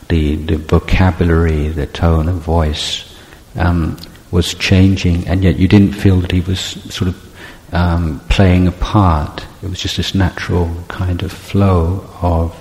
the, 0.09 0.35
the 0.35 0.57
vocabulary, 0.57 1.67
the 1.67 1.85
tone 1.85 2.29
of 2.29 2.35
voice 2.35 3.13
um, 3.55 3.97
was 4.31 4.53
changing, 4.53 5.27
and 5.27 5.43
yet 5.43 5.57
you 5.57 5.67
didn't 5.67 5.93
feel 5.93 6.17
that 6.21 6.31
he 6.31 6.41
was 6.41 6.59
sort 6.59 7.09
of 7.09 7.73
um, 7.73 8.19
playing 8.29 8.67
a 8.67 8.71
part. 8.71 9.45
It 9.61 9.69
was 9.69 9.79
just 9.79 9.97
this 9.97 10.15
natural 10.15 10.73
kind 10.87 11.23
of 11.23 11.31
flow 11.31 12.09
of 12.21 12.55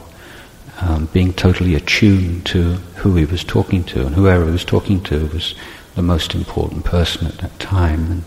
um, 0.80 1.06
being 1.12 1.32
totally 1.32 1.74
attuned 1.74 2.46
to 2.46 2.74
who 2.96 3.14
he 3.14 3.24
was 3.24 3.44
talking 3.44 3.84
to, 3.84 4.06
and 4.06 4.14
whoever 4.14 4.44
he 4.44 4.50
was 4.50 4.64
talking 4.64 5.02
to 5.04 5.26
was 5.28 5.54
the 5.96 6.02
most 6.02 6.34
important 6.34 6.84
person 6.84 7.26
at 7.26 7.38
that 7.38 7.58
time. 7.58 8.12
And, 8.12 8.24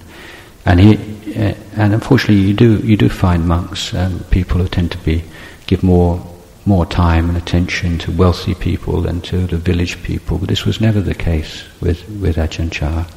and 0.66 0.80
he, 0.80 0.96
uh, 1.36 1.54
and 1.78 1.94
unfortunately, 1.94 2.42
you 2.42 2.54
do 2.54 2.78
you 2.80 2.98
do 2.98 3.08
find 3.08 3.48
monks, 3.48 3.94
um, 3.94 4.26
people 4.32 4.60
who 4.60 4.68
tend 4.68 4.92
to 4.92 4.98
be 4.98 5.24
give 5.68 5.82
more 5.84 6.26
more 6.66 6.86
time 6.86 7.30
and 7.30 7.38
attention 7.38 7.98
to 8.00 8.12
wealthy 8.12 8.54
people 8.54 9.02
than 9.02 9.22
to 9.22 9.48
the 9.48 9.58
village 9.58 10.04
people. 10.04 10.38
But 10.38 10.50
this 10.50 10.66
was 10.66 10.82
never 10.82 11.00
the 11.00 11.16
case 11.16 11.64
with 11.80 12.08
with 12.10 12.36
Ajahn 12.36 12.72
Chah, 12.72 13.08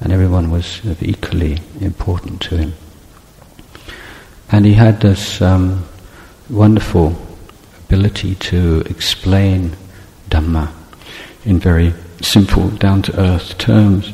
and 0.00 0.12
everyone 0.12 0.50
was 0.50 0.82
equally 1.00 1.60
important 1.80 2.40
to 2.42 2.56
him. 2.56 2.72
And 4.50 4.64
he 4.64 4.72
had 4.72 5.00
this 5.00 5.42
um, 5.42 5.84
wonderful 6.48 7.14
ability 7.84 8.34
to 8.34 8.80
explain 8.86 9.76
Dhamma 10.30 10.72
in 11.44 11.58
very 11.58 11.92
simple, 12.20 12.68
down 12.70 13.02
to 13.02 13.20
earth 13.20 13.58
terms. 13.58 14.12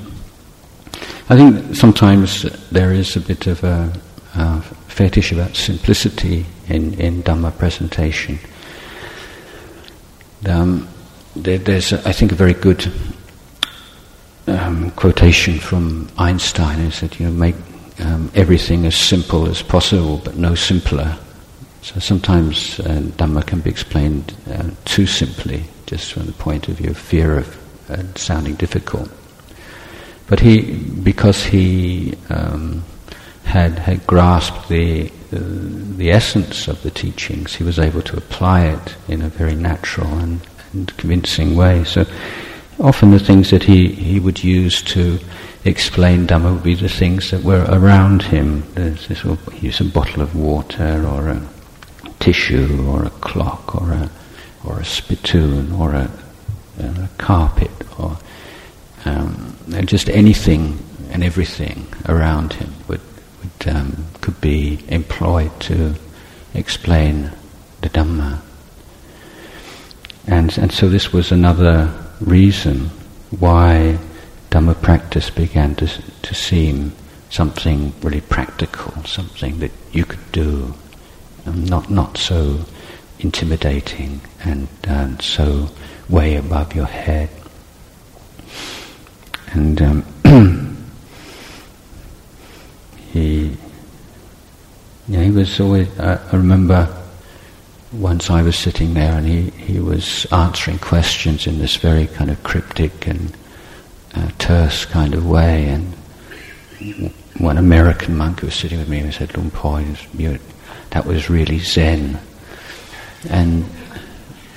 I 1.29 1.37
think 1.37 1.75
sometimes 1.75 2.43
there 2.71 2.93
is 2.93 3.17
a 3.17 3.21
bit 3.21 3.47
of 3.47 3.65
a, 3.65 3.93
a 4.35 4.61
fetish 4.89 5.33
about 5.33 5.57
simplicity 5.57 6.47
in, 6.69 6.95
in 7.01 7.23
Dhamma 7.23 7.57
presentation. 7.57 8.39
Um, 10.47 10.87
there, 11.35 11.59
there's, 11.59 11.93
I 11.93 12.13
think, 12.13 12.33
a 12.33 12.35
very 12.35 12.53
good 12.53 12.93
um, 14.47 14.91
quotation 14.93 15.59
from 15.59 16.09
Einstein. 16.19 16.79
He 16.79 16.91
said, 16.91 17.19
"You 17.19 17.27
know, 17.27 17.33
make 17.33 17.57
um, 18.01 18.31
everything 18.35 18.85
as 18.85 18.95
simple 18.95 19.49
as 19.49 19.63
possible, 19.63 20.21
but 20.23 20.37
no 20.37 20.55
simpler." 20.55 21.17
So 21.81 21.99
sometimes 22.01 22.81
uh, 22.81 23.01
Dhamma 23.17 23.47
can 23.47 23.61
be 23.61 23.71
explained 23.71 24.35
uh, 24.51 24.71
too 24.85 25.07
simply, 25.07 25.65
just 25.87 26.13
from 26.13 26.27
the 26.27 26.33
point 26.33 26.69
of 26.69 26.77
view 26.77 26.91
of 26.91 26.99
fear 26.99 27.39
of 27.39 27.64
and 27.95 28.17
sounding 28.19 28.55
difficult. 28.55 29.11
But 30.27 30.41
he, 30.41 30.75
because 31.03 31.45
he 31.45 32.15
um, 32.31 32.85
had 33.45 33.79
had 33.79 34.07
grasped 34.07 34.69
the 34.69 35.11
uh, 35.33 35.39
the 35.97 36.11
essence 36.11 36.69
of 36.69 36.83
the 36.83 36.91
teachings, 36.91 37.55
he 37.55 37.65
was 37.65 37.79
able 37.79 38.03
to 38.03 38.17
apply 38.17 38.67
it 38.67 38.97
in 39.09 39.23
a 39.23 39.29
very 39.29 39.55
natural 39.55 40.09
and, 40.19 40.41
and 40.73 40.97
convincing 40.97 41.57
way. 41.57 41.85
So 41.85 42.07
often 42.79 43.11
the 43.11 43.19
things 43.19 43.51
that 43.51 43.63
he, 43.63 43.89
he 43.89 44.19
would 44.21 44.43
use 44.43 44.83
to 44.83 45.19
explain 45.65 46.27
Dhamma 46.27 46.55
would 46.55 46.63
be 46.63 46.75
the 46.75 46.89
things 46.89 47.31
that 47.31 47.43
were 47.43 47.65
around 47.69 48.23
him. 48.23 48.65
There's 48.75 49.09
this, 49.09 49.23
he 49.53 49.67
used 49.67 49.81
a 49.81 49.85
bottle 49.85 50.23
of 50.23 50.35
water 50.35 51.07
or 51.07 51.29
a 51.29 51.43
tissue 52.21 52.87
or 52.89 53.05
a 53.05 53.11
clock 53.11 53.75
or 53.75 53.93
a, 53.93 54.11
or 54.65 54.81
a 54.81 54.85
spittoon 54.85 55.73
or 55.73 55.95
a, 55.95 56.11
a 56.79 57.09
carpet 57.19 57.71
or 57.99 58.19
um, 59.05 59.57
just 59.85 60.09
anything 60.09 60.79
and 61.11 61.23
everything 61.23 61.87
around 62.09 62.55
him 62.55 62.73
would, 62.89 63.01
would 63.41 63.75
um, 63.75 64.07
could 64.21 64.41
be 64.41 64.85
employed 64.89 65.59
to 65.61 65.95
explain 66.55 67.31
the 67.83 67.89
Dhamma. 67.91 68.41
And, 70.27 70.57
and 70.57 70.73
so 70.73 70.89
this 70.89 71.13
was 71.13 71.31
another 71.31 71.93
reason 72.21 72.91
why 73.39 73.99
Dhamma 74.51 74.81
practice 74.81 75.31
began 75.31 75.75
to, 75.77 75.87
to 75.87 76.35
seem 76.35 76.93
something 77.29 77.93
really 78.01 78.21
practical, 78.23 78.93
something 79.05 79.59
that 79.59 79.73
you 79.93 80.05
could 80.05 80.33
do, 80.33 80.73
um, 81.47 81.65
not, 81.65 81.91
not 81.91 82.17
so 82.17 82.65
intimidating 83.19 84.21
and, 84.45 84.69
and 84.85 85.21
so 85.21 85.69
way 86.09 86.37
above 86.37 86.75
your 86.75 86.87
head. 86.87 87.31
And 89.53 89.81
um, 89.83 90.05
he, 93.13 93.57
yeah, 95.07 95.23
he 95.23 95.31
was 95.31 95.61
always, 95.61 95.89
I 96.01 96.19
remember 96.33 96.89
once 97.93 98.31
I 98.31 98.43
was 98.43 98.57
sitting 98.57 98.95
there 98.95 99.13
and 99.13 99.27
he, 99.27 99.51
he 99.51 99.79
was 99.79 100.27
answering 100.33 100.79
questions 100.79 101.47
in 101.47 101.59
this 101.59 101.77
very 101.77 102.07
kind 102.09 102.31
of 102.31 102.43
cryptic 102.43 103.07
and 103.07 103.37
uh, 104.15 104.31
terse 104.39 104.85
kind 104.85 105.15
of 105.15 105.27
way. 105.27 105.69
And 105.69 105.95
one 107.39 107.59
American 107.59 108.17
monk 108.17 108.41
who 108.41 108.47
was 108.47 108.55
sitting 108.55 108.79
with 108.79 108.89
me 108.89 108.99
and 108.99 109.07
he 109.07 109.13
said, 109.13 109.31
Por, 109.53 109.83
that 110.91 111.07
was 111.07 111.31
really 111.31 111.59
Zen. 111.61 112.19
And, 113.31 113.65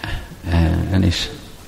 uh, 0.03 0.49
and 0.51 1.05
he 1.05 1.11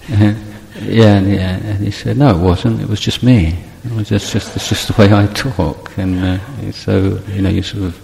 yeah, 0.10 1.16
and, 1.18 1.30
yeah, 1.30 1.58
and 1.58 1.84
he 1.84 1.92
said, 1.92 2.18
no, 2.18 2.38
it 2.38 2.42
wasn't. 2.42 2.82
It 2.82 2.88
was 2.88 3.00
just 3.00 3.24
me. 3.24 3.56
It 3.84 3.92
was 3.92 4.10
just, 4.10 4.34
just 4.34 4.56
it's 4.56 4.70
just 4.70 4.88
the 4.88 5.02
way 5.02 5.14
I 5.14 5.28
talk. 5.28 5.98
And 5.98 6.24
uh, 6.24 6.72
so, 6.72 7.22
you 7.30 7.42
know, 7.42 7.50
you 7.50 7.62
sort 7.62 7.84
of 7.84 8.00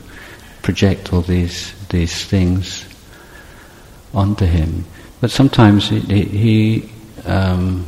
project 0.61 1.13
all 1.13 1.21
these 1.21 1.73
these 1.89 2.25
things 2.25 2.85
onto 4.13 4.45
him. 4.45 4.85
But 5.21 5.31
sometimes 5.31 5.89
he, 5.89 5.99
he 5.99 6.89
um, 7.25 7.87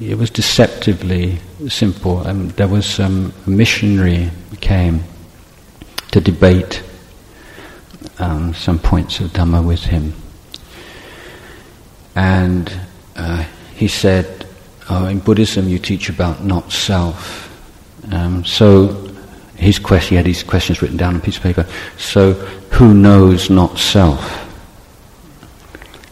it 0.00 0.16
was 0.16 0.30
deceptively 0.30 1.38
simple. 1.68 2.26
Um, 2.26 2.48
there 2.50 2.68
was 2.68 3.00
um, 3.00 3.32
a 3.46 3.50
missionary 3.50 4.30
came 4.60 5.02
to 6.12 6.20
debate 6.20 6.82
um, 8.18 8.54
some 8.54 8.78
points 8.78 9.20
of 9.20 9.30
Dhamma 9.32 9.66
with 9.66 9.84
him, 9.84 10.14
and 12.14 12.72
uh, 13.16 13.44
he 13.74 13.88
said, 13.88 14.46
oh, 14.90 15.06
"In 15.06 15.18
Buddhism, 15.18 15.68
you 15.68 15.78
teach 15.78 16.08
about 16.08 16.44
not 16.44 16.72
self." 16.72 17.50
Um, 18.12 18.44
so 18.44 19.14
his 19.56 19.78
question, 19.78 20.10
he 20.10 20.16
had 20.16 20.26
his 20.26 20.42
questions 20.42 20.82
written 20.82 20.96
down 20.96 21.14
on 21.14 21.20
a 21.20 21.24
piece 21.24 21.36
of 21.36 21.42
paper. 21.42 21.66
So, 21.96 22.32
who 22.72 22.92
knows 22.94 23.50
not 23.50 23.78
self? 23.78 24.40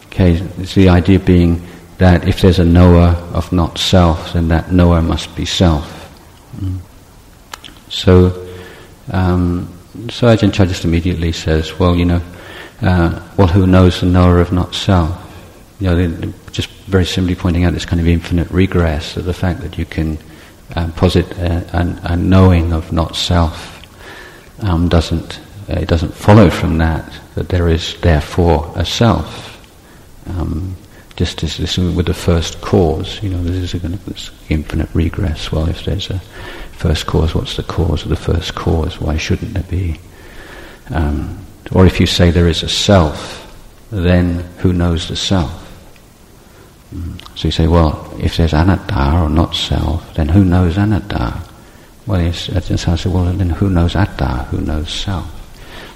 Okay, 0.07 0.33
it's 0.57 0.75
the 0.75 0.89
idea 0.89 1.19
being 1.19 1.61
that 1.97 2.27
if 2.27 2.41
there's 2.41 2.59
a 2.59 2.65
knower 2.65 3.15
of 3.33 3.51
not 3.51 3.77
self, 3.77 4.33
then 4.33 4.47
that 4.49 4.71
knower 4.71 5.01
must 5.01 5.35
be 5.35 5.45
self. 5.45 5.89
Mm. 6.57 6.79
So, 7.89 8.47
um, 9.11 9.71
so 10.09 10.27
Ajahn 10.27 10.53
Chah 10.53 10.65
just 10.65 10.85
immediately 10.85 11.31
says, 11.31 11.77
well, 11.77 11.95
you 11.95 12.05
know, 12.05 12.21
uh, 12.81 13.21
well, 13.37 13.47
who 13.47 13.67
knows 13.67 14.01
the 14.01 14.07
knower 14.07 14.39
of 14.39 14.51
not 14.51 14.73
self? 14.73 15.22
You 15.79 15.89
know, 15.89 16.33
just 16.51 16.69
very 16.87 17.05
simply 17.05 17.35
pointing 17.35 17.65
out 17.65 17.73
this 17.73 17.85
kind 17.85 17.99
of 17.99 18.07
infinite 18.07 18.49
regress 18.51 19.17
of 19.17 19.25
the 19.25 19.33
fact 19.33 19.61
that 19.61 19.77
you 19.77 19.85
can 19.85 20.17
um, 20.75 20.91
posit 20.93 21.29
a, 21.37 21.77
a, 21.77 22.13
a, 22.13 22.17
knowing 22.17 22.73
of 22.73 22.91
not 22.93 23.15
self 23.15 23.71
um, 24.61 24.87
doesn't 24.87 25.39
uh, 25.69 25.73
it 25.73 25.87
doesn't 25.87 26.13
follow 26.13 26.49
from 26.49 26.77
that 26.77 27.11
that 27.35 27.49
there 27.49 27.69
is 27.69 27.99
therefore 28.01 28.71
a 28.75 28.85
self. 28.85 29.49
Um, 30.27 30.75
just 31.15 31.43
as 31.43 31.57
this 31.57 31.77
with 31.77 32.07
the 32.07 32.13
first 32.13 32.59
cause, 32.61 33.21
you 33.21 33.29
know, 33.29 33.43
this 33.43 33.73
is 33.73 33.79
kind 33.79 33.93
of 33.93 34.03
this 34.05 34.31
infinite 34.49 34.89
regress. 34.93 35.51
Well, 35.51 35.69
if 35.69 35.85
there's 35.85 36.09
a 36.09 36.19
first 36.71 37.05
cause, 37.05 37.35
what's 37.35 37.55
the 37.55 37.63
cause 37.63 38.03
of 38.03 38.09
the 38.09 38.15
first 38.15 38.55
cause? 38.55 38.99
Why 38.99 39.17
shouldn't 39.17 39.53
there 39.53 39.63
be? 39.63 39.99
Um, 40.89 41.45
or 41.71 41.85
if 41.85 41.99
you 41.99 42.07
say 42.07 42.31
there 42.31 42.47
is 42.47 42.63
a 42.63 42.69
self, 42.69 43.39
then 43.91 44.39
who 44.57 44.73
knows 44.73 45.07
the 45.07 45.15
self? 45.15 45.62
So 47.35 47.47
you 47.47 47.51
say, 47.51 47.67
well, 47.67 48.13
if 48.19 48.37
there's 48.37 48.53
anatta 48.53 49.23
or 49.23 49.29
not 49.29 49.55
self, 49.55 50.13
then 50.15 50.29
who 50.29 50.43
knows 50.43 50.77
anatta? 50.77 51.41
Well, 52.05 52.19
I 52.19 52.31
say, 52.31 53.09
well, 53.09 53.33
then 53.33 53.49
who 53.49 53.69
knows 53.69 53.95
atta? 53.95 54.45
Who 54.51 54.61
knows 54.61 54.91
self? 54.91 55.29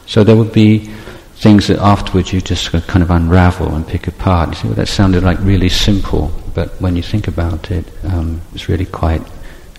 So 0.06 0.24
there 0.24 0.36
would 0.36 0.54
be 0.54 0.89
things 1.36 1.68
that 1.68 1.80
afterwards 1.80 2.34
you 2.34 2.41
just 2.41 2.72
kind 2.72 3.04
of 3.04 3.12
unravel 3.12 3.76
and 3.76 3.88
pick 3.88 4.08
apart. 4.08 4.50
You 4.50 4.56
say, 4.56 4.68
well, 4.70 4.76
that 4.76 4.88
sounded 4.88 5.24
like 5.24 5.38
really 5.41 5.70
simple, 5.70 6.32
but 6.56 6.70
when 6.82 6.95
you 6.95 7.04
think 7.04 7.28
about 7.28 7.70
it, 7.70 7.86
um, 8.06 8.41
it's 8.56 8.70
really 8.70 8.86
quite, 8.86 9.22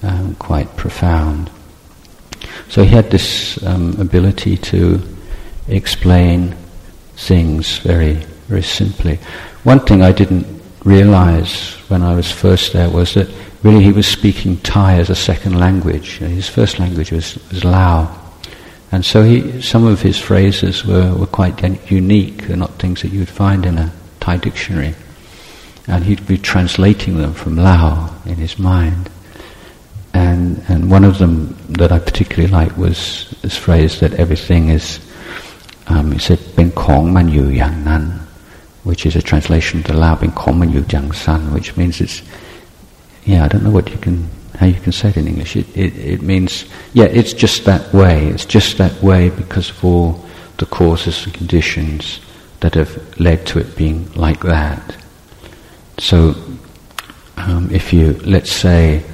um, 0.03 0.37
quite 0.37 0.77
profound. 0.77 1.51
So 2.69 2.85
he 2.85 2.91
had 2.91 3.11
this 3.11 3.61
um, 3.65 4.01
ability 4.01 4.59
to 4.59 5.01
explain 5.67 6.55
things 7.17 7.79
very, 7.79 8.15
very 8.47 8.63
simply. 8.63 9.17
One 9.65 9.81
thing 9.81 10.03
I 10.03 10.13
didn't 10.13 10.47
realize 10.85 11.73
when 11.89 12.03
I 12.03 12.15
was 12.15 12.31
first 12.31 12.73
there 12.73 12.91
was 12.91 13.15
that 13.15 13.29
really 13.63 13.83
he 13.83 13.93
was 13.93 14.07
speaking 14.07 14.59
Thai 14.59 14.99
as 14.99 15.11
a 15.11 15.15
second 15.15 15.59
language. 15.59 16.19
His 16.19 16.49
first 16.49 16.79
language 16.79 17.13
was, 17.13 17.39
was 17.51 17.65
Lao. 17.65 18.15
And 18.91 19.05
so 19.05 19.23
he, 19.23 19.61
some 19.61 19.87
of 19.87 20.01
his 20.01 20.19
phrases 20.19 20.85
were, 20.85 21.15
were 21.15 21.27
quite 21.27 21.63
unique. 21.91 22.47
They're 22.47 22.57
not 22.57 22.73
things 22.79 23.03
that 23.03 23.13
you'd 23.13 23.29
find 23.29 23.67
in 23.67 23.77
a 23.77 23.93
Thai 24.21 24.39
dictionary. 24.39 24.95
And 25.87 26.05
he'd 26.05 26.27
be 26.27 26.39
translating 26.39 27.19
them 27.19 27.35
from 27.35 27.57
Lao 27.57 28.15
in 28.25 28.37
his 28.37 28.59
mind. 28.59 29.11
And, 30.15 30.63
and 30.69 30.91
one 30.91 31.05
of 31.05 31.19
them 31.19 31.57
that 31.71 31.93
I 31.93 31.99
particularly 31.99 32.51
liked 32.51 32.79
was 32.79 33.35
this 33.43 33.57
phrase 33.57 34.01
that 34.01 34.15
everything 34.15 34.71
is, 34.71 35.01
um, 35.89 36.13
he 36.13 36.19
said, 36.19 36.41
Ben 36.57 36.71
Kong 36.73 37.13
Man 37.13 37.29
Yu 37.29 37.49
Yang 37.49 37.85
Nan 37.85 38.28
which 38.85 39.07
is 39.07 39.17
a 39.17 39.23
translation 39.23 39.83
to 39.85 39.93
Lao 39.93 40.19
in 40.21 40.33
common 40.33 40.71
yu 40.71 40.83
jiang 40.83 41.15
san, 41.15 41.53
which 41.53 41.77
means 41.77 42.01
it's, 42.01 42.23
yeah, 43.25 43.45
I 43.45 43.49
don't 43.49 43.63
know 43.63 43.71
what 43.71 43.91
you 43.91 43.99
can, 43.99 44.29
how 44.57 44.67
you 44.67 44.81
can 44.81 44.93
say 44.93 45.11
it 45.11 45.17
in 45.17 45.29
English. 45.29 45.57
It, 45.57 45.77
it, 45.77 45.97
it 45.97 46.23
means, 46.23 46.65
yeah, 46.93 47.05
it's 47.05 47.33
just 47.33 47.65
that 47.65 47.93
way. 47.93 48.27
It's 48.29 48.45
just 48.45 48.79
that 48.79 49.03
way 49.03 49.31
because 49.31 49.71
of 49.71 49.85
all 49.85 50.25
the 50.59 50.67
causes 50.67 51.25
and 51.25 51.35
conditions 51.35 52.21
that 52.61 52.75
have 52.75 53.21
led 53.21 53.47
to 53.47 53.59
it 53.61 53.77
being 53.77 54.11
like 54.15 54.41
that. 54.41 54.97
So, 55.99 56.35
um, 57.37 57.71
if 57.71 57.93
you, 57.93 58.15
let's 58.25 58.51
say, 58.51 59.05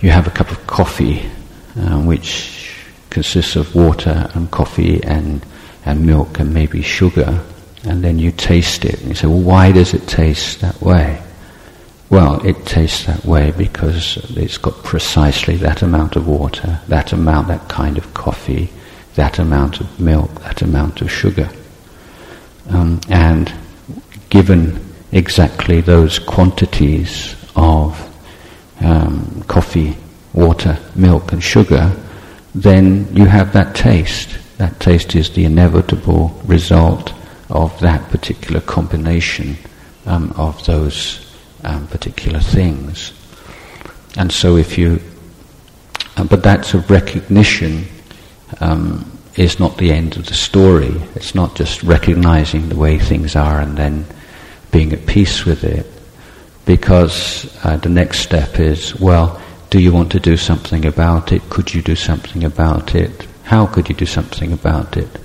you 0.00 0.10
have 0.10 0.26
a 0.26 0.30
cup 0.30 0.50
of 0.50 0.66
coffee, 0.66 1.28
uh, 1.76 2.00
which 2.00 2.74
consists 3.10 3.56
of 3.56 3.74
water 3.74 4.30
and 4.34 4.50
coffee 4.50 5.02
and, 5.04 5.44
and 5.84 6.06
milk 6.06 6.38
and 6.38 6.54
maybe 6.54 6.80
sugar, 6.80 7.42
and 7.84 8.04
then 8.04 8.18
you 8.18 8.30
taste 8.30 8.84
it, 8.84 9.00
and 9.00 9.08
you 9.08 9.14
say, 9.14 9.26
well, 9.26 9.40
why 9.40 9.72
does 9.72 9.94
it 9.94 10.06
taste 10.06 10.60
that 10.60 10.80
way? 10.80 11.22
Well, 12.10 12.44
it 12.44 12.66
tastes 12.66 13.06
that 13.06 13.24
way 13.24 13.52
because 13.52 14.16
it's 14.36 14.58
got 14.58 14.82
precisely 14.82 15.56
that 15.58 15.82
amount 15.82 16.16
of 16.16 16.26
water, 16.26 16.80
that 16.88 17.12
amount, 17.12 17.48
that 17.48 17.68
kind 17.68 17.96
of 17.96 18.12
coffee, 18.14 18.68
that 19.14 19.38
amount 19.38 19.80
of 19.80 20.00
milk, 20.00 20.42
that 20.42 20.60
amount 20.62 21.02
of 21.02 21.10
sugar. 21.10 21.48
Um, 22.68 23.00
and 23.08 23.52
given 24.28 24.84
exactly 25.12 25.80
those 25.80 26.18
quantities 26.18 27.36
of 27.54 27.96
um, 28.80 29.44
coffee, 29.46 29.96
water, 30.32 30.78
milk, 30.96 31.32
and 31.32 31.42
sugar, 31.42 31.94
then 32.54 33.14
you 33.14 33.24
have 33.24 33.52
that 33.52 33.76
taste. 33.76 34.36
That 34.58 34.80
taste 34.80 35.14
is 35.14 35.30
the 35.30 35.44
inevitable 35.44 36.40
result 36.44 37.12
of 37.50 37.78
that 37.80 38.08
particular 38.10 38.60
combination 38.60 39.56
um, 40.06 40.32
of 40.36 40.64
those 40.66 41.34
um, 41.64 41.86
particular 41.88 42.40
things. 42.40 43.12
And 44.16 44.32
so 44.32 44.56
if 44.56 44.78
you, 44.78 45.00
uh, 46.16 46.24
but 46.24 46.42
that's 46.42 46.74
a 46.74 46.78
recognition 46.80 47.84
um, 48.60 49.18
is 49.36 49.60
not 49.60 49.76
the 49.78 49.92
end 49.92 50.16
of 50.16 50.26
the 50.26 50.34
story. 50.34 50.94
It's 51.14 51.34
not 51.34 51.54
just 51.54 51.82
recognizing 51.82 52.68
the 52.68 52.76
way 52.76 52.98
things 52.98 53.36
are 53.36 53.60
and 53.60 53.76
then 53.76 54.04
being 54.70 54.92
at 54.92 55.06
peace 55.06 55.44
with 55.44 55.64
it. 55.64 55.86
Because 56.66 57.56
uh, 57.64 57.76
the 57.76 57.88
next 57.88 58.20
step 58.20 58.58
is, 58.60 58.98
well, 59.00 59.40
do 59.70 59.80
you 59.80 59.92
want 59.92 60.12
to 60.12 60.20
do 60.20 60.36
something 60.36 60.84
about 60.84 61.32
it? 61.32 61.42
Could 61.50 61.72
you 61.74 61.82
do 61.82 61.96
something 61.96 62.44
about 62.44 62.94
it? 62.94 63.26
How 63.44 63.66
could 63.66 63.88
you 63.88 63.94
do 63.94 64.06
something 64.06 64.52
about 64.52 64.96
it? 64.96 65.19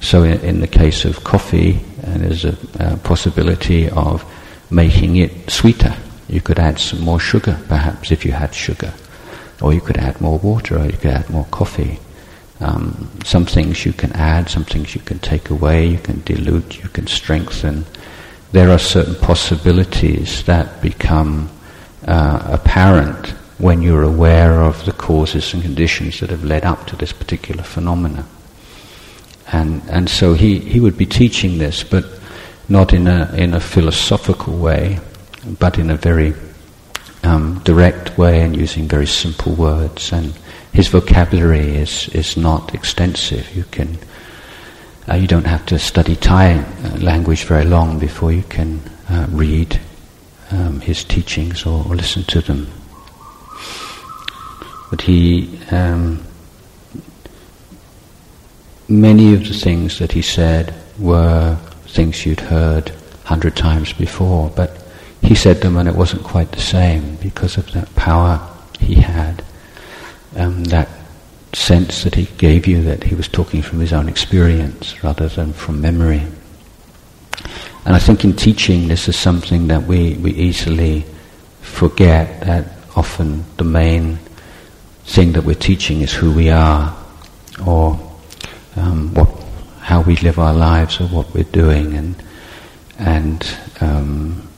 So 0.00 0.22
in, 0.22 0.40
in 0.40 0.60
the 0.60 0.66
case 0.66 1.04
of 1.04 1.22
coffee, 1.24 1.80
uh, 2.06 2.18
there's 2.18 2.44
a, 2.44 2.56
a 2.78 2.96
possibility 2.98 3.88
of 3.90 4.24
making 4.70 5.16
it 5.16 5.50
sweeter. 5.50 5.94
You 6.28 6.40
could 6.40 6.58
add 6.58 6.78
some 6.78 7.00
more 7.00 7.20
sugar, 7.20 7.58
perhaps, 7.68 8.10
if 8.10 8.24
you 8.24 8.32
had 8.32 8.54
sugar. 8.54 8.92
Or 9.60 9.74
you 9.74 9.80
could 9.80 9.98
add 9.98 10.20
more 10.20 10.38
water, 10.38 10.78
or 10.78 10.86
you 10.86 10.96
could 10.96 11.10
add 11.10 11.28
more 11.28 11.44
coffee. 11.50 11.98
Um, 12.60 13.10
some 13.24 13.46
things 13.46 13.84
you 13.84 13.92
can 13.92 14.12
add, 14.12 14.48
some 14.48 14.64
things 14.64 14.94
you 14.94 15.00
can 15.00 15.18
take 15.18 15.50
away, 15.50 15.86
you 15.86 15.98
can 15.98 16.22
dilute, 16.24 16.82
you 16.82 16.88
can 16.90 17.06
strengthen. 17.06 17.84
There 18.52 18.70
are 18.70 18.78
certain 18.78 19.14
possibilities 19.14 20.44
that 20.44 20.80
become 20.82 21.50
uh, 22.06 22.42
apparent 22.52 23.34
when 23.58 23.82
you're 23.82 24.02
aware 24.02 24.62
of 24.62 24.84
the 24.84 24.92
causes 24.92 25.52
and 25.52 25.62
conditions 25.62 26.20
that 26.20 26.30
have 26.30 26.44
led 26.44 26.64
up 26.64 26.86
to 26.86 26.96
this 26.96 27.12
particular 27.12 27.62
phenomena. 27.62 28.26
And, 29.52 29.82
and 29.90 30.08
so 30.08 30.34
he, 30.34 30.58
he 30.60 30.80
would 30.80 30.96
be 30.96 31.06
teaching 31.06 31.58
this, 31.58 31.82
but 31.82 32.04
not 32.68 32.92
in 32.92 33.06
a, 33.06 33.32
in 33.34 33.54
a 33.54 33.60
philosophical 33.60 34.56
way, 34.56 35.00
but 35.58 35.78
in 35.78 35.90
a 35.90 35.96
very 35.96 36.34
um, 37.24 37.60
direct 37.64 38.16
way 38.16 38.40
and 38.40 38.56
using 38.56 38.86
very 38.86 39.06
simple 39.06 39.54
words. 39.54 40.12
And 40.12 40.32
his 40.72 40.88
vocabulary 40.88 41.76
is, 41.76 42.08
is 42.10 42.36
not 42.36 42.74
extensive. 42.74 43.54
You 43.56 43.64
can 43.64 43.98
uh, 45.10 45.14
you 45.14 45.26
don't 45.26 45.46
have 45.46 45.66
to 45.66 45.78
study 45.78 46.14
Thai 46.14 46.58
uh, 46.58 46.96
language 46.98 47.44
very 47.44 47.64
long 47.64 47.98
before 47.98 48.30
you 48.30 48.44
can 48.44 48.80
uh, 49.08 49.26
read 49.30 49.80
um, 50.52 50.80
his 50.80 51.02
teachings 51.02 51.66
or, 51.66 51.84
or, 51.86 51.96
listen 51.96 52.22
to 52.24 52.40
them. 52.40 52.68
But 54.90 55.00
he, 55.00 55.58
um, 55.72 56.22
many 58.90 59.32
of 59.34 59.46
the 59.46 59.54
things 59.54 59.98
that 60.00 60.12
he 60.12 60.22
said 60.22 60.74
were 60.98 61.56
things 61.86 62.26
you'd 62.26 62.40
heard 62.40 62.90
a 62.90 63.28
hundred 63.28 63.56
times 63.56 63.92
before, 63.92 64.50
but 64.50 64.82
he 65.22 65.34
said 65.34 65.60
them 65.60 65.76
and 65.76 65.88
it 65.88 65.94
wasn't 65.94 66.22
quite 66.24 66.50
the 66.52 66.60
same 66.60 67.16
because 67.16 67.56
of 67.56 67.70
that 67.72 67.94
power 67.94 68.40
he 68.78 68.94
had, 68.94 69.44
um, 70.36 70.64
that 70.64 70.88
sense 71.52 72.04
that 72.04 72.14
he 72.14 72.26
gave 72.36 72.66
you 72.66 72.82
that 72.82 73.04
he 73.04 73.14
was 73.14 73.28
talking 73.28 73.62
from 73.62 73.80
his 73.80 73.92
own 73.92 74.08
experience 74.08 75.02
rather 75.02 75.28
than 75.28 75.52
from 75.52 75.80
memory. 75.80 76.22
And 77.84 77.96
I 77.96 77.98
think 77.98 78.24
in 78.24 78.34
teaching 78.34 78.88
this 78.88 79.08
is 79.08 79.16
something 79.16 79.68
that 79.68 79.84
we, 79.84 80.14
we 80.14 80.32
easily 80.32 81.04
forget 81.60 82.40
that 82.40 82.66
often 82.96 83.44
the 83.56 83.64
main 83.64 84.18
thing 85.04 85.32
that 85.32 85.44
we're 85.44 85.54
teaching 85.54 86.02
is 86.02 86.12
who 86.12 86.32
we 86.32 86.50
are 86.50 86.96
or 87.66 88.09
um, 88.76 89.14
what, 89.14 89.28
how 89.80 90.02
we 90.02 90.16
live 90.16 90.38
our 90.38 90.54
lives 90.54 91.00
or 91.00 91.08
what 91.08 91.32
we're 91.34 91.44
doing 91.44 91.94
and, 91.94 92.22
and 92.98 93.58
um, 93.80 94.48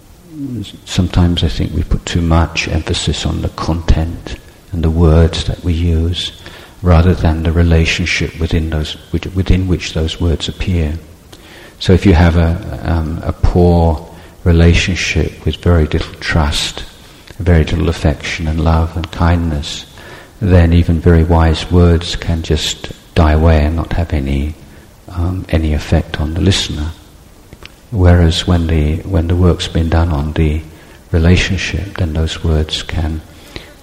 sometimes 0.84 1.44
I 1.44 1.48
think 1.48 1.72
we 1.72 1.82
put 1.82 2.04
too 2.06 2.22
much 2.22 2.68
emphasis 2.68 3.26
on 3.26 3.42
the 3.42 3.48
content 3.50 4.36
and 4.72 4.82
the 4.82 4.90
words 4.90 5.44
that 5.44 5.62
we 5.62 5.72
use 5.72 6.42
rather 6.82 7.14
than 7.14 7.42
the 7.42 7.52
relationship 7.52 8.38
within 8.40 8.70
those 8.70 8.96
within 9.12 9.68
which 9.68 9.94
those 9.94 10.20
words 10.20 10.48
appear. 10.48 10.98
So 11.78 11.92
if 11.92 12.06
you 12.06 12.14
have 12.14 12.36
a, 12.36 12.90
um, 12.90 13.20
a 13.22 13.32
poor 13.32 14.08
relationship 14.44 15.44
with 15.44 15.56
very 15.56 15.86
little 15.86 16.14
trust, 16.14 16.84
very 17.38 17.64
little 17.64 17.88
affection 17.88 18.48
and 18.48 18.62
love 18.62 18.96
and 18.96 19.10
kindness, 19.12 19.86
then 20.40 20.72
even 20.72 20.98
very 20.98 21.24
wise 21.24 21.70
words 21.70 22.16
can 22.16 22.42
just 22.42 22.92
die 23.22 23.32
away 23.32 23.64
and 23.66 23.76
not 23.76 23.92
have 23.92 24.12
any 24.12 24.54
um, 25.08 25.44
any 25.48 25.74
effect 25.74 26.20
on 26.20 26.34
the 26.34 26.40
listener. 26.40 26.90
Whereas 27.90 28.46
when 28.46 28.66
the 28.66 28.96
when 29.14 29.28
the 29.28 29.36
work's 29.36 29.68
been 29.68 29.88
done 29.88 30.10
on 30.10 30.32
the 30.32 30.62
relationship, 31.12 31.98
then 31.98 32.14
those 32.14 32.42
words 32.42 32.82
can 32.82 33.20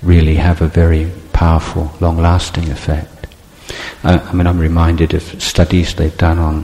really 0.02 0.36
have 0.36 0.62
a 0.62 0.68
very 0.68 1.12
powerful, 1.32 1.92
long-lasting 2.00 2.70
effect. 2.72 3.28
I, 4.04 4.18
I 4.18 4.34
mean, 4.34 4.48
I'm 4.48 4.60
reminded 4.60 5.14
of 5.14 5.24
studies 5.42 5.94
they've 5.94 6.18
done 6.18 6.40
on 6.40 6.64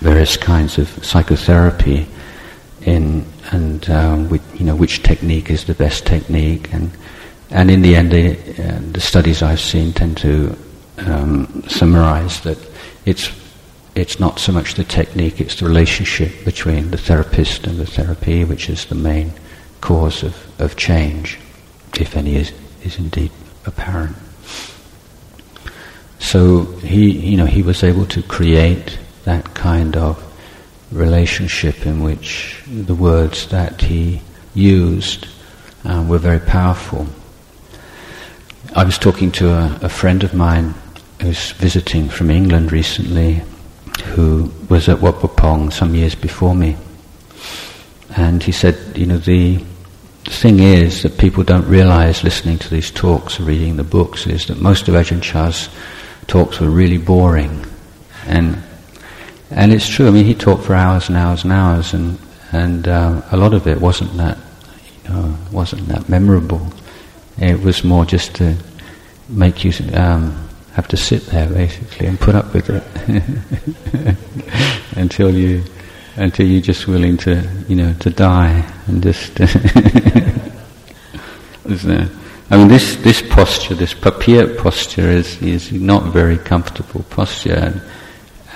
various 0.00 0.36
kinds 0.36 0.78
of 0.78 0.88
psychotherapy, 1.04 2.06
in 2.82 3.24
and 3.52 3.88
um, 3.90 4.28
which, 4.28 4.42
you 4.54 4.64
know 4.64 4.76
which 4.76 5.02
technique 5.02 5.50
is 5.50 5.64
the 5.64 5.74
best 5.74 6.06
technique, 6.06 6.72
and 6.72 6.90
and 7.50 7.70
in 7.70 7.82
the 7.82 7.96
end, 7.96 8.12
uh, 8.12 8.78
the 8.92 9.00
studies 9.00 9.42
I've 9.42 9.60
seen 9.60 9.92
tend 9.92 10.18
to 10.18 10.54
um, 11.08 11.62
summarize 11.68 12.40
that 12.42 12.58
it's 13.04 13.30
it's 13.94 14.20
not 14.20 14.38
so 14.38 14.52
much 14.52 14.74
the 14.74 14.84
technique, 14.84 15.40
it's 15.40 15.56
the 15.56 15.66
relationship 15.66 16.44
between 16.44 16.90
the 16.90 16.96
therapist 16.96 17.66
and 17.66 17.78
the 17.78 17.86
therapy, 17.86 18.44
which 18.44 18.70
is 18.70 18.86
the 18.86 18.94
main 18.94 19.32
cause 19.80 20.22
of, 20.22 20.60
of 20.60 20.76
change, 20.76 21.38
if 21.98 22.16
any 22.16 22.36
is, 22.36 22.52
is 22.84 22.98
indeed 22.98 23.32
apparent. 23.66 24.16
So 26.18 26.64
he, 26.64 27.10
you 27.10 27.36
know, 27.36 27.46
he 27.46 27.62
was 27.62 27.82
able 27.82 28.06
to 28.06 28.22
create 28.22 28.98
that 29.24 29.54
kind 29.54 29.96
of 29.96 30.22
relationship 30.92 31.86
in 31.86 32.02
which 32.02 32.62
the 32.66 32.94
words 32.94 33.48
that 33.48 33.80
he 33.80 34.22
used 34.54 35.26
uh, 35.84 36.04
were 36.08 36.18
very 36.18 36.40
powerful. 36.40 37.06
I 38.74 38.84
was 38.84 38.98
talking 38.98 39.32
to 39.32 39.50
a, 39.50 39.78
a 39.82 39.88
friend 39.88 40.22
of 40.22 40.34
mine 40.34 40.74
who's 41.20 41.52
visiting 41.52 42.08
from 42.08 42.30
England 42.30 42.72
recently, 42.72 43.42
who 44.14 44.50
was 44.68 44.88
at 44.88 45.00
Wat 45.00 45.20
Pho 45.20 45.68
some 45.70 45.94
years 45.94 46.14
before 46.14 46.54
me. 46.54 46.76
And 48.16 48.42
he 48.42 48.52
said, 48.52 48.96
you 48.96 49.06
know, 49.06 49.18
the, 49.18 49.64
thing 50.30 50.60
is 50.60 51.02
that 51.02 51.18
people 51.18 51.42
don't 51.42 51.66
realize 51.66 52.22
listening 52.22 52.58
to 52.58 52.70
these 52.70 52.90
talks 52.90 53.40
or 53.40 53.44
reading 53.44 53.76
the 53.76 53.84
books 53.84 54.26
is 54.26 54.46
that 54.46 54.60
most 54.60 54.88
of 54.88 54.94
Ajahn 54.94 55.22
Chah's 55.22 55.68
talks 56.26 56.60
were 56.60 56.70
really 56.70 56.98
boring. 56.98 57.66
And, 58.26 58.62
and 59.50 59.72
it's 59.72 59.88
true, 59.88 60.06
I 60.06 60.10
mean, 60.10 60.24
he 60.24 60.34
talked 60.34 60.64
for 60.64 60.74
hours 60.74 61.08
and 61.08 61.16
hours 61.16 61.42
and 61.42 61.52
hours, 61.52 61.94
and, 61.94 62.18
and 62.52 62.86
uh, 62.86 63.22
a 63.32 63.36
lot 63.36 63.54
of 63.54 63.66
it 63.66 63.80
wasn't 63.80 64.16
that, 64.18 64.38
you 65.04 65.10
know, 65.10 65.36
wasn't 65.50 65.86
that 65.88 66.08
memorable. 66.08 66.72
It 67.38 67.60
was 67.60 67.82
more 67.82 68.04
just 68.04 68.34
to 68.36 68.56
make 69.28 69.64
you 69.64 69.72
um, 69.94 70.48
have 70.80 70.88
to 70.88 70.96
sit 70.96 71.26
there 71.26 71.46
basically 71.46 72.06
and 72.06 72.18
put 72.18 72.34
up 72.34 72.54
with 72.54 72.70
it 72.70 72.82
until 74.96 75.30
you 75.30 75.62
until 76.16 76.46
you're 76.46 76.62
just 76.62 76.88
willing 76.88 77.18
to 77.18 77.46
you 77.68 77.76
know 77.76 77.92
to 78.00 78.08
die 78.08 78.64
and 78.86 79.02
just 79.02 79.38
I 82.50 82.56
mean 82.56 82.68
this 82.68 82.96
this 82.96 83.20
posture 83.20 83.74
this 83.74 83.92
papir 83.92 84.56
posture 84.56 85.10
is 85.10 85.40
is 85.42 85.70
not 85.70 86.14
very 86.14 86.38
comfortable 86.38 87.02
posture 87.10 87.52
and 87.52 87.82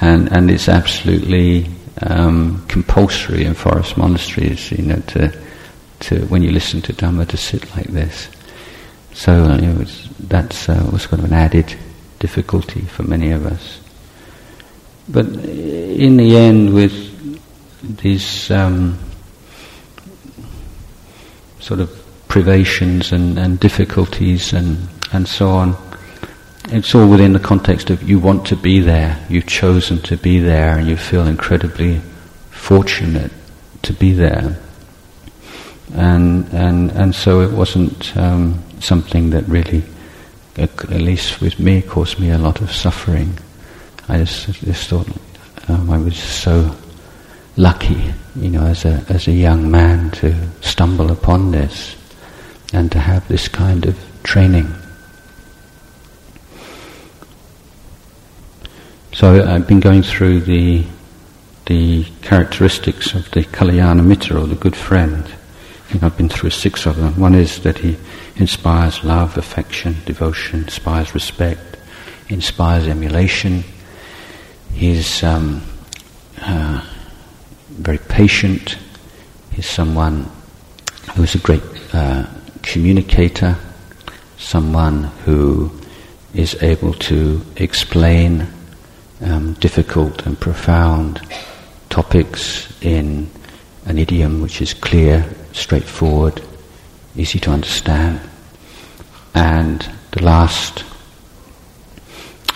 and, 0.00 0.32
and 0.32 0.50
it's 0.50 0.70
absolutely 0.70 1.68
um, 2.02 2.64
compulsory 2.68 3.44
in 3.44 3.52
forest 3.52 3.98
monasteries 3.98 4.72
you 4.72 4.82
know 4.82 5.00
to 5.08 5.30
to 6.00 6.24
when 6.26 6.42
you 6.42 6.52
listen 6.52 6.80
to 6.82 6.94
Dhamma 6.94 7.28
to 7.28 7.36
sit 7.36 7.70
like 7.76 7.88
this. 7.88 8.28
So 9.12 9.32
you 9.54 9.66
know, 9.66 9.84
that's 10.20 10.68
uh, 10.68 10.88
was 10.90 11.06
kind 11.06 11.22
of 11.22 11.30
an 11.30 11.36
added 11.36 11.76
difficulty 12.24 12.80
for 12.80 13.02
many 13.02 13.32
of 13.32 13.44
us. 13.44 13.80
But 15.10 15.26
in 15.26 16.16
the 16.16 16.38
end, 16.38 16.72
with 16.72 16.94
these 18.00 18.50
um, 18.50 18.98
sort 21.60 21.80
of 21.80 21.90
privations 22.28 23.12
and, 23.12 23.38
and 23.38 23.60
difficulties 23.60 24.54
and, 24.54 24.88
and 25.12 25.28
so 25.28 25.50
on, 25.50 25.76
it's 26.70 26.94
all 26.94 27.06
within 27.06 27.34
the 27.34 27.46
context 27.52 27.90
of 27.90 28.02
you 28.02 28.18
want 28.18 28.46
to 28.46 28.56
be 28.56 28.80
there, 28.80 29.22
you've 29.28 29.46
chosen 29.46 29.98
to 29.98 30.16
be 30.16 30.38
there, 30.38 30.78
and 30.78 30.88
you 30.88 30.96
feel 30.96 31.26
incredibly 31.26 32.00
fortunate 32.50 33.32
to 33.82 33.92
be 33.92 34.14
there. 34.14 34.56
And, 35.92 36.48
and, 36.54 36.90
and 36.92 37.14
so 37.14 37.42
it 37.42 37.52
wasn't 37.52 38.16
um, 38.16 38.64
something 38.80 39.28
that 39.30 39.46
really 39.46 39.82
at 40.56 40.90
least 40.90 41.40
with 41.40 41.58
me, 41.58 41.82
caused 41.82 42.18
me 42.18 42.30
a 42.30 42.38
lot 42.38 42.60
of 42.60 42.70
suffering. 42.70 43.38
I 44.08 44.18
just, 44.18 44.46
just 44.64 44.88
thought 44.88 45.08
um, 45.68 45.90
I 45.90 45.98
was 45.98 46.16
so 46.16 46.74
lucky, 47.56 48.12
you 48.36 48.50
know, 48.50 48.66
as 48.66 48.84
a 48.84 49.04
as 49.08 49.28
a 49.28 49.32
young 49.32 49.70
man 49.70 50.10
to 50.10 50.34
stumble 50.60 51.10
upon 51.10 51.50
this 51.50 51.96
and 52.72 52.90
to 52.92 52.98
have 52.98 53.26
this 53.28 53.48
kind 53.48 53.86
of 53.86 53.96
training. 54.22 54.72
So 59.12 59.44
I've 59.44 59.68
been 59.68 59.80
going 59.80 60.02
through 60.02 60.40
the 60.40 60.84
the 61.66 62.04
characteristics 62.22 63.14
of 63.14 63.30
the 63.30 63.44
Kalyana 63.44 64.04
Mitra 64.04 64.40
or 64.40 64.46
the 64.46 64.56
good 64.56 64.76
friend. 64.76 65.24
I 65.24 65.92
think 65.92 66.02
I've 66.02 66.16
been 66.16 66.28
through 66.28 66.50
six 66.50 66.86
of 66.86 66.96
them. 66.96 67.18
One 67.18 67.34
is 67.34 67.60
that 67.60 67.78
he 67.78 67.96
inspires 68.36 69.04
love, 69.04 69.36
affection, 69.38 69.96
devotion, 70.06 70.64
inspires 70.64 71.14
respect, 71.14 71.76
inspires 72.28 72.86
emulation. 72.86 73.64
He's 74.72 75.22
um, 75.22 75.62
uh, 76.40 76.84
very 77.70 77.98
patient. 77.98 78.76
He's 79.52 79.66
someone 79.66 80.30
who's 81.14 81.34
a 81.34 81.38
great 81.38 81.62
uh, 81.92 82.26
communicator, 82.62 83.56
someone 84.36 85.04
who 85.24 85.70
is 86.34 86.60
able 86.62 86.92
to 86.94 87.40
explain 87.56 88.48
um, 89.20 89.52
difficult 89.54 90.26
and 90.26 90.38
profound 90.38 91.20
topics 91.88 92.72
in 92.82 93.30
an 93.86 93.98
idiom 93.98 94.42
which 94.42 94.60
is 94.60 94.74
clear, 94.74 95.24
straightforward, 95.52 96.42
easy 97.16 97.38
to 97.40 97.50
understand. 97.50 98.20
And 99.34 99.88
the 100.12 100.22
last 100.22 100.84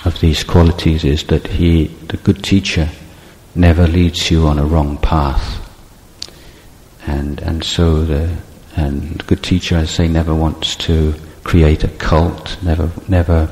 of 0.04 0.20
these 0.20 0.44
qualities 0.44 1.04
is 1.04 1.24
that 1.24 1.46
he, 1.46 1.86
the 2.08 2.16
good 2.18 2.42
teacher, 2.42 2.88
never 3.54 3.86
leads 3.86 4.30
you 4.30 4.46
on 4.46 4.58
a 4.58 4.64
wrong 4.64 4.96
path. 4.98 5.64
And, 7.06 7.40
and 7.40 7.64
so 7.64 8.04
the, 8.04 8.36
and 8.76 9.18
the 9.18 9.24
good 9.24 9.42
teacher, 9.42 9.76
I 9.76 9.84
say, 9.84 10.08
never 10.08 10.34
wants 10.34 10.76
to 10.76 11.14
create 11.44 11.82
a 11.82 11.88
cult, 11.88 12.62
never, 12.62 12.90
never 13.08 13.50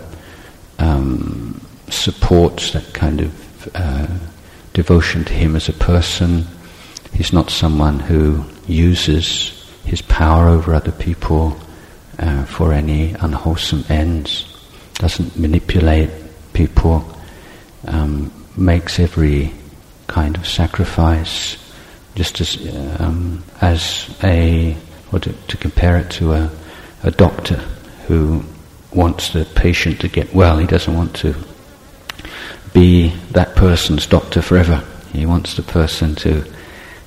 um, 0.78 1.60
supports 1.88 2.72
that 2.72 2.92
kind 2.92 3.20
of 3.20 3.70
uh, 3.74 4.06
devotion 4.72 5.24
to 5.24 5.32
him 5.32 5.56
as 5.56 5.68
a 5.68 5.72
person. 5.72 6.46
He's 7.12 7.32
not 7.32 7.50
someone 7.50 7.98
who 7.98 8.44
uses 8.66 9.55
his 9.86 10.02
power 10.02 10.48
over 10.48 10.74
other 10.74 10.92
people 10.92 11.56
uh, 12.18 12.44
for 12.44 12.72
any 12.72 13.12
unwholesome 13.12 13.84
ends, 13.88 14.52
doesn't 14.94 15.38
manipulate 15.38 16.10
people, 16.52 17.04
um, 17.86 18.32
makes 18.56 18.98
every 18.98 19.52
kind 20.08 20.36
of 20.36 20.46
sacrifice, 20.46 21.56
just 22.14 22.40
as 22.40 22.56
um, 23.00 23.44
as 23.60 24.14
a 24.24 24.76
or 25.12 25.20
to, 25.20 25.32
to, 25.32 25.56
compare 25.56 25.98
it 25.98 26.10
to 26.10 26.32
a, 26.32 26.50
a 27.04 27.10
doctor 27.10 27.56
who 28.08 28.42
wants 28.92 29.32
the 29.32 29.44
patient 29.54 30.00
to 30.00 30.08
get 30.08 30.34
well. 30.34 30.58
He 30.58 30.66
doesn't 30.66 30.94
want 30.94 31.14
to 31.16 31.34
be 32.72 33.08
that 33.30 33.54
person's 33.54 34.06
doctor 34.06 34.42
forever. 34.42 34.82
He 35.12 35.26
wants 35.26 35.54
the 35.54 35.62
person 35.62 36.14
to 36.16 36.44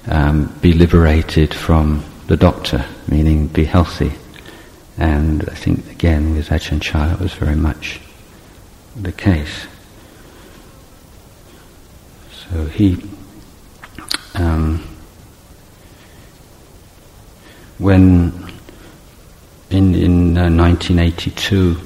um, 0.08 0.54
be 0.62 0.74
liberated 0.74 1.54
from 1.54 2.04
the 2.30 2.38
doctor, 2.38 2.86
meaning 3.08 3.48
be 3.48 3.66
healthy. 3.66 4.14
And 5.00 5.50
I 5.50 5.56
think 5.56 5.90
again 5.90 6.36
with 6.36 6.50
Ajahn 6.50 6.80
Chah 6.80 7.14
it 7.14 7.20
was 7.20 7.34
very 7.34 7.56
much 7.56 8.00
the 8.96 9.12
case. 9.12 9.66
So 12.32 12.66
he, 12.66 13.04
um, 14.36 14.88
when 17.80 18.52
in 19.72 19.96
in 19.96 20.38
uh, 20.38 20.52
1982, 20.52 21.78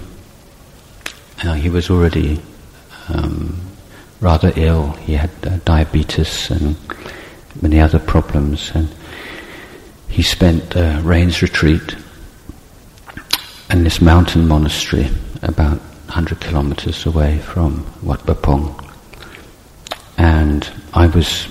uh, 1.46 1.54
he 1.54 1.70
was 1.70 1.90
already 1.90 2.42
um, 3.08 3.62
rather 4.20 4.52
ill. 4.58 4.92
He 5.08 5.14
had 5.14 5.32
uh, 5.44 5.60
diabetes 5.64 6.52
and 6.52 6.76
many 7.62 7.80
other 7.80 8.00
problems, 8.00 8.72
and 8.76 8.94
he 10.14 10.22
spent 10.22 10.76
rains 11.04 11.42
retreat 11.42 11.96
in 13.72 13.84
this 13.84 14.00
mountain 14.00 14.48
monastery 14.48 15.10
about 15.42 15.80
100 16.06 16.40
kilometers 16.40 17.08
away 17.08 17.40
from 17.40 17.84
Wat 18.04 18.24
Pah 18.24 18.36
Pong. 18.36 18.92
And 20.20 20.72
I 20.94 21.08
was 21.08 21.48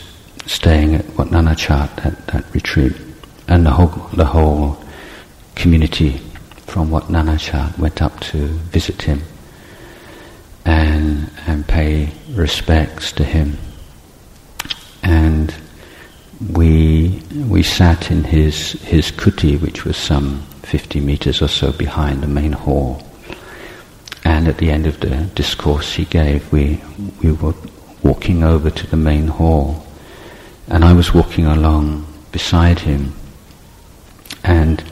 staying 0.47 0.95
at 0.95 1.05
Wat 1.19 1.27
Nanachat 1.29 2.07
at 2.07 2.27
that 2.29 2.55
retreat, 2.55 2.95
and 3.49 3.67
the 3.67 3.73
whole, 3.73 3.89
the 4.13 4.25
whole 4.25 4.79
community 5.57 6.19
from 6.69 6.89
Wat 6.93 7.09
Nanachat 7.09 7.77
went 7.81 8.01
up 8.01 8.21
to 8.21 8.47
visit 8.71 9.03
him 9.03 9.23
and, 10.65 11.29
and 11.49 11.67
pay 11.67 12.13
respects 12.31 13.11
to 13.11 13.25
him. 13.25 13.59
And 15.03 15.53
we, 16.51 17.23
we 17.49 17.63
sat 17.63 18.11
in 18.11 18.25
his, 18.25 18.73
his 18.83 19.11
kuti, 19.11 19.61
which 19.61 19.85
was 19.85 19.97
some 19.97 20.43
50 20.63 21.01
meters 21.01 21.43
or 21.43 21.49
so 21.49 21.73
behind 21.73 22.23
the 22.23 22.29
main 22.29 22.53
hall. 22.53 23.03
And 24.25 24.49
at 24.49 24.59
the 24.59 24.71
end 24.71 24.87
of 24.87 25.01
the 25.01 25.17
discourse 25.35 25.95
he 25.95 26.05
gave, 26.05 26.51
we, 26.53 26.83
we 27.23 27.33
were 27.33 27.55
walking 28.03 28.43
over 28.43 28.71
to 28.71 28.87
the 28.87 28.97
main 28.97 29.27
hall. 29.27 29.85
And 30.69 30.85
I 30.85 30.93
was 30.93 31.13
walking 31.13 31.47
along 31.47 32.07
beside 32.31 32.81
him. 32.81 33.13
And 34.45 34.83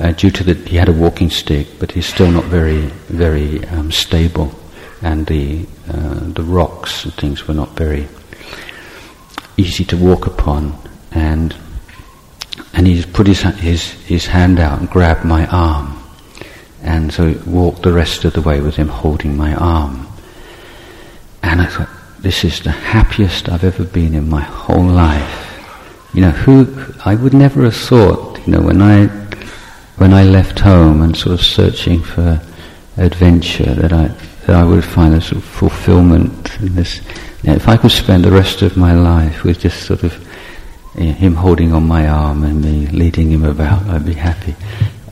uh, 0.00 0.12
due 0.12 0.30
to 0.30 0.44
the, 0.44 0.54
he 0.68 0.76
had 0.76 0.88
a 0.88 0.92
walking 0.92 1.30
stick, 1.30 1.78
but 1.78 1.92
he's 1.92 2.06
still 2.06 2.30
not 2.30 2.44
very, 2.44 2.86
very 3.08 3.64
um, 3.68 3.90
stable 3.90 4.54
and 5.02 5.26
the 5.26 5.66
uh, 5.88 6.20
the 6.32 6.42
rocks 6.42 7.04
and 7.04 7.12
things 7.14 7.46
were 7.46 7.54
not 7.54 7.70
very 7.70 8.08
easy 9.56 9.84
to 9.86 9.96
walk 9.96 10.26
upon, 10.26 10.76
and 11.10 11.54
and 12.74 12.86
he 12.86 13.02
put 13.04 13.26
his 13.26 13.40
his 13.40 13.90
his 14.04 14.26
hand 14.26 14.58
out 14.58 14.78
and 14.78 14.88
grabbed 14.88 15.24
my 15.24 15.46
arm, 15.46 16.02
and 16.82 17.12
so 17.12 17.34
walked 17.46 17.82
the 17.82 17.92
rest 17.92 18.24
of 18.24 18.32
the 18.32 18.42
way 18.42 18.60
with 18.60 18.76
him 18.76 18.88
holding 18.88 19.36
my 19.36 19.54
arm, 19.54 20.06
and 21.42 21.60
I 21.60 21.66
thought 21.66 21.88
this 22.20 22.44
is 22.44 22.60
the 22.60 22.70
happiest 22.70 23.48
I've 23.48 23.64
ever 23.64 23.84
been 23.84 24.14
in 24.14 24.28
my 24.28 24.42
whole 24.42 24.84
life. 24.84 25.48
You 26.14 26.22
know, 26.22 26.30
who 26.30 26.94
I 27.04 27.14
would 27.14 27.34
never 27.34 27.64
have 27.64 27.76
thought. 27.76 28.38
You 28.46 28.52
know, 28.52 28.60
when 28.60 28.80
I 28.82 29.06
when 29.96 30.12
I 30.12 30.24
left 30.24 30.60
home 30.60 31.02
and 31.02 31.16
sort 31.16 31.34
of 31.34 31.44
searching 31.44 32.02
for 32.02 32.40
adventure 32.96 33.74
that 33.74 33.92
I 33.92 34.08
that 34.46 34.56
I 34.56 34.64
would 34.64 34.84
find 34.84 35.14
a 35.14 35.20
sort 35.20 35.36
of 35.36 35.44
fulfillment 35.44 36.60
in 36.60 36.74
this. 36.74 37.00
You 37.42 37.50
know, 37.50 37.54
if 37.54 37.68
I 37.68 37.76
could 37.76 37.90
spend 37.90 38.24
the 38.24 38.30
rest 38.30 38.62
of 38.62 38.76
my 38.76 38.92
life 38.92 39.44
with 39.44 39.60
just 39.60 39.84
sort 39.84 40.02
of 40.02 40.12
you 40.96 41.06
know, 41.06 41.12
him 41.12 41.34
holding 41.34 41.72
on 41.72 41.86
my 41.86 42.08
arm 42.08 42.44
and 42.44 42.62
me 42.62 42.86
leading 42.88 43.30
him 43.30 43.44
about, 43.44 43.82
I'd 43.86 44.06
be 44.06 44.14
happy. 44.14 44.54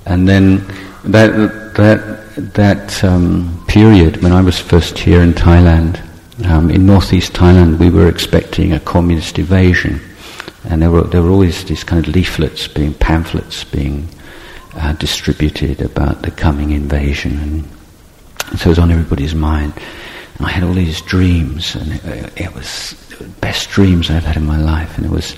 And 0.06 0.28
then 0.28 0.66
that 1.04 1.74
that 1.74 2.54
that 2.54 3.04
um, 3.04 3.64
period 3.68 4.22
when 4.22 4.32
I 4.32 4.40
was 4.42 4.58
first 4.58 4.98
here 4.98 5.20
in 5.22 5.32
Thailand, 5.32 6.00
um, 6.46 6.70
in 6.70 6.86
northeast 6.86 7.32
Thailand, 7.32 7.78
we 7.78 7.90
were 7.90 8.08
expecting 8.08 8.72
a 8.72 8.80
communist 8.80 9.38
invasion, 9.38 10.00
and 10.64 10.82
there 10.82 10.90
were 10.90 11.02
there 11.02 11.22
were 11.22 11.30
always 11.30 11.64
these 11.64 11.84
kind 11.84 12.06
of 12.06 12.14
leaflets 12.14 12.68
being 12.68 12.94
pamphlets 12.94 13.64
being 13.64 14.08
uh, 14.74 14.92
distributed 14.94 15.80
about 15.80 16.22
the 16.22 16.30
coming 16.30 16.70
invasion 16.70 17.38
and 17.38 17.79
so 18.60 18.66
it 18.66 18.72
was 18.72 18.78
on 18.78 18.90
everybody's 18.90 19.34
mind. 19.34 19.72
And 20.36 20.46
I 20.46 20.50
had 20.50 20.62
all 20.62 20.74
these 20.74 21.00
dreams, 21.00 21.74
and 21.74 21.92
it, 21.92 22.40
it 22.42 22.54
was 22.54 22.90
the 23.18 23.24
best 23.40 23.70
dreams 23.70 24.10
I've 24.10 24.24
had 24.24 24.36
in 24.36 24.44
my 24.44 24.58
life. 24.58 24.98
And 24.98 25.06
it 25.06 25.10
was 25.10 25.34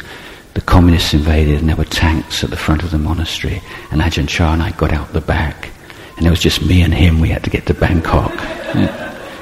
the 0.54 0.60
communists 0.60 1.14
invaded, 1.14 1.60
and 1.60 1.68
there 1.68 1.76
were 1.76 1.84
tanks 1.84 2.42
at 2.42 2.50
the 2.50 2.56
front 2.56 2.82
of 2.82 2.90
the 2.90 2.98
monastery. 2.98 3.62
And 3.92 4.00
Ajahn 4.00 4.28
Chah 4.28 4.52
and 4.52 4.60
I 4.60 4.72
got 4.72 4.92
out 4.92 5.12
the 5.12 5.20
back, 5.20 5.70
and 6.16 6.26
it 6.26 6.30
was 6.30 6.40
just 6.40 6.62
me 6.66 6.82
and 6.82 6.92
him. 6.92 7.20
We 7.20 7.28
had 7.28 7.44
to 7.44 7.50
get 7.50 7.66
to 7.66 7.74
Bangkok. 7.74 8.32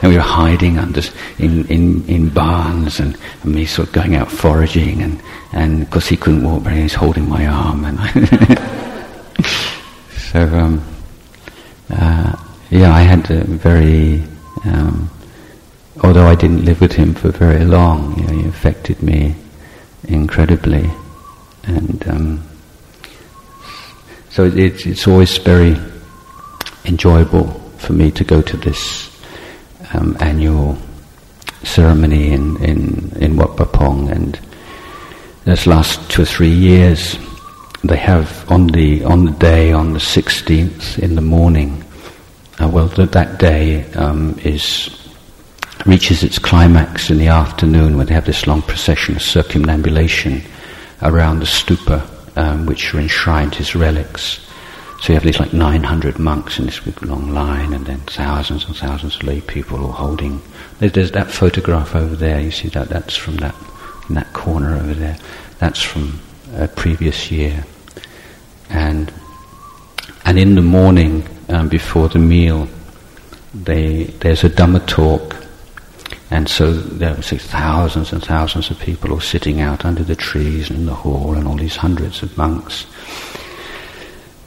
And 0.03 0.11
we 0.11 0.17
were 0.17 0.23
hiding 0.23 0.79
under 0.79 1.01
in, 1.39 1.67
in, 1.69 2.07
in 2.07 2.29
barns 2.29 3.01
and, 3.01 3.17
and 3.43 3.55
me 3.55 3.65
sort 3.65 3.89
of 3.89 3.95
going 3.95 4.15
out 4.15 4.31
foraging 4.31 5.03
and 5.03 5.21
and 5.53 5.81
because 5.81 6.09
he 6.09 6.17
couldn't 6.17 6.43
walk 6.43 6.63
very 6.63 6.77
he 6.77 6.83
was 6.85 6.95
holding 6.95 7.29
my 7.29 7.47
arm 7.47 7.85
and 7.85 7.99
so 10.15 10.41
um, 10.57 10.83
uh, 11.91 12.35
yeah, 12.71 12.95
I 12.95 13.01
had 13.01 13.29
a 13.33 13.43
very, 13.43 14.23
um, 14.65 15.11
although 16.03 16.27
I 16.27 16.37
didn't 16.37 16.65
live 16.65 16.81
with 16.81 16.93
him 16.93 17.15
for 17.15 17.31
very 17.31 17.65
long, 17.65 18.17
you 18.17 18.27
know, 18.27 18.33
he 18.43 18.49
affected 18.49 19.03
me 19.03 19.35
incredibly, 20.05 20.89
and 21.65 22.09
um, 22.09 22.49
so 24.31 24.45
it's 24.45 24.87
it's 24.87 25.09
always 25.09 25.37
very 25.39 25.77
enjoyable 26.85 27.49
for 27.79 27.93
me 27.93 28.13
to 28.13 28.23
go 28.23 28.41
to 28.41 28.57
this 28.57 29.11
um, 29.93 30.17
annual 30.21 30.79
ceremony 31.65 32.31
in 32.31 32.57
in 32.63 33.13
in 33.17 33.37
Wat 33.37 33.57
Pah 33.57 33.65
Pong, 33.65 34.11
and 34.11 34.39
this 35.45 35.67
last 35.67 36.09
two 36.09 36.23
or 36.23 36.27
three 36.27 36.55
years, 36.55 37.19
they 37.83 37.97
have 37.97 38.49
on 38.49 38.69
the 38.69 39.03
on 39.03 39.25
the 39.25 39.33
day 39.33 39.73
on 39.73 39.93
the 39.93 40.01
sixteenth 40.01 41.01
in 41.01 41.17
the 41.17 41.21
morning 41.21 41.85
uh, 42.61 42.69
well, 42.69 42.89
th- 42.89 43.11
that 43.11 43.39
day 43.39 43.85
um, 43.93 44.39
is 44.45 44.97
reaches 45.87 46.23
its 46.23 46.39
climax 46.39 47.09
in 47.09 47.17
the 47.17 47.29
afternoon 47.29 47.97
when 47.97 48.07
they 48.07 48.15
have 48.15 48.27
this 48.27 48.47
long 48.47 48.61
procession, 48.63 49.17
of 49.17 49.23
circumambulation 49.23 50.43
around 51.03 51.39
the 51.39 51.47
stupa, 51.47 52.07
um, 52.37 52.67
which 52.67 52.95
are 52.95 53.01
enshrined 53.01 53.55
his 53.55 53.75
relics. 53.75 54.47
So 55.01 55.09
you 55.09 55.15
have 55.15 55.25
these 55.25 55.41
like 55.41 55.55
900 55.55 56.19
monks 56.19 56.59
in 56.59 56.67
this 56.67 56.81
big 56.81 57.03
long 57.03 57.33
line, 57.33 57.73
and 57.73 57.87
then 57.87 58.01
thousands 58.01 58.67
and 58.67 58.77
thousands 58.77 59.17
of 59.17 59.23
lay 59.23 59.41
people 59.41 59.83
all 59.83 59.93
holding. 59.93 60.43
There's, 60.79 60.93
there's 60.93 61.13
that 61.13 61.31
photograph 61.31 61.97
over 61.97 62.15
there. 62.15 62.41
You 62.41 62.51
see 62.51 62.69
that? 62.69 62.91
That's 62.91 63.17
from 63.17 63.37
that 63.37 63.55
in 64.11 64.17
that 64.17 64.33
corner 64.35 64.77
over 64.77 64.93
there. 64.93 65.17
That's 65.59 65.81
from 65.83 66.21
a 66.55 66.69
previous 66.69 67.31
year. 67.31 67.65
And 68.69 69.11
and 70.27 70.39
in 70.39 70.55
the 70.55 70.63
morning 70.63 71.27
um, 71.51 71.69
before 71.69 72.09
the 72.09 72.19
meal, 72.19 72.69
they, 73.53 74.05
there's 74.05 74.45
a 74.45 74.51
Dhamma 74.51 74.87
talk 74.87 75.41
and 76.31 76.49
so 76.49 76.73
there 76.73 77.15
were 77.15 77.23
thousands 77.23 78.13
and 78.13 78.23
thousands 78.23 78.71
of 78.71 78.79
people 78.79 79.13
all 79.13 79.21
sitting 79.21 79.61
out 79.61 79.85
under 79.85 80.05
the 80.05 80.15
trees 80.15 80.71
and 80.71 80.81
in 80.81 80.87
the 80.87 80.95
hall 80.95 81.35
and 81.35 81.47
all 81.47 81.57
these 81.57 81.77
hundreds 81.77 82.23
of 82.23 82.37
monks. 82.37 82.87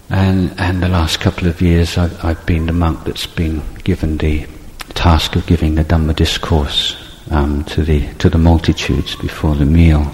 And, 0.09 0.53
and 0.57 0.81
the 0.81 0.87
last 0.87 1.19
couple 1.19 1.47
of 1.47 1.61
years 1.61 1.97
I've, 1.97 2.23
I've 2.23 2.45
been 2.45 2.67
the 2.67 2.73
monk 2.73 3.03
that's 3.03 3.27
been 3.27 3.61
given 3.83 4.17
the 4.17 4.47
task 4.93 5.35
of 5.35 5.45
giving 5.45 5.75
the 5.75 5.83
Dhamma 5.83 6.15
discourse 6.15 6.95
um, 7.31 7.65
to, 7.65 7.83
the, 7.83 8.07
to 8.15 8.29
the 8.29 8.37
multitudes 8.37 9.15
before 9.17 9.55
the 9.55 9.65
meal. 9.65 10.09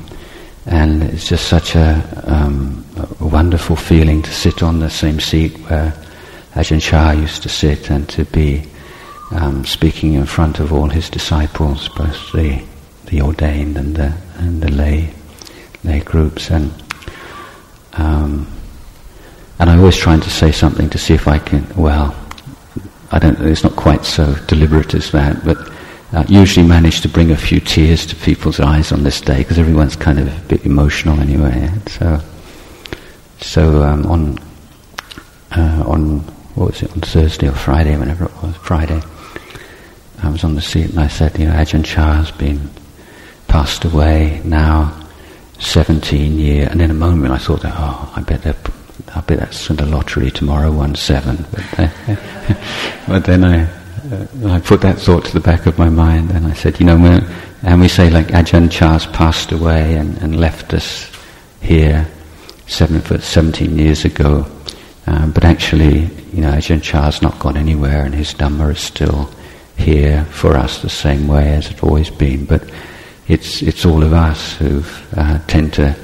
And 0.66 1.04
it's 1.04 1.28
just 1.28 1.48
such 1.48 1.76
a, 1.76 2.24
um, 2.26 2.84
a 3.20 3.28
wonderful 3.28 3.76
feeling 3.76 4.24
to 4.24 4.32
sit 4.32 4.64
on 4.64 4.80
the 4.80 4.90
same 4.90 5.20
seat 5.20 5.56
where 5.70 5.94
Ajahn 6.60 6.82
Chah 6.82 7.12
used 7.12 7.41
to 7.43 7.47
sit 7.47 7.89
and 7.89 8.10
to 8.10 8.26
be 8.26 8.62
um, 9.32 9.64
speaking 9.64 10.16
in 10.16 10.26
front 10.26 10.60
of 10.60 10.74
all 10.74 10.89
his 10.89 11.10
disciples, 11.10 11.88
both 11.88 12.34
the, 12.34 12.62
the 13.05 13.22
ordained 13.22 13.78
and 13.78 13.95
the, 13.95 14.14
and 14.36 14.62
the 14.62 14.70
lay, 14.70 15.10
lay 15.86 16.01
groups. 16.01 16.51
And, 16.51 16.74
um, 17.93 18.45
and 19.57 19.70
I'm 19.70 19.80
always 19.80 19.95
trying 19.95 20.20
to 20.20 20.30
say 20.30 20.51
something 20.51 20.89
to 20.89 20.97
see 20.97 21.14
if 21.14 21.30
I 21.30 21.39
can, 21.39 21.66
well, 21.78 22.14
I 23.14 23.20
don't, 23.20 23.39
it's 23.39 23.64
not 23.64 23.78
quite 23.78 24.03
so 24.03 24.36
deliberate 24.47 24.93
as 24.93 25.14
that, 25.14 25.45
but 25.45 25.57
uh, 26.12 26.26
usually 26.28 26.68
manage 26.68 26.99
to 27.01 27.07
bring 27.07 27.32
a 27.32 27.38
few 27.38 27.62
tears 27.62 28.05
to 28.07 28.18
people's 28.18 28.60
eyes 28.60 28.91
on 28.91 29.03
this 29.03 29.22
day 29.22 29.38
because 29.38 29.60
everyone's 29.60 29.95
kind 29.95 30.20
of 30.20 30.28
a 30.28 30.47
bit 30.49 30.66
emotional 30.66 31.22
anyway. 31.22 31.72
So, 31.88 32.20
so 33.39 33.82
um, 33.82 34.05
on 34.07 34.38
uh, 35.51 35.84
on 35.88 36.24
what 36.56 36.72
was 36.72 36.82
it 36.82 36.91
on 36.91 37.02
Thursday 37.02 37.47
or 37.47 37.54
Friday, 37.54 37.97
whenever 37.97 38.26
it 38.26 38.43
was 38.43 38.56
Friday, 38.58 39.02
I 40.22 40.30
was 40.30 40.43
on 40.43 40.56
the 40.56 40.62
seat 40.62 40.89
and 40.89 41.00
I 41.00 41.08
said, 41.08 41.38
you 41.39 41.45
know, 41.45 41.54
Ajahn 41.54 41.86
Chah 41.86 42.16
has 42.16 42.32
been 42.32 42.70
passed 43.47 43.86
away 43.86 44.41
now 44.43 45.08
17 45.60 46.38
years. 46.38 46.70
And 46.70 46.82
in 46.82 46.91
a 46.91 46.95
moment 46.95 47.34
I 47.34 47.38
thought, 47.38 47.62
oh, 47.64 48.14
I 48.16 48.22
bet 48.22 48.45
I 49.16 49.22
bet 49.22 49.39
that's 49.39 49.70
in 49.70 49.78
the 49.78 49.86
lottery 49.86 50.30
tomorrow, 50.30 50.72
one 50.72 50.95
seven. 50.95 51.45
But, 51.78 51.80
uh, 51.80 52.56
but 53.08 53.26
then 53.26 53.43
I, 53.45 53.64
uh, 53.64 54.56
I 54.56 54.60
put 54.60 54.82
that 54.82 55.00
thought 55.00 55.26
to 55.26 55.34
the 55.34 55.39
back 55.39 55.66
of 55.66 55.78
my 55.78 55.89
mind 55.89 56.32
and 56.32 56.47
I 56.47 56.54
said, 56.54 56.80
you 56.80 56.86
know, 56.86 56.97
and 57.64 57.82
we 57.82 57.88
say 57.88 58.10
like 58.10 58.28
Ajahn 58.28 58.72
Chah's 58.72 59.06
passed 59.08 59.52
away 59.52 59.95
and, 59.95 60.18
and 60.20 60.39
left 60.39 60.74
us 60.74 61.12
here 61.62 62.08
seven, 62.68 63.02
17 63.02 63.78
years 63.78 64.06
ago. 64.06 64.45
Um, 65.10 65.32
but 65.32 65.43
actually, 65.43 66.01
you 66.34 66.41
know, 66.41 66.51
Ajahn 66.51 66.84
Chah's 66.84 67.24
not 67.24 67.39
gone 67.39 67.57
anywhere 67.57 68.05
and 68.05 68.14
his 68.14 68.32
Dhamma 68.36 68.74
is 68.74 68.80
still 68.80 69.28
here 69.76 70.24
for 70.26 70.55
us 70.55 70.84
the 70.84 70.89
same 70.89 71.28
way 71.28 71.55
as 71.55 71.72
it's 71.72 71.82
always 71.82 72.12
been, 72.12 72.45
but 72.45 72.70
it's, 73.28 73.64
it's 73.64 73.86
all 73.86 74.03
of 74.03 74.14
us 74.14 74.55
who 74.57 74.84
uh, 75.18 75.39
tend 75.47 75.74
to 75.74 75.95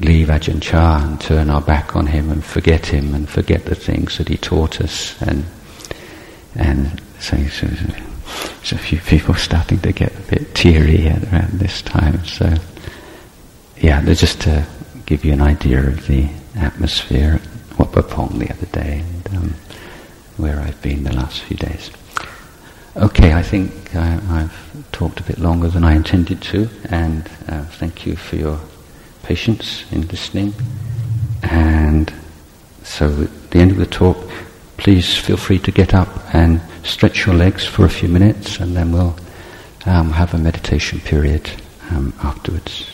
leave 0.00 0.28
Ajahn 0.28 0.60
Chah 0.60 1.02
and 1.04 1.18
turn 1.18 1.48
our 1.48 1.62
back 1.62 1.96
on 1.96 2.06
him 2.06 2.30
and 2.30 2.44
forget 2.44 2.84
him 2.84 3.14
and 3.14 3.26
forget 3.26 3.64
the 3.64 3.74
things 3.74 4.18
that 4.18 4.28
he 4.28 4.36
taught 4.36 4.78
us. 4.82 5.20
And, 5.22 5.46
and 6.54 7.00
so, 7.20 7.38
so, 7.46 7.66
so 8.62 8.76
a 8.76 8.78
few 8.78 8.98
people 8.98 9.34
starting 9.48 9.78
to 9.80 9.92
get 9.92 10.14
a 10.14 10.22
bit 10.22 10.54
teary 10.54 11.08
around 11.08 11.60
this 11.60 11.80
time. 11.80 12.22
So, 12.26 12.52
yeah, 13.78 14.04
just 14.04 14.42
to 14.42 14.66
give 15.06 15.24
you 15.24 15.32
an 15.32 15.40
idea 15.40 15.80
of 15.80 16.06
the 16.06 16.28
atmosphere 16.56 17.40
at 17.78 17.94
Wat 17.94 18.30
the 18.38 18.50
other 18.50 18.66
day 18.66 19.00
and 19.00 19.36
um, 19.36 19.54
where 20.36 20.60
I've 20.60 20.80
been 20.82 21.04
the 21.04 21.14
last 21.14 21.42
few 21.42 21.56
days. 21.56 21.90
Okay, 22.96 23.32
I 23.32 23.42
think 23.42 23.94
I, 23.96 24.06
have 24.06 24.92
talked 24.92 25.18
a 25.18 25.24
bit 25.24 25.38
longer 25.38 25.66
than 25.68 25.82
I 25.82 25.94
intended 25.94 26.40
to, 26.42 26.68
and 26.90 27.28
uh, 27.48 27.64
thank 27.64 28.06
you 28.06 28.14
for 28.14 28.36
your 28.36 28.60
patience 29.24 29.84
in 29.90 30.06
listening. 30.06 30.54
And 31.42 32.12
so, 32.84 33.22
at 33.22 33.50
the 33.50 33.58
end 33.58 33.72
of 33.72 33.78
the 33.78 33.86
talk, 33.86 34.16
please 34.76 35.16
feel 35.16 35.36
free 35.36 35.58
to 35.58 35.72
get 35.72 35.92
up 35.92 36.08
and 36.34 36.60
stretch 36.84 37.26
your 37.26 37.34
legs 37.34 37.66
for 37.66 37.84
a 37.84 37.90
few 37.90 38.08
minutes, 38.08 38.60
and 38.60 38.76
then 38.76 38.92
we'll 38.92 39.16
um, 39.86 40.12
have 40.12 40.32
a 40.32 40.38
meditation 40.38 41.00
period 41.00 41.50
um, 41.90 42.12
afterwards. 42.22 42.93